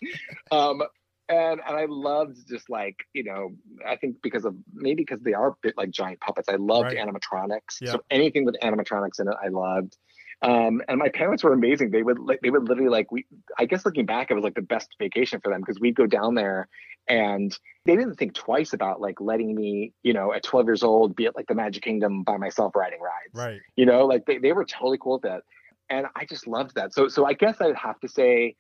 Um, 0.52 0.84
and 1.28 1.60
and 1.68 1.76
I 1.76 1.86
loved 1.90 2.38
just 2.48 2.70
like 2.70 2.98
you 3.14 3.24
know 3.24 3.56
I 3.88 3.96
think 3.96 4.18
because 4.22 4.46
of 4.46 4.56
maybe 4.74 5.04
because 5.04 5.22
they 5.22 5.34
are 5.34 5.50
a 5.50 5.56
bit 5.62 5.76
like 5.78 5.90
giant 5.92 6.20
puppets. 6.20 6.50
I 6.50 6.56
loved 6.56 6.94
right. 6.94 6.98
animatronics. 6.98 7.82
Yep. 7.82 7.92
So 7.92 8.02
anything 8.10 8.46
with 8.46 8.56
animatronics 8.62 9.20
in 9.20 9.28
it, 9.28 9.36
I 9.44 9.50
loved. 9.50 9.98
Um, 10.46 10.84
and 10.88 11.00
my 11.00 11.10
parents 11.10 11.44
were 11.44 11.54
amazing. 11.54 11.90
They 11.90 12.04
would 12.04 12.20
they 12.44 12.52
would 12.52 12.70
literally 12.70 12.90
like 12.90 13.12
we. 13.12 13.26
I 13.58 13.66
guess 13.66 13.84
looking 13.84 14.06
back, 14.06 14.30
it 14.30 14.36
was 14.36 14.44
like 14.44 14.54
the 14.54 14.62
best 14.62 14.90
vacation 15.00 15.42
for 15.42 15.52
them 15.52 15.62
because 15.62 15.80
we'd 15.80 15.96
go 15.96 16.06
down 16.06 16.36
there, 16.36 16.68
and 17.10 17.58
they 17.86 17.96
didn't 17.96 18.16
think 18.16 18.36
twice 18.36 18.72
about 18.72 19.02
like 19.02 19.20
letting 19.20 19.56
me, 19.56 19.94
you 20.04 20.14
know, 20.14 20.34
at 20.34 20.44
12 20.44 20.68
years 20.68 20.84
old, 20.84 21.16
be 21.16 21.26
at 21.26 21.36
like 21.36 21.48
the 21.48 21.56
Magic 21.56 21.82
Kingdom 21.82 22.22
by 22.22 22.38
myself 22.38 22.76
riding 22.76 23.00
rides. 23.02 23.34
Right. 23.34 23.60
You 23.76 23.88
know, 23.88 24.06
like 24.06 24.28
they, 24.28 24.38
they 24.38 24.54
were 24.54 24.66
totally 24.66 25.00
cool 25.02 25.14
with 25.14 25.24
that, 25.24 25.42
and 25.90 26.06
I 26.16 26.26
just 26.26 26.46
loved 26.46 26.76
that. 26.76 26.94
So 26.94 27.08
so 27.08 27.26
I 27.26 27.34
guess 27.34 27.60
I'd 27.60 27.76
have 27.76 28.00
to 28.02 28.08
say, 28.08 28.56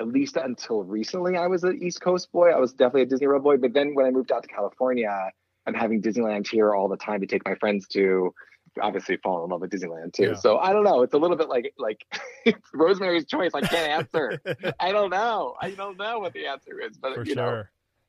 at 0.00 0.08
least 0.08 0.36
until 0.36 0.82
recently, 0.82 1.36
I 1.36 1.46
was 1.46 1.62
an 1.62 1.80
East 1.80 2.00
Coast 2.00 2.32
boy. 2.32 2.50
I 2.50 2.58
was 2.58 2.72
definitely 2.72 3.02
a 3.02 3.06
Disney 3.06 3.28
World 3.28 3.44
boy. 3.44 3.56
But 3.56 3.72
then 3.72 3.94
when 3.94 4.04
I 4.04 4.10
moved 4.10 4.32
out 4.32 4.42
to 4.42 4.48
California, 4.48 5.30
I'm 5.64 5.74
having 5.74 6.02
Disneyland 6.02 6.48
here 6.50 6.74
all 6.74 6.88
the 6.88 6.96
time 6.96 7.20
to 7.20 7.26
take 7.28 7.44
my 7.44 7.54
friends 7.54 7.86
to 7.88 8.34
obviously 8.80 9.16
fall 9.16 9.44
in 9.44 9.50
love 9.50 9.60
with 9.60 9.70
Disneyland 9.70 10.12
too. 10.12 10.24
Yeah. 10.28 10.34
So 10.34 10.58
I 10.58 10.72
don't 10.72 10.84
know. 10.84 11.02
It's 11.02 11.14
a 11.14 11.18
little 11.18 11.36
bit 11.36 11.48
like 11.48 11.72
like 11.78 12.06
Rosemary's 12.74 13.26
Choice. 13.26 13.50
I 13.54 13.60
can't 13.62 13.90
answer. 13.90 14.40
I 14.80 14.92
don't 14.92 15.10
know. 15.10 15.56
I 15.60 15.70
don't 15.72 15.96
know 15.98 16.18
what 16.20 16.32
the 16.32 16.46
answer 16.46 16.80
is, 16.80 16.96
but 16.96 17.14
For 17.14 17.24
you 17.24 17.34
sure. 17.34 17.36
know. 17.36 17.62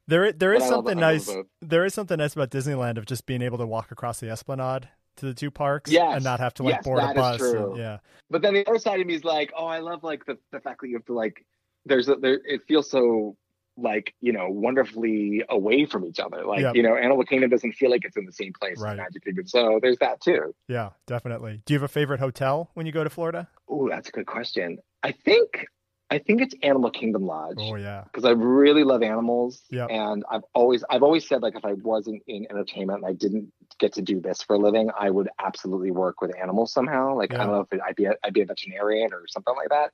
There, 0.07 0.31
there 0.33 0.53
is 0.53 0.63
something 0.67 0.97
nice. 0.99 1.29
There 1.61 1.85
is 1.85 1.93
something 1.93 2.17
nice 2.17 2.33
about 2.33 2.49
Disneyland 2.49 2.97
of 2.97 3.05
just 3.05 3.25
being 3.25 3.41
able 3.41 3.57
to 3.59 3.67
walk 3.67 3.91
across 3.91 4.19
the 4.19 4.29
Esplanade 4.29 4.89
to 5.17 5.25
the 5.25 5.33
two 5.33 5.51
parks 5.51 5.91
Yes. 5.91 6.15
and 6.15 6.23
not 6.23 6.39
have 6.39 6.53
to 6.55 6.63
like 6.63 6.75
Yes, 6.75 6.83
board 6.83 7.03
a 7.03 7.13
bus. 7.13 7.37
true. 7.37 7.69
and- 7.71 7.77
yeah. 7.77 7.97
But 8.29 8.41
then 8.41 8.53
the 8.53 8.67
other 8.67 8.79
side 8.79 8.99
of 8.99 9.07
me 9.07 9.13
is 9.13 9.23
like, 9.23 9.53
oh, 9.57 9.65
I 9.67 9.79
love 9.79 10.03
like 10.03 10.25
the, 10.25 10.37
the 10.51 10.59
fact 10.59 10.81
that 10.81 10.87
you 10.89 10.95
have 10.95 11.05
to 11.05 11.13
like, 11.13 11.45
there's 11.85 12.09
a, 12.09 12.15
there, 12.15 12.39
it 12.45 12.61
feels 12.67 12.89
so 12.89 13.35
like, 13.81 14.13
you 14.21 14.31
know, 14.33 14.47
wonderfully 14.49 15.43
away 15.49 15.85
from 15.85 16.05
each 16.05 16.19
other. 16.19 16.45
Like, 16.45 16.61
Yep. 16.61 16.75
you 16.75 16.83
know, 16.83 16.95
Animal 16.95 17.23
Kingdom 17.25 17.49
doesn't 17.49 17.73
feel 17.73 17.89
like 17.91 18.05
it's 18.05 18.17
in 18.17 18.25
the 18.25 18.31
same 18.31 18.53
place 18.53 18.79
Right. 18.79 18.93
as 18.93 18.97
Magic 18.97 19.23
Kingdom. 19.23 19.47
So 19.47 19.79
there's 19.81 19.97
that 19.99 20.21
too. 20.21 20.53
Yeah, 20.67 20.89
definitely. 21.07 21.61
Do 21.65 21.73
you 21.73 21.79
have 21.79 21.83
a 21.89 21.91
favorite 21.93 22.19
hotel 22.19 22.71
when 22.73 22.85
you 22.85 22.91
go 22.91 23.03
to 23.03 23.09
Florida? 23.09 23.47
Oh, 23.69 23.89
that's 23.89 24.09
a 24.09 24.11
good 24.11 24.25
question. 24.27 24.79
I 25.03 25.11
think, 25.11 25.65
I 26.09 26.19
think 26.19 26.41
it's 26.41 26.53
Animal 26.61 26.91
Kingdom 26.91 27.25
Lodge. 27.25 27.55
Oh 27.59 27.75
yeah. 27.75 28.03
because 28.03 28.25
I 28.25 28.31
really 28.31 28.83
love 28.83 29.01
animals. 29.01 29.61
Yep. 29.71 29.89
And 29.89 30.23
I've 30.29 30.43
always 30.53 30.83
I've 30.89 31.03
always 31.03 31.25
said 31.27 31.41
like 31.41 31.55
if 31.55 31.63
I 31.63 31.73
wasn't 31.73 32.21
in 32.27 32.45
entertainment 32.49 32.97
and 32.99 33.05
I 33.07 33.13
didn't 33.13 33.51
get 33.79 33.93
to 33.93 34.01
do 34.01 34.19
this 34.19 34.41
for 34.43 34.57
a 34.57 34.59
living, 34.59 34.89
I 34.99 35.09
would 35.09 35.29
absolutely 35.39 35.91
work 35.91 36.19
with 36.21 36.37
animals 36.37 36.73
somehow. 36.73 37.15
Like 37.15 37.33
I 37.33 37.37
don't 37.37 37.47
know 37.47 37.61
if 37.61 37.71
it, 37.71 37.79
I'd 37.85 37.95
be 37.95 38.05
a, 38.05 38.15
I'd 38.23 38.33
be 38.33 38.41
a 38.41 38.45
veterinarian 38.45 39.13
or 39.13 39.23
something 39.27 39.55
like 39.55 39.69
that. 39.69 39.91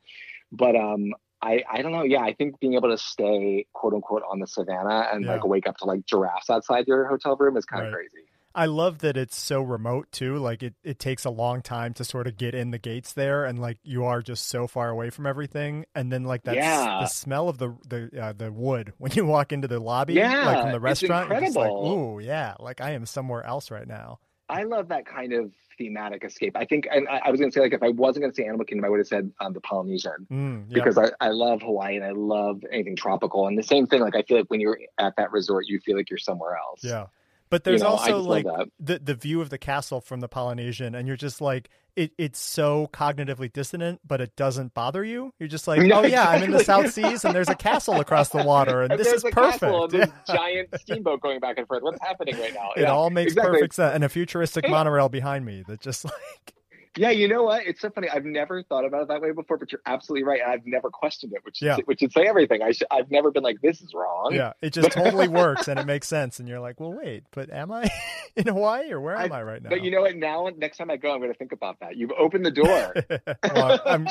But 0.52 0.76
um 0.76 1.14
I 1.42 1.64
I 1.72 1.82
don't 1.82 1.92
know. 1.92 2.04
Yeah, 2.04 2.22
I 2.22 2.34
think 2.34 2.60
being 2.60 2.74
able 2.76 2.90
to 2.90 2.98
stay 2.98 3.66
quote 3.74 3.94
unquote 3.94 4.24
on 4.30 4.40
the 4.40 4.48
savannah 4.48 5.08
and 5.12 5.26
Yeah. 5.26 5.34
like 5.34 5.46
wake 5.46 5.68
up 5.68 5.78
to 5.78 5.86
like 5.86 6.06
giraffes 6.06 6.50
outside 6.50 6.88
your 6.88 7.08
hotel 7.08 7.36
room 7.38 7.58
is 7.58 7.66
kind 7.66 7.84
Right. 7.84 7.90
of 7.90 7.94
crazy. 7.94 8.28
I 8.56 8.66
love 8.66 9.00
that 9.00 9.18
it's 9.18 9.38
so 9.38 9.62
remote 9.62 10.12
too. 10.12 10.38
Like 10.38 10.64
it, 10.64 10.74
it 10.84 10.98
takes 10.98 11.26
a 11.26 11.30
long 11.30 11.62
time 11.62 11.94
to 11.94 12.04
sort 12.04 12.26
of 12.26 12.38
get 12.38 12.56
in 12.56 12.72
the 12.72 12.80
gates 12.80 13.14
there, 13.14 13.46
and 13.46 13.60
like 13.60 13.78
you 13.84 14.04
are 14.06 14.24
just 14.24 14.48
so 14.48 14.66
far 14.66 14.90
away 14.90 15.12
from 15.12 15.28
everything. 15.28 15.86
And 15.94 16.12
then 16.12 16.24
like 16.24 16.44
that, 16.46 16.56
Yeah. 16.56 16.98
the 17.02 17.06
smell 17.06 17.50
of 17.50 17.60
the 17.60 17.76
the 17.88 18.10
uh, 18.20 18.34
the 18.34 18.52
wood 18.52 18.94
when 18.98 19.12
you 19.12 19.28
walk 19.28 19.52
into 19.54 19.68
the 19.68 19.80
lobby, 19.80 20.16
Yeah, 20.16 20.44
like 20.48 20.62
from 20.62 20.72
the 20.72 20.78
it's 20.78 20.84
restaurant, 20.84 21.30
you're 21.30 21.40
just 21.42 21.56
like, 21.56 21.72
ooh, 21.72 22.20
yeah, 22.20 22.56
like 22.60 22.82
I 22.82 22.92
am 22.92 23.06
somewhere 23.06 23.46
else 23.46 23.70
right 23.70 23.88
now. 23.88 24.20
I 24.50 24.64
love 24.64 24.88
that 24.90 25.06
kind 25.06 25.34
of 25.34 25.52
thematic 25.78 26.24
escape. 26.24 26.56
I 26.56 26.66
think, 26.66 26.88
and 26.92 27.08
I, 27.08 27.22
I 27.26 27.32
was 27.32 27.40
going 27.40 27.52
to 27.52 27.54
say, 27.54 27.62
like, 27.62 27.74
if 27.74 27.84
I 27.84 27.90
wasn't 27.90 28.24
going 28.24 28.32
to 28.32 28.36
say 28.36 28.46
Animal 28.46 28.66
Kingdom, 28.66 28.86
I 28.86 28.90
would 28.90 29.00
have 29.00 29.08
said 29.08 29.32
um, 29.40 29.54
the 29.54 29.62
Polynesian. 29.62 30.28
Mm, 30.32 30.66
yeah. 30.68 30.74
because 30.74 30.98
I, 30.98 31.12
I 31.20 31.30
love 31.30 31.62
Hawaii 31.62 31.96
and 31.96 32.06
I 32.06 32.12
love 32.12 32.64
anything 32.72 32.96
tropical. 32.96 33.48
And 33.48 33.58
the 33.58 33.64
same 33.64 33.88
thing, 33.88 34.02
like 34.02 34.16
I 34.16 34.22
feel 34.24 34.38
like 34.38 34.50
when 34.50 34.60
you're 34.60 34.80
at 34.98 35.16
that 35.18 35.32
resort, 35.32 35.66
you 35.68 35.80
feel 35.80 35.98
like 35.98 36.10
you're 36.10 36.18
somewhere 36.18 36.56
else. 36.56 36.84
Yeah. 36.84 37.08
But 37.50 37.64
there's 37.64 37.82
You 37.82 37.86
know, 37.86 37.92
also 37.92 38.20
like 38.20 38.46
the 38.80 39.00
the 39.00 39.16
view 39.16 39.40
of 39.40 39.50
the 39.50 39.58
castle 39.58 40.02
from 40.02 40.20
the 40.20 40.28
Polynesian, 40.28 40.94
and 40.94 41.08
you're 41.08 41.16
just 41.16 41.40
like 41.40 41.70
it. 41.98 42.12
It's 42.18 42.40
so 42.40 42.90
cognitively 42.94 43.52
dissonant, 43.52 44.00
but 44.08 44.22
it 44.22 44.36
doesn't 44.36 44.74
bother 44.74 45.04
you. 45.04 45.34
You're 45.40 45.50
just 45.50 45.68
like, 45.68 45.82
Yeah, 45.82 46.00
oh 46.00 46.06
yeah, 46.06 46.30
I'm 46.30 46.44
in 46.44 46.52
the 46.52 46.64
South. 46.64 46.94
Seas, 46.94 47.26
and 47.26 47.36
there's 47.36 47.50
a 47.50 47.56
castle 47.56 48.00
across 48.00 48.30
the 48.30 48.44
water, 48.44 48.82
and, 48.84 48.92
And 48.94 49.00
this 49.00 49.12
is 49.12 49.24
a 49.26 49.30
perfect. 49.30 49.60
castle 49.62 49.84
and 49.86 49.92
this 49.92 50.10
Yeah. 50.30 50.36
giant 50.36 50.70
steamboat 50.80 51.22
going 51.22 51.40
back 51.40 51.58
and 51.58 51.68
forth. 51.68 51.84
What's 51.84 52.02
happening 52.02 52.40
right 52.40 52.54
now? 52.54 52.70
It 52.78 52.82
yeah, 52.84 52.92
all 52.92 53.10
makes 53.10 53.34
exactly. 53.34 53.54
perfect 53.56 53.76
sense, 53.76 53.96
and 53.96 54.04
a 54.04 54.10
futuristic 54.10 54.66
Hey. 54.66 54.72
monorail 54.72 55.10
behind 55.10 55.46
me 55.46 55.64
that 55.68 55.82
just 55.82 56.06
like 56.06 56.54
Yeah, 56.98 57.12
you 57.12 57.28
know 57.28 57.44
what? 57.44 57.66
It's 57.66 57.80
so 57.82 57.90
funny. 57.90 58.10
I've 58.10 58.26
never 58.26 58.64
thought 58.64 58.86
about 58.86 59.04
it 59.04 59.08
that 59.10 59.22
way 59.22 59.32
before, 59.32 59.58
but 59.58 59.72
you're 59.72 59.82
absolutely 59.86 60.24
right. 60.24 60.42
I've 60.46 60.66
never 60.66 60.90
questioned 60.90 61.34
it, 61.34 61.40
which 61.44 61.62
Yeah. 61.62 61.76
is, 61.78 61.80
which 61.86 62.00
should 62.00 62.12
say 62.12 62.28
everything. 62.28 62.62
I 62.62 62.72
sh- 62.72 62.84
I've 62.92 63.10
never 63.12 63.32
been 63.32 63.44
like, 63.44 63.62
this 63.62 63.82
is 63.82 63.94
wrong. 63.94 64.34
yeah, 64.34 64.54
it 64.62 64.72
just 64.74 64.92
totally 64.92 65.28
works 65.44 65.68
and 65.68 65.80
it 65.80 65.86
makes 65.86 66.08
sense, 66.08 66.40
and 66.40 66.48
you're 66.50 66.60
like, 66.60 66.80
well, 66.80 66.94
wait, 66.94 67.24
but 67.32 67.50
am 67.52 67.72
I 67.72 67.90
in 68.36 68.48
Hawaii 68.48 68.92
or 68.92 69.00
where 69.00 69.16
am 69.16 69.32
I, 69.32 69.42
right 69.44 69.62
now? 69.62 69.70
But 69.70 69.84
you 69.84 69.92
know 69.92 70.02
what? 70.02 70.16
Now, 70.16 70.50
next 70.58 70.78
time 70.78 70.90
I 70.92 70.98
go, 70.98 71.12
I'm 71.14 71.20
going 71.20 71.32
to 71.32 71.38
think 71.38 71.52
about 71.52 71.80
that. 71.82 71.96
You've 71.98 72.12
opened 72.18 72.46
the 72.46 72.52
door. 72.52 72.94
well, 73.54 73.80
I'm 73.86 74.08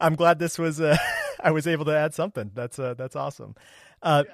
I'm 0.00 0.14
glad 0.14 0.38
this 0.38 0.58
was 0.58 0.80
uh, 0.80 0.96
I 1.42 1.50
was 1.50 1.66
able 1.66 1.84
to 1.86 1.96
add 1.96 2.14
something. 2.14 2.50
That's 2.54 2.78
uh, 2.78 2.94
that's 2.94 3.16
awesome. 3.16 3.54
Uh, 4.02 4.24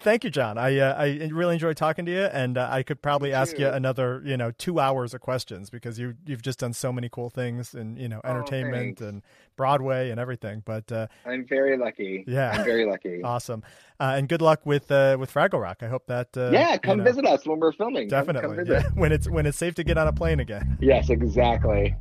thank 0.00 0.24
you, 0.24 0.30
John. 0.30 0.58
I 0.58 0.78
uh, 0.78 0.94
I 0.96 1.28
really 1.32 1.54
enjoyed 1.54 1.76
talking 1.76 2.04
to 2.06 2.12
you, 2.12 2.22
and 2.24 2.58
uh, 2.58 2.68
I 2.70 2.82
could 2.82 3.00
probably 3.02 3.32
ask 3.32 3.58
you 3.58 3.66
too. 3.66 3.72
another 3.72 4.22
you 4.24 4.36
know 4.36 4.50
two 4.50 4.80
hours 4.80 5.14
of 5.14 5.20
questions 5.20 5.70
because 5.70 5.98
you 5.98 6.14
you've 6.26 6.42
just 6.42 6.58
done 6.58 6.72
so 6.72 6.92
many 6.92 7.08
cool 7.08 7.30
things 7.30 7.74
and 7.74 7.98
you 7.98 8.08
know 8.08 8.20
Oh, 8.24 8.30
entertainment 8.30 8.98
thanks. 8.98 9.02
and 9.02 9.22
Broadway 9.56 10.10
and 10.10 10.18
everything. 10.18 10.62
But 10.64 10.90
uh, 10.90 11.06
I'm 11.26 11.46
very 11.46 11.76
lucky. 11.76 12.24
Yeah. 12.26 12.50
I'm 12.50 12.64
very 12.64 12.84
lucky. 12.86 13.22
awesome, 13.24 13.62
uh, 13.98 14.14
and 14.16 14.28
good 14.28 14.42
luck 14.42 14.60
with 14.64 14.90
uh, 14.90 15.16
with 15.18 15.32
Fraggle 15.32 15.60
Rock. 15.60 15.78
I 15.82 15.88
hope 15.88 16.06
that 16.06 16.28
uh, 16.36 16.50
yeah, 16.52 16.74
you 16.74 16.78
come 16.80 16.98
know, 16.98 17.04
visit 17.04 17.26
us 17.26 17.46
when 17.46 17.60
we're 17.60 17.72
filming. 17.72 18.08
Come- 18.08 18.26
come 18.26 18.34
Definitely, 18.34 18.64
visit. 18.64 18.82
yeah. 18.84 18.88
when 19.00 19.12
it's 19.12 19.28
when 19.28 19.46
it's 19.46 19.58
safe 19.58 19.74
to 19.76 19.84
get 19.84 19.98
on 19.98 20.06
a 20.08 20.12
plane 20.12 20.40
again. 20.40 20.78
Yes, 20.80 21.10
exactly. 21.10 21.94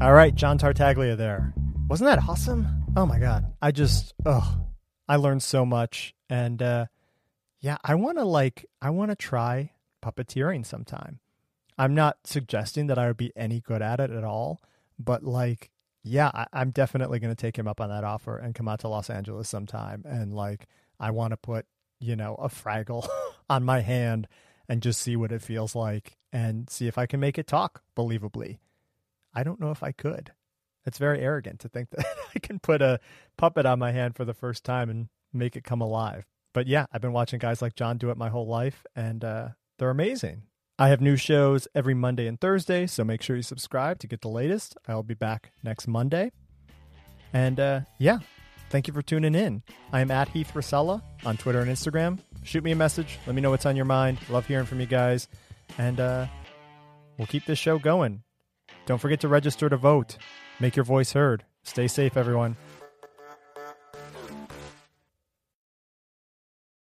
All 0.00 0.12
right, 0.12 0.34
John 0.34 0.58
Tartaglia 0.58 1.14
there. 1.16 1.54
Wasn't 1.88 2.08
that 2.08 2.18
awesome? 2.28 2.66
Oh 2.96 3.06
my 3.06 3.18
god. 3.18 3.52
I 3.60 3.70
just 3.70 4.14
oh, 4.26 4.56
I 5.08 5.16
learned 5.16 5.42
so 5.42 5.64
much 5.64 6.14
and 6.28 6.62
uh 6.62 6.86
yeah, 7.60 7.76
I 7.84 7.94
want 7.94 8.18
to 8.18 8.24
like 8.24 8.66
I 8.80 8.90
want 8.90 9.10
to 9.10 9.16
try 9.16 9.72
puppeteering 10.04 10.66
sometime. 10.66 11.20
I'm 11.78 11.94
not 11.94 12.18
suggesting 12.24 12.88
that 12.88 12.98
I 12.98 13.06
would 13.06 13.16
be 13.16 13.32
any 13.36 13.60
good 13.60 13.82
at 13.82 14.00
it 14.00 14.10
at 14.10 14.24
all, 14.24 14.60
but 14.98 15.22
like 15.22 15.70
yeah, 16.04 16.30
I, 16.34 16.46
I'm 16.52 16.70
definitely 16.70 17.20
going 17.20 17.34
to 17.34 17.40
take 17.40 17.56
him 17.56 17.68
up 17.68 17.80
on 17.80 17.88
that 17.88 18.04
offer 18.04 18.36
and 18.36 18.54
come 18.54 18.66
out 18.66 18.80
to 18.80 18.88
Los 18.88 19.08
Angeles 19.08 19.48
sometime 19.48 20.02
and 20.04 20.34
like 20.34 20.66
I 20.98 21.10
want 21.10 21.30
to 21.32 21.36
put, 21.36 21.66
you 22.00 22.16
know, 22.16 22.34
a 22.34 22.48
Fraggle 22.48 23.08
on 23.50 23.64
my 23.64 23.80
hand 23.80 24.26
and 24.68 24.82
just 24.82 25.00
see 25.00 25.16
what 25.16 25.32
it 25.32 25.42
feels 25.42 25.74
like 25.74 26.16
and 26.32 26.68
see 26.68 26.88
if 26.88 26.98
I 26.98 27.06
can 27.06 27.20
make 27.20 27.38
it 27.38 27.46
talk 27.46 27.82
believably. 27.96 28.58
I 29.34 29.44
don't 29.44 29.60
know 29.60 29.70
if 29.70 29.82
I 29.82 29.92
could. 29.92 30.32
It's 30.84 30.98
very 30.98 31.20
arrogant 31.20 31.60
to 31.60 31.68
think 31.68 31.90
that 31.96 32.06
I 32.34 32.38
can 32.38 32.58
put 32.58 32.82
a 32.82 33.00
puppet 33.36 33.66
on 33.66 33.78
my 33.78 33.92
hand 33.92 34.16
for 34.16 34.24
the 34.24 34.34
first 34.34 34.64
time 34.64 34.90
and 34.90 35.08
make 35.32 35.56
it 35.56 35.64
come 35.64 35.80
alive. 35.80 36.26
But 36.52 36.66
yeah, 36.66 36.86
I've 36.92 37.00
been 37.00 37.12
watching 37.12 37.38
guys 37.38 37.62
like 37.62 37.74
John 37.74 37.98
do 37.98 38.10
it 38.10 38.16
my 38.16 38.28
whole 38.28 38.46
life, 38.46 38.84
and 38.94 39.24
uh, 39.24 39.48
they're 39.78 39.90
amazing. 39.90 40.42
I 40.78 40.88
have 40.88 41.00
new 41.00 41.16
shows 41.16 41.68
every 41.74 41.94
Monday 41.94 42.26
and 42.26 42.40
Thursday, 42.40 42.86
so 42.86 43.04
make 43.04 43.22
sure 43.22 43.36
you 43.36 43.42
subscribe 43.42 43.98
to 44.00 44.06
get 44.06 44.20
the 44.20 44.28
latest. 44.28 44.76
I'll 44.88 45.02
be 45.02 45.14
back 45.14 45.52
next 45.62 45.86
Monday. 45.86 46.32
And 47.32 47.60
uh, 47.60 47.80
yeah, 47.98 48.18
thank 48.70 48.88
you 48.88 48.94
for 48.94 49.02
tuning 49.02 49.34
in. 49.34 49.62
I 49.92 50.00
am 50.00 50.10
at 50.10 50.28
Heath 50.28 50.54
Rosella 50.54 51.02
on 51.24 51.36
Twitter 51.36 51.60
and 51.60 51.70
Instagram. 51.70 52.18
Shoot 52.42 52.64
me 52.64 52.72
a 52.72 52.76
message. 52.76 53.18
Let 53.26 53.34
me 53.34 53.40
know 53.40 53.50
what's 53.50 53.66
on 53.66 53.76
your 53.76 53.84
mind. 53.84 54.18
Love 54.28 54.46
hearing 54.46 54.66
from 54.66 54.80
you 54.80 54.86
guys. 54.86 55.28
And 55.78 56.00
uh, 56.00 56.26
we'll 57.16 57.26
keep 57.26 57.46
this 57.46 57.58
show 57.58 57.78
going. 57.78 58.22
Don't 58.86 58.98
forget 58.98 59.20
to 59.20 59.28
register 59.28 59.68
to 59.68 59.76
vote. 59.76 60.18
Make 60.62 60.76
your 60.76 60.84
voice 60.84 61.12
heard. 61.12 61.42
Stay 61.64 61.88
safe, 61.88 62.16
everyone. 62.16 62.54